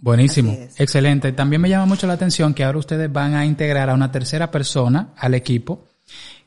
Buenísimo, 0.00 0.56
excelente. 0.78 1.32
También 1.32 1.60
me 1.60 1.68
llama 1.68 1.84
mucho 1.84 2.06
la 2.06 2.14
atención 2.14 2.54
que 2.54 2.64
ahora 2.64 2.78
ustedes 2.78 3.12
van 3.12 3.34
a 3.34 3.44
integrar 3.44 3.90
a 3.90 3.94
una 3.94 4.10
tercera 4.10 4.50
persona 4.50 5.12
al 5.16 5.34
equipo 5.34 5.84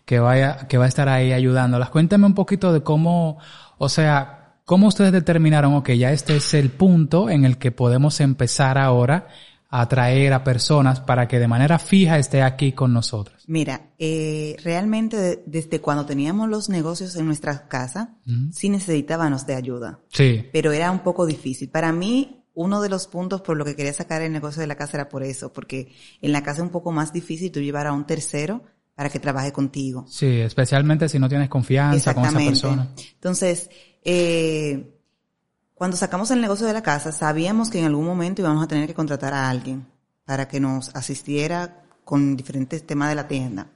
que 0.06 0.20
vaya, 0.20 0.68
que 0.68 0.80
va 0.80 0.86
a 0.86 0.88
estar 0.88 1.08
ahí 1.08 1.32
ayudándolas. 1.32 1.90
Cuéntame 1.92 2.26
un 2.26 2.34
poquito 2.34 2.74
de 2.74 2.82
cómo, 2.82 3.38
o 3.78 3.90
sea, 3.90 4.56
cómo 4.66 4.88
ustedes 4.88 5.12
determinaron, 5.12 5.76
ok, 5.76 5.92
ya 5.92 6.12
este 6.12 6.36
es 6.38 6.54
el 6.56 6.72
punto 6.72 7.30
en 7.30 7.46
el 7.46 7.60
que 7.60 7.72
podemos 7.72 8.20
empezar 8.22 8.80
ahora 8.80 9.28
atraer 9.82 10.34
a 10.34 10.44
personas 10.44 11.00
para 11.00 11.28
que 11.28 11.40
de 11.40 11.48
manera 11.48 11.80
fija 11.80 12.20
esté 12.20 12.44
aquí 12.44 12.74
con 12.74 12.94
nosotros. 12.94 13.44
Mira, 13.48 13.90
eh, 13.98 14.56
realmente 14.64 15.18
de- 15.18 15.44
desde 15.48 15.82
cuando 15.82 16.06
teníamos 16.06 16.48
los 16.48 16.70
negocios 16.70 17.16
en 17.16 17.26
nuestra 17.26 17.68
casa, 17.68 18.16
sí 18.52 18.70
necesitábamos 18.70 19.48
de 19.48 19.56
ayuda, 19.56 20.00
Sí, 20.10 20.46
pero 20.54 20.72
era 20.72 20.92
un 20.92 21.00
poco 21.00 21.26
difícil. 21.26 21.70
Para 21.70 21.92
mí, 21.92 22.44
uno 22.54 22.82
de 22.82 22.90
los 22.90 23.08
puntos 23.08 23.42
por 23.42 23.58
lo 23.58 23.66
que 23.66 23.76
quería 23.76 23.94
sacar 23.94 24.22
el 24.22 24.32
negocio 24.32 24.62
de 24.62 24.68
la 24.68 24.76
casa 24.76 24.98
era 24.98 25.10
por 25.10 25.24
eso, 25.24 25.52
porque 25.52 25.92
en 26.22 26.32
la 26.32 26.44
casa 26.44 26.58
es 26.62 26.64
un 26.64 26.70
poco 26.70 26.92
más 26.92 27.12
difícil 27.12 27.52
tú 27.52 27.60
llevar 27.60 27.88
a 27.88 27.94
un 27.94 28.06
tercero 28.06 28.62
para 28.94 29.10
que 29.10 29.20
trabaje 29.20 29.52
contigo. 29.52 30.06
sí, 30.08 30.40
especialmente 30.42 31.10
si 31.10 31.18
no 31.18 31.28
tienes 31.28 31.50
confianza 31.50 32.14
con 32.14 32.26
esa 32.26 32.38
persona. 32.38 32.90
Entonces, 33.16 33.72
eh, 34.06 34.93
Cuando 35.76 35.98
sacamos 35.98 36.32
el 36.32 36.42
negocio 36.42 36.68
de 36.68 36.74
la 36.74 36.84
casa, 36.84 37.12
sabíamos 37.12 37.70
que 37.70 37.80
en 37.80 37.86
algún 37.86 38.06
momento 38.06 38.42
íbamos 38.42 38.64
a 38.64 38.68
tener 38.68 38.88
que 38.88 38.94
contratar 38.94 39.34
a 39.34 39.50
alguien 39.50 39.88
para 40.26 40.48
que 40.48 40.60
nos 40.60 40.90
asistiera 40.96 41.84
con 42.04 42.36
diferentes 42.36 42.86
temas 42.86 43.10
de 43.10 43.16
la 43.16 43.28
tienda. 43.28 43.68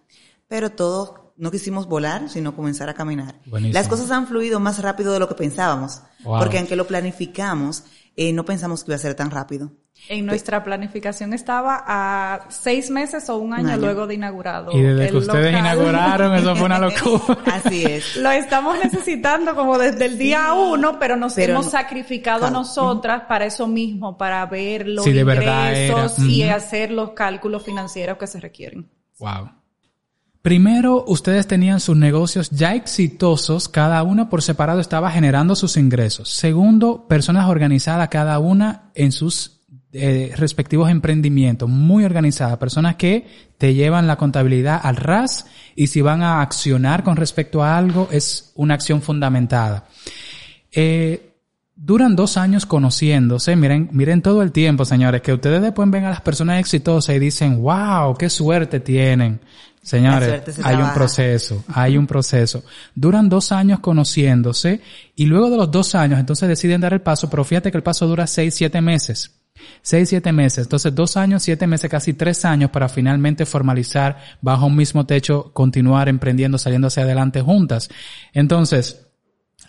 Pero 0.47 0.71
todos 0.71 1.13
no 1.37 1.51
quisimos 1.51 1.87
volar, 1.87 2.29
sino 2.29 2.55
comenzar 2.55 2.89
a 2.89 2.93
caminar. 2.93 3.39
Buenísimo. 3.45 3.73
Las 3.73 3.87
cosas 3.87 4.09
han 4.11 4.27
fluido 4.27 4.59
más 4.59 4.79
rápido 4.81 5.11
de 5.13 5.19
lo 5.19 5.27
que 5.27 5.35
pensábamos, 5.35 6.01
Wow. 6.23 6.39
porque 6.39 6.57
aunque 6.57 6.75
lo 6.75 6.87
planificamos, 6.87 7.83
eh, 8.19 8.33
no 8.33 8.43
pensamos 8.43 8.83
que 8.83 8.91
iba 8.91 8.95
a 8.95 8.99
ser 8.99 9.13
tan 9.13 9.31
rápido. 9.31 9.71
En 10.09 10.25
nuestra 10.25 10.63
planificación 10.63 11.33
estaba 11.33 11.83
a 11.87 12.47
seis 12.49 12.89
meses 12.91 13.29
o 13.29 13.37
un 13.37 13.53
año, 13.53 13.77
luego 13.77 14.05
de 14.07 14.13
inaugurado. 14.15 14.71
Y 14.71 14.81
desde 14.81 15.05
el 15.05 15.11
que 15.11 15.17
ustedes 15.17 15.45
local. 15.53 15.59
inauguraron, 15.59 16.35
eso 16.35 16.55
fue 16.55 16.65
una 16.65 16.79
locura. 16.87 17.37
Así 17.51 17.83
es. 17.83 18.15
Lo 18.17 18.29
estamos 18.31 18.77
necesitando 18.83 19.55
como 19.55 19.77
desde 19.77 20.05
el 20.05 20.17
día 20.17 20.53
uno, 20.53 20.99
pero 20.99 21.15
nos 21.15 21.33
Pero 21.35 21.53
hemos 21.53 21.65
no- 21.65 21.71
sacrificado 21.71 22.39
claro. 22.41 22.53
nosotras 22.53 23.23
para 23.27 23.45
eso 23.45 23.67
mismo, 23.67 24.17
para 24.17 24.45
ver 24.45 24.87
los 24.87 25.03
Si 25.05 25.13
de 25.13 25.23
verdad 25.23 25.69
ingresos 25.71 26.19
y 26.19 26.43
hacer 26.43 26.91
los 26.91 27.11
cálculos 27.11 27.63
financieros 27.63 28.17
que 28.17 28.27
se 28.27 28.39
requieren. 28.39 28.89
Wow. 29.19 29.49
Primero, 30.47 31.03
ustedes 31.09 31.45
tenían 31.45 31.81
sus 31.81 31.97
negocios 31.97 32.49
ya 32.51 32.73
exitosos, 32.73 33.67
cada 33.67 34.01
una 34.03 34.29
por 34.29 34.41
separado 34.41 34.79
estaba 34.79 35.11
generando 35.11 35.57
sus 35.57 35.75
ingresos. 35.75 36.29
Segundo, 36.29 37.05
personas 37.05 37.49
organizadas 37.49 38.07
cada 38.07 38.39
una 38.39 38.89
en 38.95 39.11
sus 39.11 39.59
eh, 39.91 40.31
respectivos 40.37 40.89
emprendimientos, 40.89 41.67
muy 41.67 42.05
organizadas, 42.05 42.57
personas 42.59 42.95
que 42.95 43.27
te 43.57 43.73
llevan 43.73 44.07
la 44.07 44.15
contabilidad 44.15 44.79
al 44.81 44.95
ras 44.95 45.47
y 45.75 45.87
si 45.87 45.99
van 45.99 46.23
a 46.23 46.41
accionar 46.41 47.03
con 47.03 47.17
respecto 47.17 47.61
a 47.61 47.77
algo 47.77 48.07
es 48.09 48.53
una 48.55 48.75
acción 48.75 49.01
fundamentada. 49.01 49.89
Eh, 50.71 51.27
duran 51.77 52.15
dos 52.15 52.37
años 52.37 52.65
conociéndose. 52.65 53.55
Miren, 53.55 53.89
miren 53.91 54.21
todo 54.21 54.41
el 54.41 54.51
tiempo, 54.51 54.83
señores, 54.83 55.21
que 55.21 55.33
ustedes 55.33 55.61
después 55.61 55.89
ven 55.89 56.05
a 56.05 56.09
las 56.09 56.21
personas 56.21 56.59
exitosas 56.59 57.15
y 57.15 57.19
dicen, 57.19 57.61
wow, 57.61 58.15
qué 58.17 58.29
suerte 58.29 58.79
tienen. 58.79 59.41
Señores, 59.87 60.53
se 60.53 60.61
hay 60.65 60.75
un 60.75 60.93
proceso, 60.93 61.63
hay 61.69 61.97
un 61.97 62.07
proceso. 62.07 62.61
Duran 62.93 63.29
dos 63.29 63.53
años 63.53 63.79
conociéndose 63.79 64.81
y 65.15 65.27
luego 65.27 65.49
de 65.49 65.55
los 65.55 65.71
dos 65.71 65.95
años 65.95 66.19
entonces 66.19 66.49
deciden 66.49 66.81
dar 66.81 66.91
el 66.91 66.99
paso, 66.99 67.29
pero 67.29 67.45
fíjate 67.45 67.71
que 67.71 67.77
el 67.77 67.83
paso 67.83 68.05
dura 68.05 68.27
seis, 68.27 68.53
siete 68.53 68.81
meses. 68.81 69.39
Seis, 69.81 70.09
siete 70.09 70.33
meses. 70.33 70.65
Entonces, 70.65 70.93
dos 70.93 71.15
años, 71.15 71.41
siete 71.41 71.65
meses, 71.67 71.89
casi 71.89 72.13
tres 72.13 72.43
años 72.43 72.69
para 72.69 72.89
finalmente 72.89 73.45
formalizar 73.45 74.17
bajo 74.41 74.65
un 74.65 74.75
mismo 74.75 75.05
techo, 75.05 75.51
continuar 75.53 76.09
emprendiendo, 76.09 76.57
saliendo 76.57 76.87
hacia 76.87 77.03
adelante 77.03 77.41
juntas. 77.41 77.89
Entonces, 78.33 79.07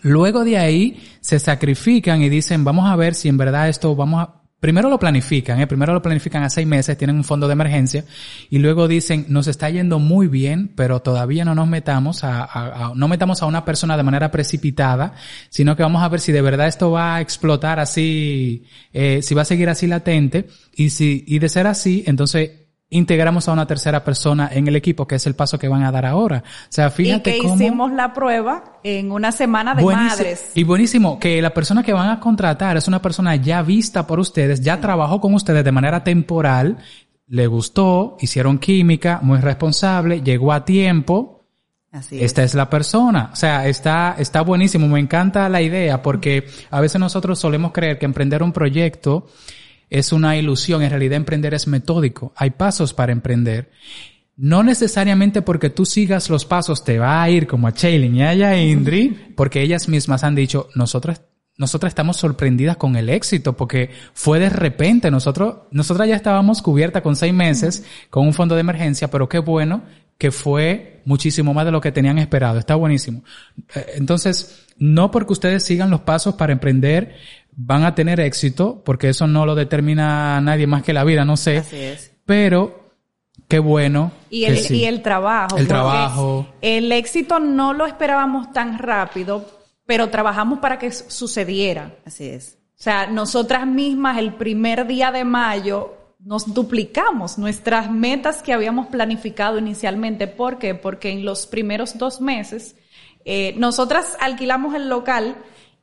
Luego 0.01 0.45
de 0.45 0.57
ahí 0.57 1.01
se 1.19 1.39
sacrifican 1.39 2.21
y 2.21 2.29
dicen, 2.29 2.63
vamos 2.63 2.89
a 2.89 2.95
ver 2.95 3.15
si 3.15 3.27
en 3.27 3.37
verdad 3.37 3.67
esto 3.67 3.95
vamos 3.95 4.21
a... 4.21 4.38
Primero 4.59 4.89
lo 4.89 4.99
planifican, 4.99 5.61
¿eh? 5.61 5.67
primero 5.67 5.93
lo 5.93 6.01
planifican 6.01 6.43
a 6.43 6.49
seis 6.49 6.67
meses, 6.67 6.97
tienen 6.97 7.15
un 7.15 7.23
fondo 7.23 7.47
de 7.47 7.53
emergencia 7.53 8.03
y 8.49 8.57
luego 8.59 8.89
dicen, 8.89 9.25
nos 9.29 9.47
está 9.47 9.69
yendo 9.69 9.99
muy 9.99 10.27
bien, 10.27 10.71
pero 10.75 10.99
todavía 11.01 11.45
no 11.45 11.55
nos 11.55 11.67
metamos 11.69 12.25
a, 12.25 12.43
a- 12.43 12.87
a- 12.87 12.91
no 12.93 13.07
metamos 13.07 13.41
a 13.41 13.45
una 13.45 13.63
persona 13.63 13.95
de 13.95 14.03
manera 14.03 14.31
precipitada, 14.31 15.13
sino 15.49 15.77
que 15.77 15.83
vamos 15.83 16.03
a 16.03 16.09
ver 16.09 16.19
si 16.19 16.33
de 16.33 16.41
verdad 16.41 16.67
esto 16.67 16.91
va 16.91 17.15
a 17.15 17.21
explotar 17.21 17.79
así, 17.79 18.65
eh, 18.91 19.21
si 19.23 19.33
va 19.33 19.43
a 19.43 19.45
seguir 19.45 19.69
así 19.69 19.87
latente 19.87 20.47
y 20.75 20.89
si, 20.89 21.23
y 21.25 21.39
de 21.39 21.47
ser 21.47 21.65
así, 21.65 22.03
entonces 22.05 22.51
integramos 22.89 23.47
a 23.47 23.53
una 23.53 23.67
tercera 23.67 24.03
persona 24.03 24.49
en 24.51 24.67
el 24.67 24.75
equipo, 24.75 25.07
que 25.07 25.15
es 25.15 25.27
el 25.27 25.35
paso 25.35 25.59
que 25.59 25.67
van 25.67 25.83
a 25.83 25.91
dar 25.91 26.05
ahora. 26.05 26.43
O 26.45 26.71
sea, 26.71 26.89
fíjate 26.89 27.29
y 27.29 27.33
que 27.33 27.39
cómo... 27.43 27.55
hicimos 27.55 27.91
la 27.91 28.13
prueba 28.13 28.79
en 28.83 29.11
una 29.11 29.31
semana 29.31 29.75
de 29.75 29.83
Buenísimo. 29.83 30.09
madres. 30.09 30.51
Y 30.55 30.63
buenísimo, 30.63 31.19
que 31.19 31.41
la 31.41 31.53
persona 31.53 31.83
que 31.83 31.93
van 31.93 32.09
a 32.09 32.19
contratar 32.19 32.77
es 32.77 32.87
una 32.87 33.01
persona 33.01 33.35
ya 33.35 33.61
vista 33.61 34.07
por 34.07 34.19
ustedes, 34.19 34.61
ya 34.61 34.79
trabajó 34.81 35.21
con 35.21 35.33
ustedes 35.35 35.63
de 35.63 35.71
manera 35.71 36.03
temporal, 36.03 36.77
le 37.27 37.45
gustó, 37.45 38.17
hicieron 38.21 38.57
química, 38.57 39.19
muy 39.21 39.39
responsable, 39.39 40.21
llegó 40.21 40.51
a 40.51 40.65
tiempo. 40.65 41.35
Así 41.91 42.17
es. 42.17 42.23
Esta 42.23 42.43
es 42.43 42.55
la 42.55 42.69
persona. 42.69 43.29
O 43.33 43.35
sea, 43.35 43.67
está, 43.67 44.15
está 44.17 44.41
buenísimo. 44.41 44.87
Me 44.87 44.99
encanta 44.99 45.49
la 45.49 45.61
idea 45.61 46.01
porque 46.01 46.47
a 46.69 46.81
veces 46.81 46.99
nosotros 46.99 47.39
solemos 47.39 47.71
creer 47.71 47.97
que 47.99 48.05
emprender 48.05 48.41
un 48.41 48.51
proyecto 48.51 49.27
es 49.89 50.11
una 50.11 50.37
ilusión. 50.37 50.81
En 50.81 50.89
realidad 50.89 51.17
emprender 51.17 51.53
es 51.53 51.67
metódico. 51.67 52.33
Hay 52.35 52.51
pasos 52.51 52.93
para 52.93 53.11
emprender. 53.11 53.71
No 54.35 54.63
necesariamente 54.63 55.41
porque 55.41 55.69
tú 55.69 55.85
sigas 55.85 56.29
los 56.29 56.45
pasos 56.45 56.83
te 56.85 56.97
va 56.97 57.21
a 57.21 57.29
ir 57.29 57.45
como 57.45 57.67
a 57.67 57.73
Chaylin 57.73 58.15
y 58.15 58.23
a 58.23 58.61
Indri, 58.61 59.33
porque 59.35 59.61
ellas 59.61 59.89
mismas 59.89 60.23
han 60.23 60.33
dicho, 60.33 60.69
nosotras, 60.75 61.23
nosotras 61.57 61.91
estamos 61.91 62.15
sorprendidas 62.15 62.77
con 62.77 62.95
el 62.95 63.09
éxito, 63.09 63.57
porque 63.57 63.89
fue 64.13 64.39
de 64.39 64.49
repente, 64.49 65.11
nosotros, 65.11 65.63
nosotras 65.71 66.07
ya 66.07 66.15
estábamos 66.15 66.61
cubiertas 66.61 67.01
con 67.01 67.17
seis 67.17 67.33
meses, 67.33 67.83
con 68.09 68.25
un 68.25 68.33
fondo 68.33 68.55
de 68.55 68.61
emergencia, 68.61 69.11
pero 69.11 69.27
qué 69.27 69.39
bueno 69.39 69.83
que 70.17 70.31
fue 70.31 71.01
muchísimo 71.05 71.53
más 71.53 71.65
de 71.65 71.71
lo 71.71 71.81
que 71.81 71.91
tenían 71.91 72.19
esperado. 72.19 72.59
Está 72.59 72.75
buenísimo. 72.75 73.23
Eh, 73.73 73.85
Entonces, 73.95 74.67
no 74.77 75.11
porque 75.11 75.33
ustedes 75.33 75.63
sigan 75.63 75.89
los 75.89 76.01
pasos 76.01 76.35
para 76.35 76.53
emprender, 76.53 77.15
van 77.61 77.83
a 77.83 77.93
tener 77.93 78.21
éxito, 78.21 78.81
porque 78.85 79.09
eso 79.09 79.27
no 79.27 79.45
lo 79.45 79.53
determina 79.53 80.39
nadie 80.39 80.65
más 80.65 80.81
que 80.81 80.93
la 80.93 81.03
vida, 81.03 81.25
no 81.25 81.35
sé. 81.35 81.57
Así 81.57 81.75
es. 81.75 82.13
Pero, 82.25 82.93
qué 83.49 83.59
bueno. 83.59 84.13
Y 84.29 84.45
que 84.45 84.51
el, 84.51 84.57
sí. 84.59 84.77
y 84.77 84.85
el 84.85 85.01
trabajo. 85.01 85.57
El 85.57 85.67
trabajo. 85.67 86.47
El 86.61 86.89
éxito 86.93 87.39
no 87.39 87.73
lo 87.73 87.85
esperábamos 87.85 88.53
tan 88.53 88.79
rápido, 88.79 89.45
pero 89.85 90.09
trabajamos 90.09 90.59
para 90.59 90.79
que 90.79 90.89
sucediera. 90.91 91.95
Así 92.05 92.29
es. 92.29 92.57
O 92.79 92.81
sea, 92.81 93.07
nosotras 93.07 93.67
mismas 93.67 94.19
el 94.19 94.35
primer 94.35 94.87
día 94.87 95.11
de 95.11 95.25
mayo 95.25 95.95
nos 96.19 96.53
duplicamos 96.53 97.37
nuestras 97.37 97.91
metas 97.91 98.41
que 98.41 98.53
habíamos 98.53 98.87
planificado 98.87 99.57
inicialmente. 99.57 100.27
¿Por 100.27 100.59
qué? 100.59 100.75
Porque 100.75 101.09
en 101.11 101.25
los 101.25 101.45
primeros 101.45 101.97
dos 101.97 102.21
meses 102.21 102.77
eh, 103.25 103.53
nosotras 103.57 104.15
alquilamos 104.21 104.75
el 104.75 104.87
local 104.87 105.35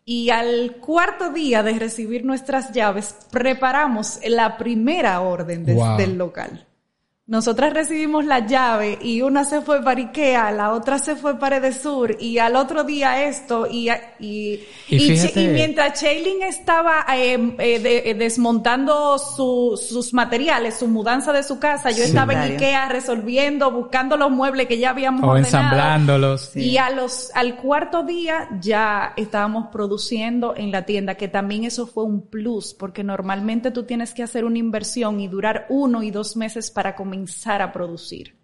y 0.08 0.30
al 0.30 0.76
cuarto 0.80 1.30
día 1.30 1.64
de 1.64 1.78
recibir 1.80 2.24
nuestras 2.24 2.70
llaves 2.72 3.16
preparamos 3.32 4.20
la 4.26 4.56
primera 4.56 5.20
orden 5.20 5.64
de- 5.66 5.74
Wow. 5.74 5.96
del 5.96 6.16
local. 6.16 6.64
Nosotras 7.28 7.72
recibimos 7.72 8.24
la 8.24 8.46
llave 8.46 9.00
y 9.02 9.20
una 9.22 9.42
se 9.44 9.60
fue 9.60 9.82
para 9.82 9.98
Ikea, 10.00 10.52
la 10.52 10.70
otra 10.72 11.00
se 11.00 11.16
fue 11.16 11.36
para 11.40 11.56
Edesur 11.56 12.16
y 12.20 12.38
al 12.38 12.54
otro 12.54 12.84
día 12.84 13.24
esto 13.24 13.66
y, 13.68 13.88
y, 14.20 14.60
Y 14.88 14.98
fíjate- 15.00 15.48
mientras 15.48 16.00
Shailin 16.00 16.44
estaba 16.44 17.04
eh, 17.16 17.32
eh, 17.58 17.80
de- 17.80 18.10
eh, 18.10 18.14
desmontando 18.14 19.18
su- 19.18 19.76
sus 19.76 20.14
materiales, 20.14 20.76
su 20.78 20.86
mudanza 20.86 21.32
de 21.32 21.42
su 21.42 21.58
casa, 21.58 21.90
yo 21.90 21.96
Sí. 22.04 22.10
estaba 22.10 22.32
en. 22.32 22.52
Ikea 22.52 22.88
resolviendo, 22.90 23.72
buscando 23.72 24.16
los 24.16 24.30
muebles 24.30 24.68
que 24.68 24.78
ya 24.78 24.90
habíamos 24.90 25.24
O 25.24 25.30
ordenado. 25.30 25.48
ensamblándolos. 25.48 26.54
Y 26.54 26.78
a 26.78 26.90
los, 26.90 27.32
al 27.34 27.56
cuarto 27.56 28.04
día 28.04 28.46
ya 28.60 29.14
estábamos 29.16 29.66
produciendo 29.72 30.54
en 30.56 30.70
la 30.70 30.86
tienda, 30.86 31.16
que 31.16 31.26
también 31.26 31.64
eso 31.64 31.88
fue 31.88 32.04
un 32.04 32.20
plus, 32.20 32.72
porque 32.72 33.02
normalmente 33.02 33.72
tú 33.72 33.82
tienes 33.82 34.14
que 34.14 34.22
hacer 34.22 34.44
una 34.44 34.58
inversión 34.58 35.18
y 35.18 35.26
durar 35.26 35.66
uno 35.70 36.04
y 36.04 36.12
dos 36.12 36.36
meses 36.36 36.70
para 36.70 36.94
comenzar 36.94 37.15
a 37.60 37.72
producir. 37.72 38.34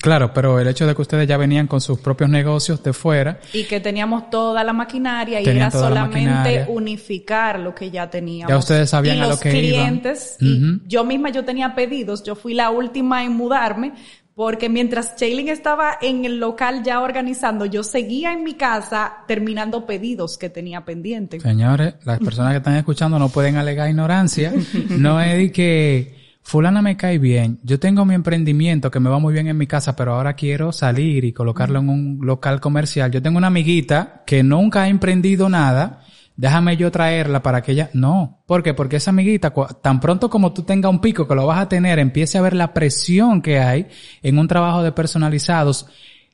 Claro, 0.00 0.32
pero 0.32 0.60
el 0.60 0.68
hecho 0.68 0.86
de 0.86 0.94
que 0.94 1.02
ustedes 1.02 1.26
ya 1.26 1.36
venían 1.36 1.66
con 1.66 1.80
sus 1.80 1.98
propios 1.98 2.30
negocios 2.30 2.82
de 2.82 2.92
fuera, 2.92 3.40
Y 3.52 3.64
que 3.64 3.80
teníamos 3.80 4.30
toda 4.30 4.62
la 4.62 4.72
maquinaria 4.72 5.40
y 5.40 5.48
era 5.48 5.70
solamente 5.70 6.66
unificar 6.68 7.58
lo 7.58 7.74
que 7.74 7.90
ya 7.90 8.08
teníamos. 8.08 8.50
Ya 8.50 8.58
ustedes 8.58 8.90
sabían 8.90 9.18
y 9.18 9.20
a 9.20 9.26
lo 9.26 9.38
que 9.38 9.50
iban. 9.50 9.60
clientes, 9.60 10.36
y 10.40 10.80
yo 10.86 11.04
misma 11.04 11.30
yo 11.30 11.44
tenía 11.44 11.74
pedidos, 11.74 12.22
yo 12.22 12.34
fui 12.34 12.54
la 12.54 12.70
última 12.70 13.24
en 13.24 13.32
mudarme, 13.32 13.94
porque 14.34 14.68
mientras 14.68 15.16
Shailin 15.16 15.48
estaba 15.48 15.98
en 16.00 16.24
el 16.24 16.38
local 16.38 16.82
ya 16.82 17.00
organizando, 17.00 17.66
yo 17.66 17.82
seguía 17.82 18.32
en 18.32 18.42
mi 18.42 18.54
casa 18.54 19.24
terminando 19.26 19.86
pedidos 19.86 20.38
que 20.38 20.48
tenía 20.48 20.84
pendientes. 20.84 21.42
señores, 21.42 21.94
las 22.04 22.20
personas 22.20 22.52
que 22.52 22.58
están 22.58 22.76
escuchando 22.76 23.18
no 23.18 23.28
pueden 23.28 23.56
alegar 23.56 23.88
ignorancia. 23.88 24.52
No 24.88 25.20
es 25.20 25.36
de 25.36 25.52
que 25.52 26.19
fulana 26.50 26.82
me 26.82 26.96
cae 26.96 27.18
bien, 27.18 27.60
yo 27.62 27.78
tengo 27.78 28.04
mi 28.04 28.12
emprendimiento 28.12 28.90
que 28.90 28.98
me 28.98 29.08
va 29.08 29.20
muy 29.20 29.32
bien 29.32 29.46
en 29.46 29.56
mi 29.56 29.68
casa, 29.68 29.94
pero 29.94 30.14
ahora 30.14 30.32
quiero 30.34 30.72
salir 30.72 31.24
y 31.24 31.32
colocarlo 31.32 31.78
en 31.78 31.88
un 31.88 32.18
local 32.22 32.60
comercial. 32.60 33.12
Yo 33.12 33.22
tengo 33.22 33.38
una 33.38 33.46
amiguita 33.46 34.24
que 34.26 34.42
nunca 34.42 34.82
ha 34.82 34.88
emprendido 34.88 35.48
nada. 35.48 36.00
Déjame 36.34 36.76
yo 36.76 36.90
traerla 36.90 37.40
para 37.40 37.62
que 37.62 37.70
ella... 37.70 37.90
No. 37.92 38.42
¿Por 38.46 38.64
qué? 38.64 38.74
Porque 38.74 38.96
esa 38.96 39.10
amiguita, 39.10 39.54
tan 39.80 40.00
pronto 40.00 40.28
como 40.28 40.52
tú 40.52 40.64
tengas 40.64 40.90
un 40.90 41.00
pico 41.00 41.28
que 41.28 41.36
lo 41.36 41.46
vas 41.46 41.60
a 41.60 41.68
tener, 41.68 42.00
empiece 42.00 42.36
a 42.36 42.42
ver 42.42 42.54
la 42.54 42.74
presión 42.74 43.42
que 43.42 43.60
hay 43.60 43.86
en 44.20 44.36
un 44.36 44.48
trabajo 44.48 44.82
de 44.82 44.90
personalizados, 44.90 45.86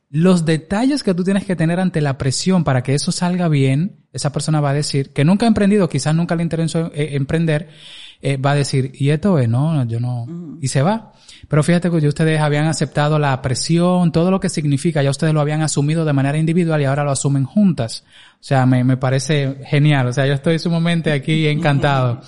los 0.08 0.46
detalles 0.46 1.02
que 1.02 1.12
tú 1.12 1.24
tienes 1.24 1.44
que 1.44 1.56
tener 1.56 1.78
ante 1.78 2.00
la 2.00 2.16
presión 2.16 2.64
para 2.64 2.82
que 2.82 2.94
eso 2.94 3.12
salga 3.12 3.48
bien, 3.48 4.06
esa 4.14 4.32
persona 4.32 4.62
va 4.62 4.70
a 4.70 4.74
decir 4.74 5.12
que 5.12 5.26
nunca 5.26 5.44
ha 5.44 5.48
emprendido, 5.48 5.90
quizás 5.90 6.14
nunca 6.14 6.36
le 6.36 6.42
interesó 6.42 6.90
eh, 6.94 7.16
emprender, 7.16 7.68
eh, 8.22 8.36
va 8.36 8.52
a 8.52 8.54
decir, 8.54 8.92
y 8.94 9.10
esto 9.10 9.38
es, 9.38 9.48
no, 9.48 9.84
yo 9.84 10.00
no, 10.00 10.26
y 10.60 10.68
se 10.68 10.82
va. 10.82 11.12
Pero 11.48 11.62
fíjate 11.62 11.90
que 11.90 12.00
ya 12.00 12.08
ustedes 12.08 12.40
habían 12.40 12.66
aceptado 12.66 13.18
la 13.18 13.40
presión, 13.42 14.10
todo 14.10 14.30
lo 14.30 14.40
que 14.40 14.48
significa, 14.48 15.02
ya 15.02 15.10
ustedes 15.10 15.32
lo 15.32 15.40
habían 15.40 15.62
asumido 15.62 16.04
de 16.04 16.12
manera 16.12 16.38
individual 16.38 16.80
y 16.80 16.84
ahora 16.86 17.04
lo 17.04 17.12
asumen 17.12 17.44
juntas. 17.44 18.04
O 18.34 18.42
sea, 18.46 18.66
me, 18.66 18.82
me 18.84 18.96
parece 18.96 19.58
genial. 19.66 20.08
O 20.08 20.12
sea, 20.12 20.26
yo 20.26 20.32
estoy 20.34 20.58
sumamente 20.58 21.12
aquí 21.12 21.46
encantado. 21.46 22.20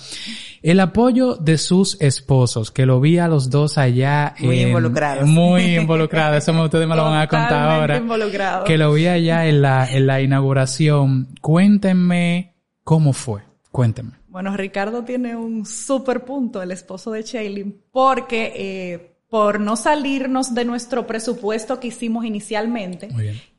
El 0.61 0.79
apoyo 0.81 1.35
de 1.35 1.57
sus 1.57 1.99
esposos, 2.01 2.71
que 2.71 2.85
lo 2.85 2.99
vi 2.99 3.17
a 3.17 3.27
los 3.27 3.49
dos 3.49 3.77
allá. 3.77 4.35
Muy 4.39 4.59
en- 4.61 4.67
involucrados. 4.69 5.27
Muy 5.27 5.75
involucrados. 5.77 6.37
Eso 6.43 6.63
ustedes 6.63 6.87
me 6.87 6.95
lo 6.95 7.03
van 7.05 7.21
a 7.21 7.27
contar 7.27 7.69
ahora. 7.69 7.97
involucrados. 7.97 8.65
Que 8.65 8.77
lo 8.77 8.91
vi 8.93 9.07
allá 9.07 9.47
en 9.47 9.61
la, 9.61 9.89
en 9.89 10.07
la 10.07 10.21
inauguración. 10.21 11.29
Cuéntenme 11.41 12.55
cómo 12.83 13.13
fue. 13.13 13.41
Cuéntenme. 13.71 14.18
Bueno, 14.29 14.55
Ricardo 14.55 15.03
tiene 15.03 15.35
un 15.35 15.65
super 15.65 16.23
punto, 16.23 16.61
el 16.61 16.71
esposo 16.71 17.11
de 17.11 17.23
Shailin, 17.23 17.83
porque 17.91 18.53
eh, 18.55 19.15
por 19.27 19.59
no 19.59 19.75
salirnos 19.75 20.53
de 20.53 20.65
nuestro 20.65 21.07
presupuesto 21.07 21.79
que 21.79 21.87
hicimos 21.87 22.25
inicialmente, 22.25 23.09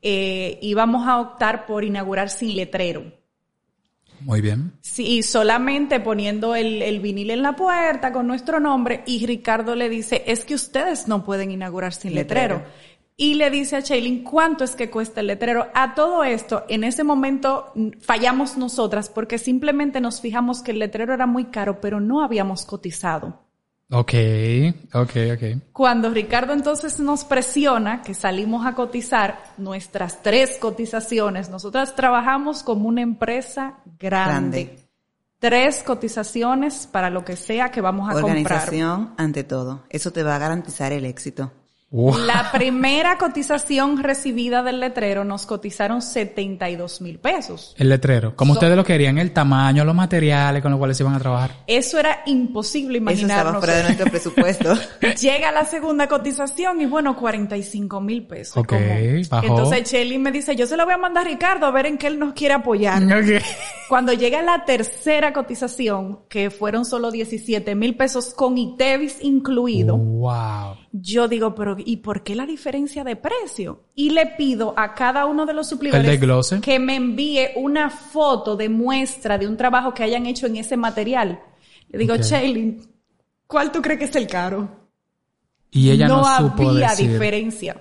eh, 0.01 0.59
íbamos 0.63 1.07
a 1.09 1.21
optar 1.21 1.67
por 1.67 1.85
inaugurar 1.85 2.31
sin 2.31 2.57
letrero. 2.57 3.21
Muy 4.21 4.43
bien. 4.43 4.73
Sí, 4.81 5.23
solamente 5.23 5.99
poniendo 5.99 6.55
el, 6.55 6.83
el 6.83 7.01
vinil 7.01 7.31
en 7.31 7.43
la 7.43 7.57
puerta 7.57 8.13
con 8.13 8.27
nuestro 8.27 8.61
nombre 8.61 9.03
y 9.07 9.25
Ricardo 9.27 9.75
le 9.75 9.89
dice, 9.89 10.25
es 10.27 10.45
que 10.45 10.55
ustedes 10.55 11.09
no 11.09 11.25
pueden 11.25 11.51
inaugurar 11.51 11.95
sin 11.95 12.15
letrero. 12.15 12.59
Letrero. 12.59 12.90
Y 13.23 13.35
le 13.35 13.51
dice 13.51 13.77
a 13.77 13.81
Shailin, 13.81 14.25
¿cuánto 14.25 14.65
es 14.65 14.75
que 14.75 14.89
cuesta 14.89 15.21
el 15.21 15.27
letrero? 15.27 15.67
A 15.75 15.95
todo 15.95 16.25
esto, 16.25 16.65
en 16.71 16.85
ese 16.85 17.05
momento 17.05 17.71
fallamos 18.01 18.57
nosotras 18.57 19.11
porque 19.11 19.37
simplemente 19.37 20.01
nos 20.01 20.23
fijamos 20.23 20.63
que 20.63 20.71
el 20.71 20.79
letrero 20.79 21.13
era 21.13 21.27
muy 21.27 21.45
caro, 21.45 21.83
pero 21.83 22.01
no 22.01 22.25
habíamos 22.25 22.65
cotizado. 22.65 23.39
Ok, 23.91 24.15
ok, 24.95 25.11
ok. 25.35 25.63
Cuando 25.71 26.09
Ricardo 26.09 26.55
entonces 26.55 26.99
nos 26.99 27.27
presiona, 27.27 28.01
que 28.01 28.15
salimos 28.15 28.65
a 28.65 28.75
cotizar 28.75 29.39
nuestras 29.59 30.23
tres 30.23 30.57
cotizaciones, 30.59 31.51
nosotras 31.51 31.95
trabajamos 31.95 32.63
como 32.63 32.89
una 32.89 33.03
empresa 33.03 33.81
grande. 33.99 34.65
Grande. 34.65 34.79
Tres 35.39 35.83
cotizaciones 35.83 36.87
para 36.87 37.11
lo 37.11 37.23
que 37.23 37.37
sea 37.37 37.71
que 37.71 37.83
vamos 37.83 38.09
a 38.09 38.15
comprar. 38.15 38.39
Organización 38.39 39.13
ante 39.19 39.45
todo. 39.45 39.85
Eso 39.91 40.11
te 40.11 40.23
va 40.23 40.37
a 40.37 40.39
garantizar 40.39 40.95
el 40.95 41.05
éxito. 41.05 41.53
Wow. 41.93 42.19
La 42.19 42.53
primera 42.53 43.19
cotización 43.19 44.01
recibida 44.01 44.63
del 44.63 44.79
letrero 44.79 45.25
nos 45.25 45.45
cotizaron 45.45 46.03
72 46.03 47.01
mil 47.01 47.19
pesos. 47.19 47.75
El 47.79 47.89
letrero. 47.89 48.37
Como 48.37 48.55
So- 48.55 48.61
ustedes 48.61 48.77
lo 48.77 48.85
querían, 48.85 49.19
el 49.19 49.33
tamaño, 49.33 49.85
los 49.85 49.95
materiales 49.95 50.63
con 50.63 50.71
los 50.71 50.79
cuales 50.79 50.97
se 50.97 51.03
iban 51.03 51.15
a 51.15 51.19
trabajar. 51.19 51.51
Eso 51.67 51.99
era 51.99 52.21
imposible 52.27 52.99
Eso 52.99 53.09
estaba 53.11 53.23
imaginarnos. 53.23 53.59
fuera 53.65 53.77
de 53.79 53.83
nuestro 53.83 54.07
presupuesto. 54.11 54.75
Llega 55.21 55.51
la 55.51 55.65
segunda 55.65 56.07
cotización 56.07 56.81
y 56.81 56.87
bueno, 56.87 57.17
45 57.17 58.01
mil 58.01 58.25
pesos. 58.25 58.57
Ok, 58.57 58.73
bajó. 59.29 59.47
Entonces 59.47 59.91
Shelly 59.91 60.19
me 60.19 60.31
dice, 60.31 60.55
yo 60.55 60.69
se 60.69 60.77
lo 60.77 60.85
voy 60.85 60.95
a 60.95 60.99
mandar 60.99 61.27
a 61.27 61.29
Ricardo 61.31 61.67
a 61.67 61.73
ver 61.73 61.87
en 61.87 61.99
qué 61.99 62.07
él 62.07 62.21
nos 62.21 62.35
quiere 62.35 62.55
apoyar. 62.55 63.03
Cuando 63.89 64.13
llega 64.13 64.41
la 64.43 64.65
tercera 64.65 65.33
cotización, 65.33 66.21
que 66.29 66.51
fueron 66.51 66.85
solo 66.85 67.11
17 67.11 67.75
mil 67.75 67.97
pesos 67.97 68.33
con 68.33 68.57
ITEVIS 68.57 69.17
incluido, 69.23 69.97
Wow. 69.97 70.77
yo 70.93 71.27
digo, 71.27 71.57
pero 71.57 71.77
¿y 71.85 71.99
por 71.99 72.23
qué 72.23 72.35
la 72.35 72.47
diferencia 72.47 73.05
de 73.05 73.17
precio? 73.17 73.85
Y 73.95 74.11
le 74.11 74.27
pido 74.27 74.75
a 74.77 74.95
cada 74.95 75.27
uno 75.27 75.47
de 75.47 75.55
los 75.55 75.69
suplidores 75.69 76.21
que 76.63 76.79
me 76.79 76.97
envíe 76.97 77.49
una 77.57 77.91
foto 77.91 78.57
de 78.57 78.69
muestra 78.69 79.39
de 79.39 79.47
un 79.47 79.57
trabajo 79.57 79.93
que 79.95 80.03
hayan 80.03 80.27
hecho 80.27 80.47
en 80.47 80.57
ese 80.57 80.77
material. 80.77 81.41
Le 81.89 81.99
digo, 81.99 82.15
Ok. 82.15 82.21
Shailin, 82.21 82.83
¿cuál 83.47 83.73
tú 83.73 83.83
crees 83.83 83.99
que 83.99 84.05
es 84.07 84.17
el 84.17 84.27
caro? 84.27 84.69
Y 85.71 85.91
ella 85.91 86.09
no, 86.09 86.25
supo 86.37 86.71
había 86.71 86.89
decir. 86.89 87.13
diferencia. 87.13 87.77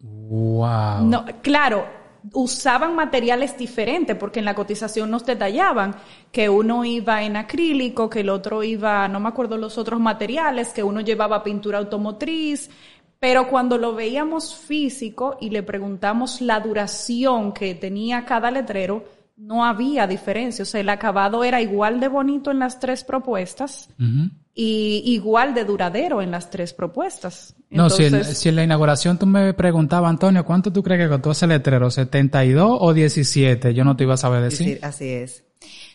Wow. 0.00 1.04
No, 1.04 1.24
claro, 1.42 1.86
usaban 2.32 2.94
materiales 2.94 3.56
diferentes 3.56 4.16
porque 4.16 4.38
en 4.38 4.44
la 4.44 4.54
cotización 4.54 5.10
nos 5.10 5.24
detallaban 5.24 5.96
que 6.32 6.48
uno 6.48 6.84
iba 6.84 7.22
en 7.22 7.36
acrílico, 7.36 8.10
que 8.10 8.20
el 8.20 8.30
otro 8.30 8.62
iba, 8.62 9.06
no 9.08 9.20
me 9.20 9.28
acuerdo 9.28 9.56
los 9.56 9.78
otros 9.78 10.00
materiales, 10.00 10.72
que 10.72 10.82
uno 10.82 11.00
llevaba 11.00 11.42
pintura 11.42 11.78
automotriz, 11.78 12.70
pero 13.18 13.48
cuando 13.48 13.78
lo 13.78 13.94
veíamos 13.94 14.54
físico 14.54 15.38
y 15.40 15.50
le 15.50 15.62
preguntamos 15.62 16.40
la 16.40 16.60
duración 16.60 17.52
que 17.52 17.74
tenía 17.74 18.24
cada 18.24 18.50
letrero, 18.50 19.04
no 19.36 19.64
había 19.64 20.06
diferencia, 20.06 20.62
o 20.62 20.66
sea, 20.66 20.80
el 20.80 20.88
acabado 20.88 21.44
era 21.44 21.60
igual 21.60 22.00
de 22.00 22.08
bonito 22.08 22.50
en 22.50 22.58
las 22.58 22.80
tres 22.80 23.04
propuestas. 23.04 23.88
Y 24.58 25.02
igual 25.04 25.52
de 25.52 25.66
duradero 25.66 26.22
en 26.22 26.30
las 26.30 26.48
tres 26.48 26.72
propuestas. 26.72 27.54
No, 27.68 27.90
si, 27.90 28.04
en, 28.06 28.24
si 28.24 28.48
en 28.48 28.56
la 28.56 28.64
inauguración 28.64 29.18
tú 29.18 29.26
me 29.26 29.52
preguntabas, 29.52 30.08
Antonio, 30.08 30.46
¿cuánto 30.46 30.72
tú 30.72 30.82
crees 30.82 31.02
que 31.02 31.08
costó 31.10 31.32
ese 31.32 31.46
letrero? 31.46 31.88
¿72 31.88 32.78
o 32.80 32.94
17? 32.94 33.74
Yo 33.74 33.84
no 33.84 33.94
te 33.96 34.04
iba 34.04 34.14
a 34.14 34.16
saber 34.16 34.42
decir. 34.42 34.66
decir, 34.66 34.84
así 34.84 35.08
es. 35.10 35.44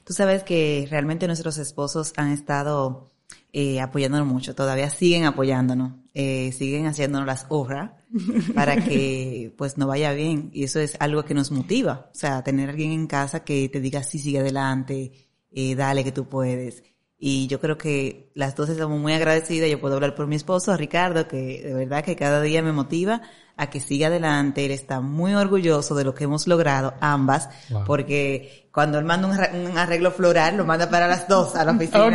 Tú 0.05 0.13
sabes 0.13 0.43
que 0.43 0.87
realmente 0.91 1.25
nuestros 1.25 1.57
esposos 1.57 2.13
han 2.17 2.31
estado 2.31 3.09
eh, 3.51 3.81
apoyándonos 3.81 4.27
mucho, 4.27 4.53
todavía 4.53 4.91
siguen 4.91 5.25
apoyándonos, 5.25 5.93
eh, 6.13 6.51
siguen 6.51 6.85
haciéndonos 6.85 7.25
las 7.25 7.47
obras 7.49 7.93
para 8.53 8.77
que 8.85 9.55
pues 9.57 9.79
nos 9.79 9.87
vaya 9.87 10.13
bien 10.13 10.51
y 10.53 10.65
eso 10.65 10.79
es 10.79 10.97
algo 10.99 11.25
que 11.25 11.33
nos 11.33 11.49
motiva, 11.49 12.11
o 12.13 12.15
sea, 12.15 12.43
tener 12.43 12.69
a 12.69 12.73
alguien 12.73 12.91
en 12.91 13.07
casa 13.07 13.43
que 13.43 13.69
te 13.69 13.79
diga 13.79 14.03
sí, 14.03 14.19
sigue 14.19 14.39
adelante, 14.39 15.13
eh, 15.51 15.73
dale 15.73 16.03
que 16.03 16.11
tú 16.11 16.29
puedes. 16.29 16.83
Y 17.23 17.45
yo 17.45 17.61
creo 17.61 17.77
que 17.77 18.31
las 18.33 18.55
dos 18.55 18.67
estamos 18.69 18.99
muy 18.99 19.13
agradecidas. 19.13 19.69
Yo 19.69 19.79
puedo 19.79 19.93
hablar 19.93 20.15
por 20.15 20.25
mi 20.25 20.35
esposo, 20.35 20.75
Ricardo, 20.75 21.27
que 21.27 21.61
de 21.63 21.71
verdad 21.71 22.03
que 22.03 22.15
cada 22.15 22.41
día 22.41 22.63
me 22.63 22.71
motiva 22.71 23.21
a 23.57 23.69
que 23.69 23.79
siga 23.79 24.07
adelante. 24.07 24.65
Él 24.65 24.71
está 24.71 25.01
muy 25.01 25.35
orgulloso 25.35 25.93
de 25.93 26.03
lo 26.03 26.15
que 26.15 26.23
hemos 26.23 26.47
logrado, 26.47 26.95
ambas, 26.99 27.47
Wow. 27.69 27.83
porque 27.85 28.67
cuando 28.71 28.97
él 28.97 29.05
manda 29.05 29.27
un, 29.27 29.77
arreglo 29.77 30.09
floral, 30.09 30.57
lo 30.57 30.65
manda 30.65 30.89
para 30.89 31.07
las 31.07 31.27
dos 31.27 31.55
a 31.55 31.63
la 31.63 31.73
oficina. 31.73 32.07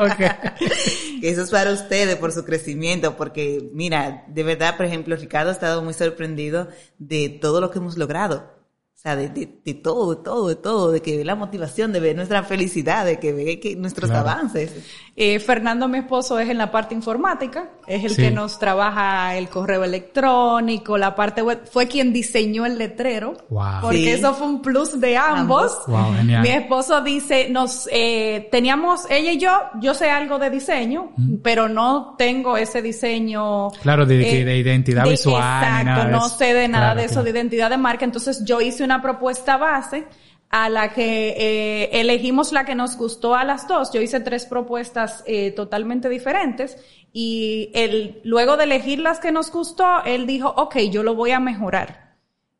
Ok. 0.00 0.16
que 1.22 1.30
eso 1.30 1.40
es 1.40 1.50
para 1.50 1.72
ustedes 1.72 2.16
por 2.16 2.32
su 2.32 2.44
crecimiento, 2.44 3.16
porque 3.16 3.70
mira, 3.72 4.24
de 4.28 4.42
verdad, 4.42 4.76
por 4.76 4.84
ejemplo, 4.84 5.16
Ricardo 5.16 5.48
ha 5.48 5.54
estado 5.54 5.80
muy 5.82 5.94
sorprendido 5.94 6.68
de 6.98 7.30
todo 7.30 7.62
lo 7.62 7.70
que 7.70 7.78
hemos 7.78 7.96
logrado. 7.96 8.55
O 8.96 8.98
sea, 8.98 9.14
de, 9.14 9.28
de, 9.28 9.60
de 9.62 9.74
todo, 9.74 10.14
de 10.14 10.22
todo, 10.24 10.48
de 10.48 10.56
todo, 10.56 10.90
de 10.90 11.02
que 11.02 11.18
ve 11.18 11.24
la 11.24 11.34
motivación, 11.34 11.92
de 11.92 12.00
ver 12.00 12.16
nuestra 12.16 12.42
felicidad, 12.44 13.04
de 13.04 13.18
que 13.20 13.34
ve 13.34 13.60
que 13.60 13.76
nuestros 13.76 14.10
Claro. 14.10 14.30
avances. 14.30 14.72
Eh, 15.14 15.38
Fernando, 15.38 15.86
mi 15.86 15.98
esposo, 15.98 16.38
es 16.38 16.48
en 16.48 16.56
la 16.56 16.70
parte 16.72 16.94
informática, 16.94 17.68
es 17.86 18.04
el 18.04 18.12
Sí. 18.12 18.22
que 18.22 18.30
nos 18.30 18.58
trabaja 18.58 19.36
el 19.36 19.50
correo 19.50 19.84
electrónico, 19.84 20.96
la 20.96 21.14
parte 21.14 21.42
web, 21.42 21.60
fue 21.70 21.86
quien 21.88 22.12
diseñó 22.14 22.64
el 22.64 22.78
letrero, 22.78 23.34
Wow. 23.50 23.82
porque 23.82 23.98
Sí. 23.98 24.08
eso 24.08 24.32
fue 24.34 24.46
un 24.46 24.62
plus 24.62 24.98
de 24.98 25.16
ambos. 25.18 25.36
Ambos. 25.36 25.86
Wow, 25.88 26.14
genial. 26.16 26.42
Mi 26.42 26.48
esposo 26.48 27.02
dice, 27.02 27.48
nos, 27.50 27.88
eh, 27.92 28.48
teníamos, 28.50 29.02
ella 29.10 29.32
y 29.32 29.38
yo, 29.38 29.50
yo 29.80 29.92
sé 29.92 30.10
algo 30.10 30.38
de 30.38 30.48
diseño, 30.50 31.12
pero 31.42 31.68
no 31.68 32.14
tengo 32.16 32.56
ese 32.56 32.80
diseño. 32.80 33.70
Claro, 33.82 34.06
de- 34.06 34.16
de 34.44 34.56
identidad 34.58 35.04
visual, 35.04 35.36
Exacto, 35.62 35.84
nada 35.84 36.04
no 36.08 36.28
sé 36.30 36.54
de 36.54 36.66
nada 36.66 36.86
Claro, 36.86 37.00
de 37.00 37.04
eso, 37.06 37.14
claro. 37.16 37.24
de 37.24 37.30
identidad 37.30 37.70
de 37.70 37.76
marca. 37.76 38.04
Entonces 38.06 38.42
yo 38.44 38.60
hice 38.62 38.85
una 38.86 39.02
propuesta 39.02 39.56
base 39.56 40.06
a 40.48 40.68
la 40.68 40.92
que 40.92 41.34
eh, 41.36 42.00
elegimos 42.00 42.52
la 42.52 42.64
que 42.64 42.74
nos 42.74 42.96
gustó 42.96 43.34
a 43.34 43.44
las 43.44 43.68
dos. 43.68 43.92
Yo 43.92 44.00
hice 44.00 44.20
tres 44.20 44.46
propuestas 44.46 45.22
eh, 45.26 45.50
totalmente 45.50 46.08
diferentes 46.08 46.78
y 47.12 47.70
él, 47.74 48.20
luego 48.24 48.56
de 48.56 48.64
elegir 48.64 49.00
las 49.00 49.20
que 49.20 49.32
nos 49.32 49.50
gustó, 49.50 50.04
él 50.04 50.26
dijo, 50.26 50.48
ok, 50.56 50.76
yo 50.90 51.02
lo 51.02 51.14
voy 51.14 51.32
a 51.32 51.40
mejorar. 51.40 52.06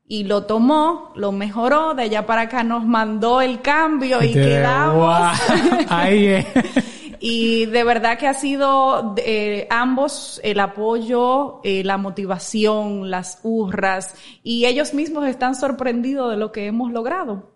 Y 0.08 0.24
lo 0.24 0.44
tomó, 0.44 1.12
lo 1.16 1.32
mejoró, 1.32 1.94
de 1.94 2.04
allá 2.04 2.26
para 2.26 2.42
acá 2.42 2.62
nos 2.62 2.84
mandó 2.84 3.40
el 3.40 3.60
cambio 3.60 4.22
y 4.22 4.32
quedamos. 4.32 4.96
Wow. 4.96 5.86
Ahí 5.88 6.26
es. 6.26 6.46
Y 7.28 7.66
de 7.66 7.82
verdad 7.82 8.18
que 8.18 8.28
ha 8.28 8.34
sido 8.34 9.16
eh, 9.16 9.66
ambos 9.68 10.40
el 10.44 10.60
apoyo, 10.60 11.60
eh, 11.64 11.82
la 11.82 11.96
motivación, 11.96 13.10
las 13.10 13.40
hurras, 13.42 14.14
y 14.44 14.66
ellos 14.66 14.94
mismos 14.94 15.26
están 15.26 15.56
sorprendidos 15.56 16.30
de 16.30 16.36
lo 16.36 16.52
que 16.52 16.66
hemos 16.66 16.92
logrado. 16.92 17.55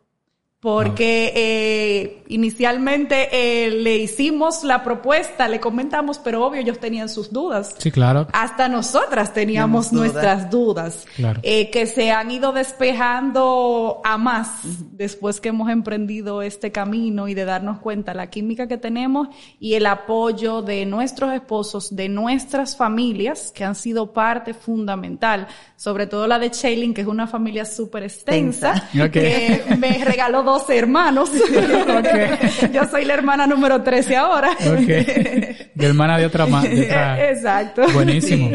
Porque 0.61 1.33
eh, 1.35 2.23
inicialmente 2.29 3.29
eh, 3.33 3.71
le 3.71 3.97
hicimos 3.97 4.63
la 4.63 4.85
propuesta, 4.85 5.49
le 5.49 5.59
comentamos, 5.59 6.19
pero 6.19 6.45
obvio 6.45 6.61
ellos 6.61 6.79
tenían 6.79 7.09
sus 7.09 7.33
dudas. 7.33 7.75
Sí, 7.79 7.91
claro. 7.91 8.27
Hasta 8.35 8.69
nosotras 8.69 9.33
teníamos 9.33 9.91
dudas. 9.91 10.13
nuestras 10.13 10.51
dudas, 10.51 11.07
Claro. 11.17 11.41
eh, 11.45 11.71
que 11.71 11.87
se 11.87 12.11
han 12.11 12.31
ido 12.31 12.53
despejando 12.53 14.03
a 14.05 14.19
más 14.19 14.51
después 14.93 15.41
que 15.41 15.49
hemos 15.49 15.71
emprendido 15.71 16.43
este 16.43 16.71
camino 16.71 17.27
y 17.27 17.33
de 17.33 17.47
darnos 17.47 17.79
cuenta 17.79 18.13
la 18.13 18.29
química 18.29 18.69
que 18.69 18.77
tenemos 18.77 19.29
y 19.59 19.75
el 19.75 19.87
apoyo 19.87 20.61
de 20.61 20.85
nuestros 20.85 21.33
esposos, 21.33 21.97
de 21.97 22.11
nuestras 22.11 22.77
familias, 22.77 23.51
que 23.55 23.65
han 23.65 23.75
sido 23.75 24.13
parte 24.13 24.53
fundamental, 24.53 25.47
sobre 25.77 26.07
todo 26.07 26.27
la 26.27 26.39
de 26.39 26.51
Shailin, 26.51 26.93
que 26.93 27.01
es 27.01 27.07
una 27.07 27.27
familia 27.27 27.65
súper 27.65 28.03
extensa, 28.03 28.91
que 29.11 29.65
me 29.79 30.05
regaló 30.05 30.43
12 30.51 30.78
hermanos. 30.78 31.30
Yo 32.72 32.84
soy 32.90 33.05
la 33.05 33.14
hermana 33.14 33.46
número 33.46 33.82
13 33.82 34.16
ahora. 34.16 34.51
Ok. 34.53 34.86
De 35.74 35.86
hermana 35.86 36.18
de 36.18 36.26
otra 36.26 36.46
más. 36.46 36.64
Exacto. 36.66 37.82
Buenísimo. 37.92 38.51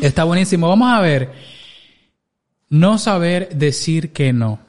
Está 0.00 0.24
buenísimo. 0.24 0.68
Vamos 0.68 0.90
a 0.90 1.00
ver. 1.00 1.30
No 2.70 2.98
saber 2.98 3.50
decir 3.50 4.12
que 4.12 4.32
no. 4.32 4.60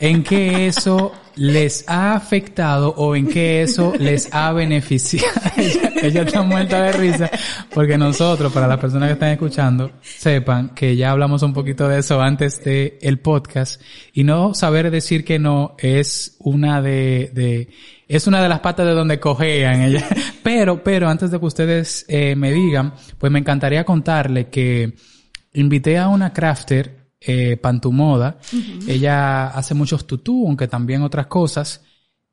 ¿En 0.00 0.24
qué 0.24 0.66
eso 0.66 1.12
les 1.38 1.84
ha 1.88 2.14
afectado 2.14 2.92
o 2.96 3.16
en 3.16 3.26
qué 3.26 3.62
eso 3.62 3.92
les 3.98 4.28
ha 4.32 4.52
beneficiado? 4.52 5.28
ella, 6.02 6.22
está 6.22 6.42
muerta 6.42 6.82
de 6.82 6.92
risa 6.92 7.30
porque 7.72 7.96
nosotros, 7.96 8.52
para 8.52 8.66
las 8.66 8.78
personas 8.78 9.08
que 9.08 9.14
están 9.14 9.30
escuchando, 9.30 9.92
sepan 10.02 10.70
que 10.74 10.96
ya 10.96 11.10
hablamos 11.10 11.42
un 11.42 11.52
poquito 11.52 11.88
de 11.88 12.00
eso 12.00 12.20
antes 12.20 12.62
de 12.64 12.98
el 13.00 13.20
podcast 13.20 13.80
y 14.12 14.24
no 14.24 14.54
saber 14.54 14.90
decir 14.90 15.24
que 15.24 15.38
no 15.38 15.74
es 15.78 16.36
una 16.40 16.82
de, 16.82 17.30
de 17.32 17.68
es 18.08 18.26
una 18.26 18.42
de 18.42 18.48
las 18.48 18.60
patas 18.60 18.86
de 18.86 18.92
donde 18.92 19.20
cojean 19.20 19.82
ella. 19.82 20.06
Pero, 20.42 20.82
pero 20.82 21.10
antes 21.10 21.30
de 21.30 21.38
que 21.38 21.44
ustedes 21.44 22.06
eh, 22.08 22.34
me 22.34 22.50
digan, 22.50 22.94
pues 23.18 23.30
me 23.30 23.38
encantaría 23.38 23.84
contarle 23.84 24.48
que 24.48 24.94
invité 25.52 25.98
a 25.98 26.08
una 26.08 26.32
crafter 26.32 27.07
eh, 27.20 27.56
Pantumoda. 27.56 28.38
Ella 28.86 29.48
hace 29.48 29.74
muchos 29.74 30.06
tutú, 30.06 30.46
aunque 30.46 30.68
también 30.68 31.02
otras 31.02 31.26
cosas. 31.26 31.82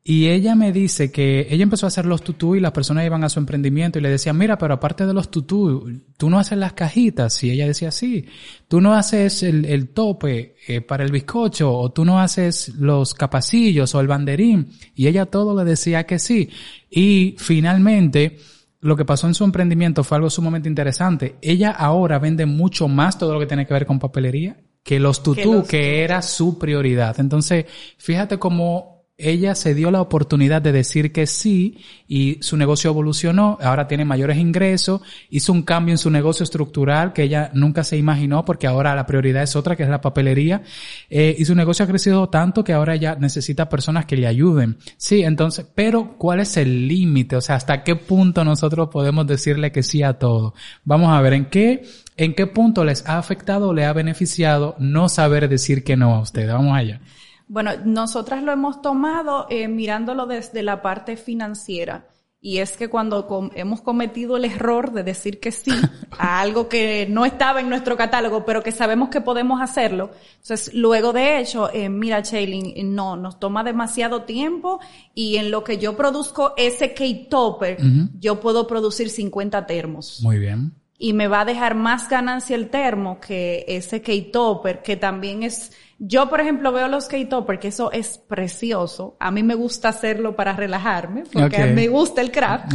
Y 0.08 0.28
ella 0.28 0.54
me 0.54 0.72
dice 0.72 1.10
que 1.10 1.48
ella 1.50 1.64
empezó 1.64 1.84
a 1.84 1.88
hacer 1.88 2.06
los 2.06 2.22
tutú 2.22 2.54
y 2.54 2.60
las 2.60 2.70
personas 2.70 3.04
iban 3.04 3.24
a 3.24 3.28
su 3.28 3.40
emprendimiento 3.40 3.98
y 3.98 4.02
le 4.02 4.08
decían, 4.08 4.38
mira, 4.38 4.56
pero 4.56 4.74
aparte 4.74 5.04
de 5.04 5.12
los 5.12 5.32
tutú, 5.32 6.00
tú 6.16 6.30
no 6.30 6.38
haces 6.38 6.56
las 6.58 6.74
cajitas. 6.74 7.42
Y 7.42 7.50
ella 7.50 7.66
decía, 7.66 7.90
sí, 7.90 8.24
tú 8.68 8.80
no 8.80 8.94
haces 8.94 9.42
el, 9.42 9.88
tope 9.88 10.54
eh, 10.68 10.80
para 10.80 11.02
el 11.02 11.10
bizcocho 11.10 11.76
o 11.76 11.90
tú 11.90 12.04
no 12.04 12.20
haces 12.20 12.68
los 12.76 13.14
capacillos 13.14 13.96
o 13.96 14.00
el 14.00 14.06
banderín. 14.06 14.68
Y 14.94 15.08
ella 15.08 15.26
todo 15.26 15.56
le 15.58 15.68
decía 15.68 16.06
que 16.06 16.20
sí. 16.20 16.50
Y 16.88 17.34
finalmente, 17.36 18.38
lo 18.82 18.94
que 18.96 19.04
pasó 19.04 19.26
en 19.26 19.34
su 19.34 19.42
emprendimiento 19.42 20.04
fue 20.04 20.18
algo 20.18 20.30
sumamente 20.30 20.68
interesante. 20.68 21.34
Ella 21.42 21.72
ahora 21.72 22.20
vende 22.20 22.46
mucho 22.46 22.86
más 22.86 23.18
todo 23.18 23.34
lo 23.34 23.40
que 23.40 23.46
tiene 23.46 23.66
que 23.66 23.74
ver 23.74 23.86
con 23.86 23.98
papelería 23.98 24.56
que 24.86 25.00
los 25.00 25.20
tutú, 25.20 25.64
que, 25.68 26.04
era 26.04 26.22
su 26.22 26.60
prioridad. 26.60 27.18
Entonces, 27.18 27.66
fíjate 27.98 28.38
cómo 28.38 29.04
ella 29.18 29.54
se 29.54 29.74
dio 29.74 29.90
la 29.90 30.00
oportunidad 30.00 30.62
de 30.62 30.70
decir 30.70 31.10
que 31.10 31.26
sí 31.26 31.78
y 32.06 32.38
su 32.42 32.56
negocio 32.56 32.90
evolucionó, 32.90 33.58
ahora 33.62 33.88
tiene 33.88 34.04
mayores 34.04 34.36
ingresos, 34.36 35.00
hizo 35.30 35.52
un 35.52 35.62
cambio 35.62 35.92
en 35.92 35.98
su 35.98 36.10
negocio 36.10 36.44
estructural 36.44 37.12
que 37.12 37.24
ella 37.24 37.50
nunca 37.52 37.82
se 37.82 37.96
imaginó 37.96 38.44
porque 38.44 38.68
ahora 38.68 38.94
la 38.94 39.06
prioridad 39.06 39.42
es 39.42 39.56
otra 39.56 39.74
que 39.74 39.82
es 39.82 39.88
la 39.88 40.02
papelería 40.02 40.62
eh, 41.10 41.34
y 41.36 41.44
su 41.46 41.56
negocio 41.56 41.84
ha 41.84 41.88
crecido 41.88 42.28
tanto 42.28 42.62
que 42.62 42.72
ahora 42.74 42.94
ella 42.94 43.16
necesita 43.18 43.68
personas 43.68 44.04
que 44.04 44.16
le 44.16 44.28
ayuden. 44.28 44.76
Sí, 44.98 45.22
entonces, 45.24 45.66
pero 45.74 46.16
¿cuál 46.16 46.40
es 46.40 46.56
el 46.58 46.86
límite? 46.86 47.34
O 47.34 47.40
sea, 47.40 47.56
¿hasta 47.56 47.82
qué 47.82 47.96
punto 47.96 48.44
nosotros 48.44 48.88
podemos 48.92 49.26
decirle 49.26 49.72
que 49.72 49.82
sí 49.82 50.04
a 50.04 50.12
todo? 50.12 50.54
Vamos 50.84 51.10
a 51.10 51.20
ver 51.22 51.32
en 51.32 51.46
qué 51.46 51.82
¿En 52.16 52.34
qué 52.34 52.46
punto 52.46 52.84
les 52.84 53.06
ha 53.06 53.18
afectado 53.18 53.68
o 53.68 53.74
le 53.74 53.84
ha 53.84 53.92
beneficiado 53.92 54.74
no 54.78 55.08
saber 55.08 55.48
decir 55.48 55.84
que 55.84 55.96
no 55.96 56.14
a 56.14 56.20
usted? 56.20 56.50
Vamos 56.50 56.76
allá. 56.76 57.00
Bueno, 57.46 57.72
nosotras 57.84 58.42
lo 58.42 58.52
hemos 58.52 58.80
tomado 58.80 59.46
eh, 59.50 59.68
mirándolo 59.68 60.26
desde 60.26 60.62
la 60.62 60.80
parte 60.80 61.16
financiera. 61.16 62.08
Y 62.40 62.58
es 62.58 62.76
que 62.76 62.88
cuando 62.88 63.50
hemos 63.54 63.80
cometido 63.80 64.36
el 64.36 64.44
error 64.44 64.92
de 64.92 65.02
decir 65.02 65.40
que 65.40 65.50
sí 65.50 65.72
a 66.18 66.40
algo 66.40 66.68
que 66.68 67.06
no 67.10 67.26
estaba 67.26 67.60
en 67.60 67.68
nuestro 67.68 67.96
catálogo, 67.96 68.44
pero 68.44 68.62
que 68.62 68.72
sabemos 68.72 69.08
que 69.08 69.20
podemos 69.20 69.60
hacerlo, 69.60 70.10
entonces 70.36 70.72
luego 70.72 71.12
de 71.12 71.40
hecho, 71.40 71.72
eh, 71.72 71.88
mira, 71.88 72.20
Shailin, 72.20 72.94
no, 72.94 73.16
nos 73.16 73.40
toma 73.40 73.64
demasiado 73.64 74.22
tiempo 74.22 74.80
y 75.14 75.36
en 75.36 75.50
lo 75.50 75.64
que 75.64 75.78
yo 75.78 75.96
produzco 75.96 76.54
ese 76.56 76.94
cake 76.94 77.28
topper, 77.28 77.78
yo 78.20 78.38
puedo 78.38 78.66
producir 78.66 79.10
50 79.10 79.66
termos. 79.66 80.20
Muy 80.22 80.38
bien 80.38 80.72
y 80.98 81.12
me 81.12 81.28
va 81.28 81.42
a 81.42 81.44
dejar 81.44 81.74
más 81.74 82.08
ganancia 82.08 82.56
el 82.56 82.68
termo 82.68 83.20
que 83.20 83.64
ese 83.68 84.00
K-Topper, 84.00 84.82
que 84.82 84.96
también 84.96 85.42
es, 85.42 85.72
yo 85.98 86.28
por 86.28 86.40
ejemplo 86.40 86.72
veo 86.72 86.88
los 86.88 87.06
K-Topper, 87.06 87.58
que 87.58 87.68
eso 87.68 87.92
es 87.92 88.18
precioso, 88.18 89.16
a 89.20 89.30
mí 89.30 89.42
me 89.42 89.54
gusta 89.54 89.90
hacerlo 89.90 90.34
para 90.34 90.54
relajarme, 90.54 91.24
porque 91.30 91.56
a 91.62 91.66
mí 91.66 91.72
me 91.72 91.88
gusta 91.88 92.22
el 92.22 92.30
craft, 92.30 92.74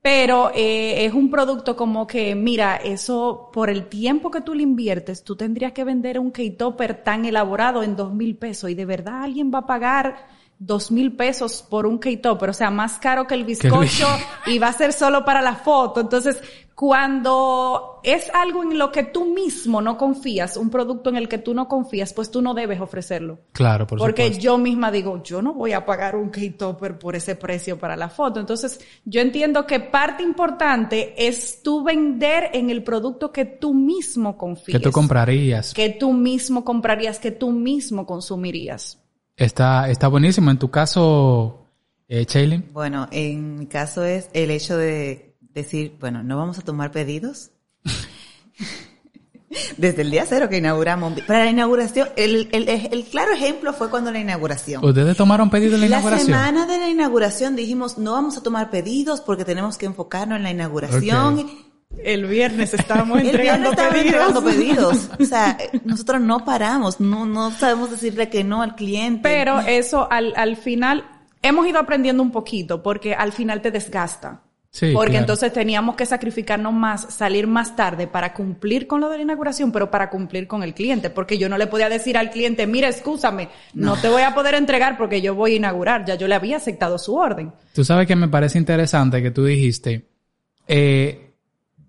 pero 0.00 0.50
eh, 0.54 1.04
es 1.04 1.12
un 1.12 1.30
producto 1.30 1.76
como 1.76 2.06
que, 2.06 2.34
mira, 2.34 2.76
eso 2.76 3.50
por 3.52 3.68
el 3.68 3.88
tiempo 3.88 4.30
que 4.30 4.40
tú 4.40 4.54
le 4.54 4.62
inviertes, 4.62 5.22
tú 5.22 5.36
tendrías 5.36 5.72
que 5.72 5.84
vender 5.84 6.18
un 6.18 6.30
K-Topper 6.30 7.02
tan 7.02 7.26
elaborado 7.26 7.82
en 7.82 7.96
dos 7.96 8.14
mil 8.14 8.36
pesos 8.36 8.70
y 8.70 8.74
de 8.74 8.86
verdad 8.86 9.24
alguien 9.24 9.50
va 9.52 9.58
a 9.60 9.66
pagar 9.66 10.26
dos 10.58 10.90
mil 10.90 11.14
pesos 11.14 11.62
por 11.68 11.86
un 11.86 11.98
K-Topper, 11.98 12.50
o 12.50 12.54
sea, 12.54 12.70
más 12.70 12.98
caro 12.98 13.26
que 13.26 13.34
el 13.34 13.44
bizcocho 13.44 14.08
y 14.46 14.58
va 14.58 14.68
a 14.68 14.72
ser 14.72 14.92
solo 14.92 15.24
para 15.24 15.42
la 15.42 15.54
foto. 15.54 16.00
Entonces, 16.00 16.40
cuando 16.78 17.98
es 18.04 18.30
algo 18.32 18.62
en 18.62 18.78
lo 18.78 18.92
que 18.92 19.02
tú 19.02 19.34
mismo 19.34 19.82
no 19.82 19.98
confías, 19.98 20.56
un 20.56 20.70
producto 20.70 21.10
en 21.10 21.16
el 21.16 21.28
que 21.28 21.38
tú 21.38 21.52
no 21.52 21.66
confías, 21.66 22.12
pues 22.12 22.30
tú 22.30 22.40
no 22.40 22.54
debes 22.54 22.80
ofrecerlo. 22.80 23.40
Claro, 23.50 23.84
por 23.84 23.98
Porque 23.98 24.38
yo 24.38 24.58
misma 24.58 24.92
digo, 24.92 25.20
yo 25.24 25.42
no 25.42 25.54
voy 25.54 25.72
a 25.72 25.84
pagar 25.84 26.14
un 26.14 26.28
K-Topper 26.28 26.96
por 26.96 27.16
ese 27.16 27.34
precio 27.34 27.80
para 27.80 27.96
la 27.96 28.08
foto. 28.08 28.38
Entonces, 28.38 28.78
yo 29.04 29.20
entiendo 29.20 29.66
que 29.66 29.80
parte 29.80 30.22
importante 30.22 31.14
es 31.18 31.64
tú 31.64 31.82
vender 31.82 32.50
en 32.52 32.70
el 32.70 32.84
producto 32.84 33.32
que 33.32 33.44
tú 33.44 33.74
mismo 33.74 34.38
confías. 34.38 34.78
Que 34.78 34.84
tú 34.84 34.92
comprarías. 34.92 35.74
Que 35.74 35.90
tú 35.90 36.12
mismo 36.12 36.64
comprarías, 36.64 37.18
que 37.18 37.32
tú 37.32 37.50
mismo 37.50 38.06
consumirías. 38.06 39.00
Está, 39.36 39.90
está 39.90 40.06
buenísimo. 40.06 40.52
En 40.52 40.58
tu 40.60 40.70
caso, 40.70 41.66
eh, 42.06 42.24
Bueno, 42.72 43.08
en 43.10 43.58
mi 43.58 43.66
caso 43.66 44.04
es 44.04 44.30
el 44.32 44.52
hecho 44.52 44.76
de 44.76 45.27
decir, 45.54 45.96
bueno, 46.00 46.22
no 46.22 46.36
vamos 46.36 46.58
a 46.58 46.62
tomar 46.62 46.90
pedidos. 46.90 47.50
Desde 49.78 50.02
el 50.02 50.10
día 50.10 50.26
cero 50.28 50.48
que 50.48 50.58
inauguramos. 50.58 51.20
Para 51.22 51.44
la 51.44 51.50
inauguración, 51.50 52.08
el, 52.16 52.48
el, 52.52 52.68
el, 52.68 53.04
claro 53.04 53.32
ejemplo 53.32 53.72
fue 53.72 53.88
cuando 53.88 54.10
la 54.10 54.18
inauguración. 54.18 54.84
¿Ustedes 54.84 55.16
tomaron 55.16 55.48
pedidos 55.48 55.74
en 55.74 55.80
la, 55.80 55.86
inauguración? 55.86 56.30
La 56.30 56.46
semana 56.46 56.66
de 56.66 56.78
la 56.78 56.88
inauguración 56.90 57.56
dijimos, 57.56 57.96
no 57.96 58.12
vamos 58.12 58.36
a 58.36 58.42
tomar 58.42 58.70
pedidos 58.70 59.22
porque 59.22 59.46
tenemos 59.46 59.78
que 59.78 59.86
enfocarnos 59.86 60.36
en 60.36 60.42
la 60.42 60.50
inauguración. 60.50 61.50
El 61.96 62.26
viernes 62.26 62.74
estábamos 62.74 63.20
entregando, 63.20 63.70
pedidos. 63.74 64.44
pedidos. 64.44 65.10
O 65.20 65.24
sea, 65.24 65.56
nosotros 65.84 66.20
no 66.20 66.44
paramos, 66.44 67.00
no, 67.00 67.24
no 67.24 67.50
sabemos 67.50 67.90
decirle 67.90 68.28
que 68.28 68.44
no 68.44 68.60
al 68.60 68.76
cliente. 68.76 69.20
Pero 69.22 69.60
eso 69.60 70.06
al, 70.10 70.34
al 70.36 70.56
final 70.56 71.08
hemos 71.42 71.66
ido 71.66 71.78
aprendiendo 71.78 72.22
un 72.22 72.30
poquito 72.30 72.82
porque 72.82 73.14
al 73.14 73.32
final 73.32 73.62
te 73.62 73.70
desgasta. 73.70 74.42
Sí, 74.70 74.92
porque 74.92 75.16
entonces 75.16 75.52
teníamos 75.52 75.96
que 75.96 76.04
sacrificarnos 76.04 76.74
más, 76.74 77.14
salir 77.14 77.46
más 77.46 77.74
tarde 77.74 78.06
para 78.06 78.34
cumplir 78.34 78.86
con 78.86 79.00
lo 79.00 79.08
de 79.08 79.16
la 79.16 79.22
inauguración, 79.22 79.72
pero 79.72 79.90
para 79.90 80.10
cumplir 80.10 80.46
con 80.46 80.62
el 80.62 80.74
cliente, 80.74 81.08
porque 81.08 81.38
yo 81.38 81.48
no 81.48 81.56
le 81.56 81.66
podía 81.66 81.88
decir 81.88 82.18
al 82.18 82.30
cliente, 82.30 82.66
mira, 82.66 82.88
escúchame, 82.88 83.48
no. 83.72 83.94
no 83.94 84.00
te 84.00 84.08
voy 84.08 84.22
a 84.22 84.34
poder 84.34 84.54
entregar 84.54 84.98
porque 84.98 85.22
yo 85.22 85.34
voy 85.34 85.52
a 85.52 85.56
inaugurar, 85.56 86.04
ya 86.04 86.16
yo 86.16 86.28
le 86.28 86.34
había 86.34 86.58
aceptado 86.58 86.98
su 86.98 87.16
orden. 87.16 87.52
Tú 87.72 87.82
sabes 87.82 88.06
que 88.06 88.14
me 88.14 88.28
parece 88.28 88.58
interesante 88.58 89.22
que 89.22 89.30
tú 89.30 89.44
dijiste, 89.44 90.06
eh, 90.68 91.32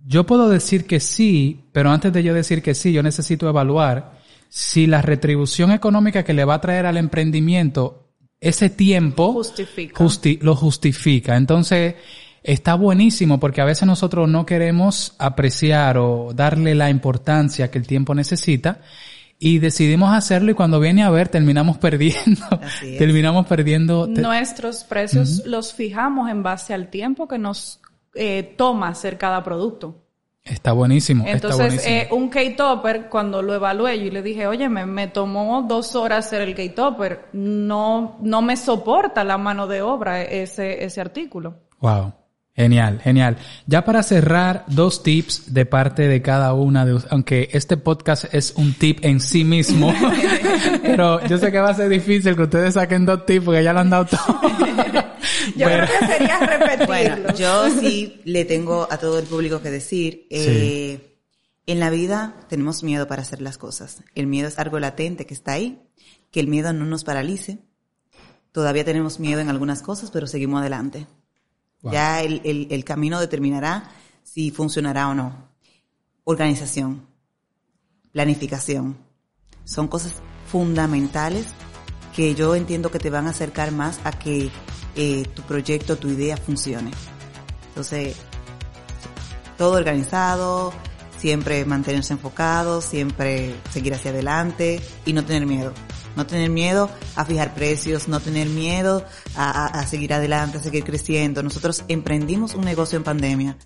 yo 0.06 0.26
puedo 0.26 0.50
decir 0.50 0.88
que 0.88 1.00
sí, 1.00 1.66
pero 1.74 1.92
antes 1.92 2.14
de 2.14 2.24
yo 2.24 2.34
decir 2.34 2.62
que 2.62 2.74
sí, 2.74 2.94
yo 2.94 3.04
necesito 3.04 3.48
evaluar 3.48 4.20
si 4.48 4.88
la 4.88 5.02
retribución 5.02 5.72
económica 5.72 6.24
que 6.24 6.34
le 6.34 6.46
va 6.46 6.56
a 6.56 6.62
traer 6.62 6.86
al 6.86 6.98
emprendimiento 6.98 8.08
ese 8.42 8.70
tiempo 8.70 9.34
justifica. 9.34 10.04
lo 10.42 10.56
justifica. 10.56 11.36
Entonces, 11.36 11.96
está 12.44 12.76
buenísimo 12.76 13.40
porque 13.40 13.62
a 13.62 13.66
veces 13.66 13.88
nosotros 13.88 14.30
no 14.30 14.46
queremos 14.46 15.16
apreciar 15.18 15.98
o 15.98 16.34
darle 16.34 16.76
la 16.76 16.90
importancia 16.90 17.72
que 17.72 17.78
el 17.78 17.88
tiempo 17.88 18.16
necesita 18.16 18.80
y 19.40 19.60
decidimos 19.60 20.14
hacerlo 20.14 20.52
y 20.52 20.54
cuando 20.54 20.80
viene 20.80 21.04
a 21.04 21.10
ver 21.10 21.30
terminamos 21.30 21.78
perdiendo. 21.80 22.46
terminamos 22.98 23.48
perdiendo. 23.48 24.08
Nuestros 24.08 24.84
precios 24.84 25.46
los 25.46 25.74
fijamos 25.74 26.30
en 26.30 26.44
base 26.44 26.74
al 26.74 26.90
tiempo 26.90 27.28
que 27.28 27.38
nos 27.38 27.80
eh, 28.16 28.54
toma 28.58 28.90
hacer 28.90 29.18
cada 29.18 29.44
producto. 29.44 30.04
Está 30.44 30.72
buenísimo. 30.72 31.26
Entonces, 31.28 31.86
eh, 31.86 32.08
un 32.12 32.30
K-Topper, 32.30 33.08
cuando 33.08 33.42
lo 33.44 33.54
evalué, 33.54 34.04
yo 34.04 34.12
le 34.12 34.24
dije, 34.24 34.48
oye, 34.48 34.68
me, 34.68 34.86
me 34.86 35.08
tomó 35.08 35.64
dos 35.68 35.96
horas 35.96 36.26
hacer 36.26 36.42
el 36.42 36.56
K-Topper. 36.56 37.28
No, 37.34 38.18
no 38.22 38.42
me 38.42 38.58
soporta 38.58 39.24
la 39.24 39.38
mano 39.38 39.68
de 39.68 39.84
obra 39.84 40.24
ese, 40.24 40.84
ese 40.84 41.02
artículo. 41.02 41.60
Wow. 41.82 42.14
Genial, 42.60 43.00
genial. 43.00 43.38
Ya 43.68 43.86
para 43.86 44.04
cerrar, 44.04 44.66
dos 44.68 45.02
tips 45.02 45.54
de 45.54 45.66
parte 45.66 46.10
de 46.10 46.22
cada 46.22 46.54
una 46.54 46.86
de 46.86 47.00
aunque 47.10 47.48
este 47.54 47.78
podcast 47.78 48.26
es 48.34 48.52
un 48.58 48.74
tip 48.74 49.00
en 49.02 49.22
sí 49.22 49.46
mismo, 49.46 49.94
pero 50.82 51.26
yo 51.26 51.38
sé 51.38 51.54
que 51.54 51.60
va 51.62 51.70
a 51.70 51.74
ser 51.74 51.88
difícil 51.88 52.36
que 52.36 52.42
ustedes 52.42 52.74
saquen 52.74 53.06
dos 53.06 53.26
tips 53.26 53.46
porque 53.46 53.64
ya 53.64 53.72
lo 53.72 53.80
han 53.80 53.90
dado 53.90 54.08
todo. 54.08 54.42
yo 55.56 55.68
creo 55.68 55.88
que 55.88 56.06
sería 56.06 56.38
repetirlo. 56.38 56.88
Bueno, 56.88 57.34
yo 57.34 57.70
sí 57.80 58.20
le 58.26 58.44
tengo 58.44 58.90
a 58.92 58.98
todo 58.98 59.20
el 59.20 59.26
público 59.26 59.62
que 59.62 59.72
decir, 59.72 60.28
eh, 60.30 61.16
en 61.66 61.80
la 61.80 61.90
vida 61.90 62.36
tenemos 62.50 62.84
miedo 62.84 63.08
para 63.08 63.22
hacer 63.22 63.40
las 63.40 63.58
cosas. 63.58 64.04
El 64.16 64.28
miedo 64.28 64.50
es 64.50 64.60
algo 64.60 64.80
latente 64.80 65.26
que 65.26 65.34
está 65.34 65.54
ahí, 65.54 65.82
que 66.30 66.42
el 66.42 66.48
miedo 66.48 66.74
no 66.74 66.84
nos 66.84 67.06
paralice, 67.06 67.60
todavía 68.52 68.84
tenemos 68.84 69.22
miedo 69.22 69.40
en 69.40 69.48
algunas 69.48 69.82
cosas, 69.82 70.12
pero 70.12 70.28
seguimos 70.28 70.60
adelante. 70.60 71.08
Ya 71.82 72.22
el, 72.22 72.42
el, 72.44 72.68
el 72.72 72.84
camino 72.84 73.20
determinará 73.20 73.90
si 74.24 74.52
funcionará 74.52 75.10
o 75.10 75.14
no. 75.14 75.50
Organización, 76.24 77.08
planificación, 78.12 78.98
son 79.64 79.88
cosas 79.88 80.14
fundamentales 80.52 81.48
que 82.16 82.36
yo 82.36 82.56
entiendo 82.56 82.92
que 82.92 83.00
te 83.00 83.10
van 83.10 83.28
a 83.28 83.30
acercar 83.30 83.72
más 83.72 84.00
a 84.04 84.12
que 84.12 84.50
eh, 84.96 85.24
tu 85.34 85.42
proyecto, 85.44 85.98
tu 85.98 86.10
idea 86.10 86.38
funcione. 86.38 86.92
Entonces, 87.70 88.18
todo 89.58 89.78
organizado, 89.78 90.74
siempre 91.18 91.66
mantenerse 91.66 92.14
enfocado, 92.14 92.82
siempre 92.82 93.56
seguir 93.72 93.94
hacia 93.94 94.12
adelante 94.12 94.82
y 95.06 95.14
no 95.14 95.24
tener 95.24 95.46
miedo. 95.46 95.74
No 96.16 96.26
tener 96.26 96.50
miedo 96.50 96.90
a 97.16 97.26
fijar 97.26 97.54
precios, 97.54 98.08
no 98.08 98.20
tener 98.20 98.48
miedo 98.48 99.06
a, 99.36 99.50
a, 99.50 99.66
a 99.68 99.88
seguir 99.88 100.14
adelante, 100.14 100.58
a 100.58 100.62
seguir 100.62 100.84
creciendo. 100.84 101.44
Nosotros 101.44 101.84
emprendimos 101.88 102.56
un 102.56 102.66
negocio 102.66 102.98
en 102.98 103.04
pandemia 103.04 103.58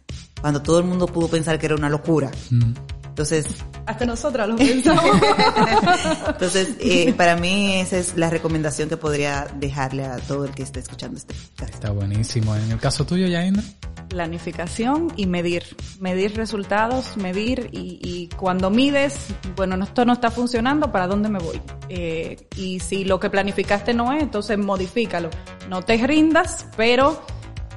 cuando 0.41 0.61
todo 0.61 0.79
el 0.79 0.85
mundo 0.85 1.07
pudo 1.07 1.29
pensar 1.29 1.57
que 1.57 1.65
era 1.67 1.75
una 1.75 1.89
locura. 1.89 2.29
Mm. 2.51 2.73
Entonces, 3.07 3.45
Hasta 3.85 4.05
nosotras 4.05 4.47
lo 4.47 4.55
pensamos. 4.55 5.03
entonces 6.27 6.75
eh, 6.79 7.13
para 7.13 7.35
mí 7.35 7.75
esa 7.75 7.97
es 7.97 8.15
la 8.17 8.29
recomendación 8.29 8.89
que 8.89 8.97
podría 8.97 9.47
dejarle 9.55 10.05
a 10.05 10.17
todo 10.17 10.45
el 10.45 10.51
que 10.51 10.63
esté 10.63 10.79
escuchando 10.79 11.17
este 11.17 11.33
podcast. 11.33 11.73
Está 11.73 11.91
buenísimo. 11.91 12.55
En 12.55 12.71
el 12.71 12.79
caso 12.79 13.05
tuyo, 13.05 13.27
Yainda. 13.27 13.63
Planificación 14.07 15.11
y 15.15 15.25
medir. 15.25 15.63
Medir 15.99 16.35
resultados, 16.35 17.17
medir 17.17 17.69
y, 17.71 17.99
y 18.01 18.29
cuando 18.35 18.69
mides, 18.69 19.15
bueno, 19.55 19.75
no, 19.75 19.85
esto 19.85 20.05
no 20.05 20.13
está 20.13 20.31
funcionando, 20.31 20.91
¿para 20.91 21.07
dónde 21.07 21.29
me 21.29 21.39
voy? 21.39 21.59
Eh, 21.89 22.47
y 22.55 22.79
si 22.79 23.03
lo 23.03 23.19
que 23.19 23.29
planificaste 23.29 23.93
no 23.93 24.13
es, 24.13 24.23
entonces 24.23 24.57
modifícalo. 24.57 25.29
No 25.69 25.81
te 25.81 25.97
rindas, 26.05 26.67
pero 26.77 27.25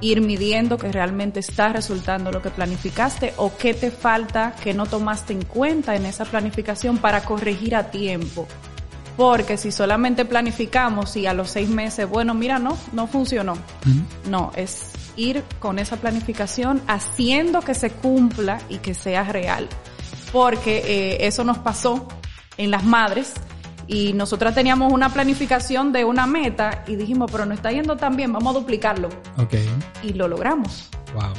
ir 0.01 0.21
midiendo 0.21 0.77
que 0.77 0.91
realmente 0.91 1.39
está 1.39 1.69
resultando 1.69 2.31
lo 2.31 2.41
que 2.41 2.49
planificaste 2.49 3.33
o 3.37 3.55
qué 3.57 3.73
te 3.73 3.91
falta 3.91 4.55
que 4.63 4.73
no 4.73 4.85
tomaste 4.85 5.33
en 5.33 5.43
cuenta 5.43 5.95
en 5.95 6.05
esa 6.05 6.25
planificación 6.25 6.97
para 6.97 7.23
corregir 7.23 7.75
a 7.75 7.89
tiempo. 7.89 8.47
Porque 9.15 9.57
si 9.57 9.71
solamente 9.71 10.25
planificamos 10.25 11.15
y 11.17 11.25
a 11.25 11.33
los 11.33 11.49
seis 11.49 11.69
meses, 11.69 12.07
bueno, 12.07 12.35
mira, 12.35 12.59
no, 12.59 12.77
no 12.93 13.07
funcionó. 13.07 13.57
No, 14.29 14.51
es 14.55 14.91
ir 15.15 15.43
con 15.59 15.79
esa 15.79 15.97
planificación 15.97 16.81
haciendo 16.87 17.61
que 17.61 17.73
se 17.73 17.89
cumpla 17.89 18.61
y 18.69 18.77
que 18.77 18.93
sea 18.93 19.23
real. 19.23 19.67
Porque 20.31 20.83
eh, 20.85 21.25
eso 21.25 21.43
nos 21.43 21.57
pasó 21.57 22.07
en 22.57 22.69
las 22.69 22.83
madres 22.83 23.33
y 23.87 24.13
nosotras 24.13 24.53
teníamos 24.53 24.91
una 24.91 25.09
planificación 25.09 25.91
de 25.93 26.03
una 26.03 26.27
meta 26.27 26.83
y 26.87 26.95
dijimos, 26.95 27.31
pero 27.31 27.45
no 27.45 27.53
está 27.53 27.71
yendo 27.71 27.95
tan 27.95 28.15
bien, 28.15 28.33
vamos 28.33 28.55
a 28.55 28.59
duplicarlo. 28.59 29.09
Ok. 29.37 29.55
Y 30.03 30.13
lo 30.13 30.27
logramos. 30.27 30.89
Wow. 31.13 31.33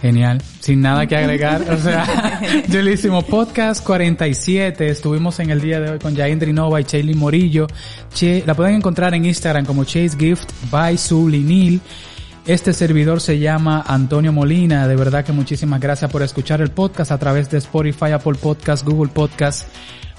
Genial. 0.00 0.40
Sin 0.60 0.80
nada 0.80 1.06
que 1.06 1.16
agregar. 1.16 1.62
O 1.70 1.76
sea, 1.76 2.40
chulísimo. 2.70 3.22
Podcast 3.22 3.84
47. 3.84 4.88
Estuvimos 4.88 5.40
en 5.40 5.50
el 5.50 5.60
día 5.60 5.80
de 5.80 5.90
hoy 5.90 5.98
con 5.98 6.14
Yaindri 6.14 6.52
Nova 6.52 6.80
y 6.80 6.84
Chaylin 6.84 7.18
Morillo. 7.18 7.66
Che, 8.12 8.44
la 8.46 8.54
pueden 8.54 8.76
encontrar 8.76 9.14
en 9.14 9.24
Instagram 9.24 9.64
como 9.64 9.84
Chase 9.84 10.16
Gift 10.16 10.50
by 10.70 10.96
Sulinil. 10.96 11.80
Este 12.46 12.72
servidor 12.72 13.20
se 13.20 13.38
llama 13.38 13.84
Antonio 13.86 14.32
Molina. 14.32 14.86
De 14.86 14.96
verdad 14.96 15.24
que 15.24 15.32
muchísimas 15.32 15.80
gracias 15.80 16.10
por 16.10 16.22
escuchar 16.22 16.60
el 16.60 16.70
podcast 16.70 17.10
a 17.10 17.18
través 17.18 17.50
de 17.50 17.58
Spotify, 17.58 18.12
Apple 18.12 18.38
Podcast, 18.40 18.86
Google 18.86 19.10
Podcast 19.12 19.68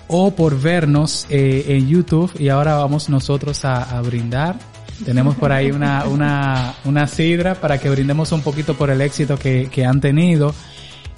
o 0.10 0.32
por 0.36 0.60
vernos 0.60 1.26
eh, 1.30 1.66
en 1.70 1.88
YouTube. 1.88 2.32
Y 2.38 2.50
ahora 2.50 2.76
vamos 2.76 3.08
nosotros 3.08 3.64
a, 3.64 3.98
a 3.98 4.02
brindar. 4.02 4.58
Tenemos 5.06 5.36
por 5.36 5.52
ahí 5.54 5.72
una, 5.72 6.04
una, 6.10 6.74
una 6.84 7.08
sidra 7.08 7.56
para 7.56 7.78
que 7.78 7.90
brindemos 7.90 8.32
un 8.34 8.42
poquito 8.42 8.74
por 8.76 8.90
el 8.90 9.00
éxito 9.00 9.38
que, 9.38 9.70
que 9.72 9.86
han 9.86 10.02
tenido. 10.02 10.54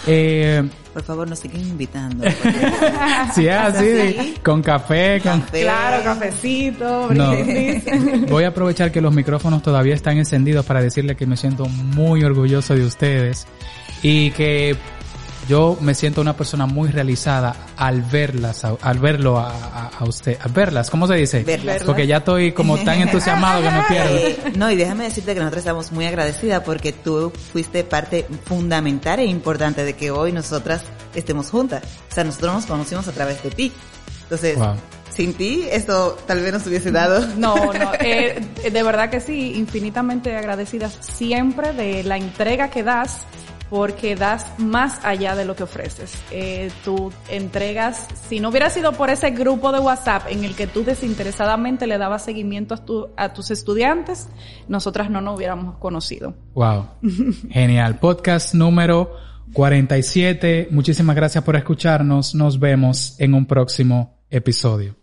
Eh, 0.07 0.67
Por 0.93 1.03
favor, 1.03 1.29
nos 1.29 1.37
siguen 1.39 1.61
invitando. 1.61 2.25
es 2.25 2.35
así, 2.99 3.47
así. 3.47 4.33
con 4.43 4.63
café, 4.63 5.21
con... 5.21 5.41
Café. 5.41 5.61
Claro, 5.61 6.03
cafecito, 6.03 7.13
No. 7.13 7.31
brindis. 7.31 7.83
Voy 8.29 8.43
a 8.43 8.47
aprovechar 8.47 8.91
que 8.91 8.99
los 8.99 9.13
micrófonos 9.13 9.61
todavía 9.61 9.93
están 9.93 10.17
encendidos 10.17 10.65
para 10.65 10.81
decirle 10.81 11.15
que 11.15 11.27
me 11.27 11.37
siento 11.37 11.65
muy 11.67 12.23
orgulloso 12.23 12.73
de 12.75 12.83
ustedes 12.83 13.45
y 14.01 14.31
que 14.31 14.75
yo 15.47 15.77
me 15.81 15.93
siento 15.95 16.21
una 16.21 16.35
persona 16.37 16.65
muy 16.65 16.89
realizada 16.89 17.55
al 17.75 18.01
verlas, 18.03 18.63
a- 18.63 18.75
al 18.81 18.99
verlo 18.99 19.37
a, 19.39 19.49
a- 19.49 19.91
a 19.99 20.03
usted, 20.05 20.37
al 20.41 20.51
verlas, 20.51 20.89
¿cómo 20.89 21.07
se 21.07 21.15
dice? 21.15 21.43
Verlas. 21.43 21.83
Porque 21.83 22.05
ya 22.07 22.17
estoy 22.17 22.51
como 22.53 22.77
tan 22.77 23.01
entusiasmado 23.01 23.61
que 23.61 23.69
me 23.71 23.83
pierdo. 23.83 24.15
Eh, 24.17 24.37
no, 24.55 24.69
y 24.71 24.75
déjame 24.75 25.05
decirte 25.05 25.33
que 25.33 25.39
nosotros 25.39 25.59
estamos 25.59 25.91
muy 25.91 26.05
agradecidas 26.05 26.61
porque 26.63 26.91
tú 26.93 27.31
fuiste 27.51 27.83
parte 27.83 28.25
fundamental 28.45 29.19
e 29.19 29.25
importante 29.25 29.83
de 29.83 29.93
que 29.93 30.11
hoy 30.11 30.31
nosotras 30.31 30.83
estemos 31.15 31.49
juntas. 31.49 31.83
O 32.09 32.13
sea, 32.13 32.23
nosotros 32.23 32.53
nos 32.53 32.65
conocimos 32.65 33.07
a 33.07 33.11
través 33.11 33.41
de 33.43 33.49
ti. 33.51 33.71
Entonces, 34.23 34.57
Wow. 34.57 34.75
sin 35.09 35.33
ti, 35.33 35.65
esto 35.69 36.17
tal 36.25 36.39
vez 36.39 36.53
nos 36.53 36.65
hubiese 36.67 36.91
dado. 36.91 37.25
No, 37.35 37.55
no, 37.73 37.91
eh, 37.99 38.39
de 38.71 38.83
verdad 38.83 39.09
que 39.09 39.19
sí, 39.19 39.53
infinitamente 39.55 40.35
agradecidas 40.37 40.97
siempre 41.01 41.73
de 41.73 42.03
la 42.03 42.15
entrega 42.17 42.69
que 42.69 42.83
das, 42.83 43.25
porque 43.71 44.15
das 44.17 44.45
más 44.59 44.99
allá 45.03 45.33
de 45.33 45.45
lo 45.45 45.55
que 45.55 45.63
ofreces. 45.63 46.13
Eh, 46.29 46.69
tú 46.83 47.11
entregas, 47.29 48.05
si 48.27 48.39
no 48.41 48.49
hubiera 48.49 48.69
sido 48.69 48.91
por 48.91 49.09
ese 49.09 49.31
grupo 49.31 49.71
de 49.71 49.79
WhatsApp 49.79 50.25
en 50.29 50.43
el 50.43 50.55
que 50.55 50.67
tú 50.67 50.83
desinteresadamente 50.83 51.87
le 51.87 51.97
dabas 51.97 52.23
seguimiento 52.25 52.75
a, 52.75 52.85
tu- 52.85 53.07
a 53.15 53.33
tus 53.33 53.49
estudiantes, 53.49 54.27
nosotras 54.67 55.09
no 55.09 55.21
nos 55.21 55.37
hubiéramos 55.37 55.77
conocido. 55.77 56.35
Wow. 56.53 56.85
Genial. 57.49 57.97
Podcast 57.97 58.53
número 58.53 59.15
47. 59.53 60.67
Muchísimas 60.71 61.15
gracias 61.15 61.43
por 61.43 61.55
escucharnos. 61.55 62.35
Nos 62.35 62.59
vemos 62.59 63.15
en 63.19 63.33
un 63.33 63.45
próximo 63.45 64.19
episodio. 64.29 65.00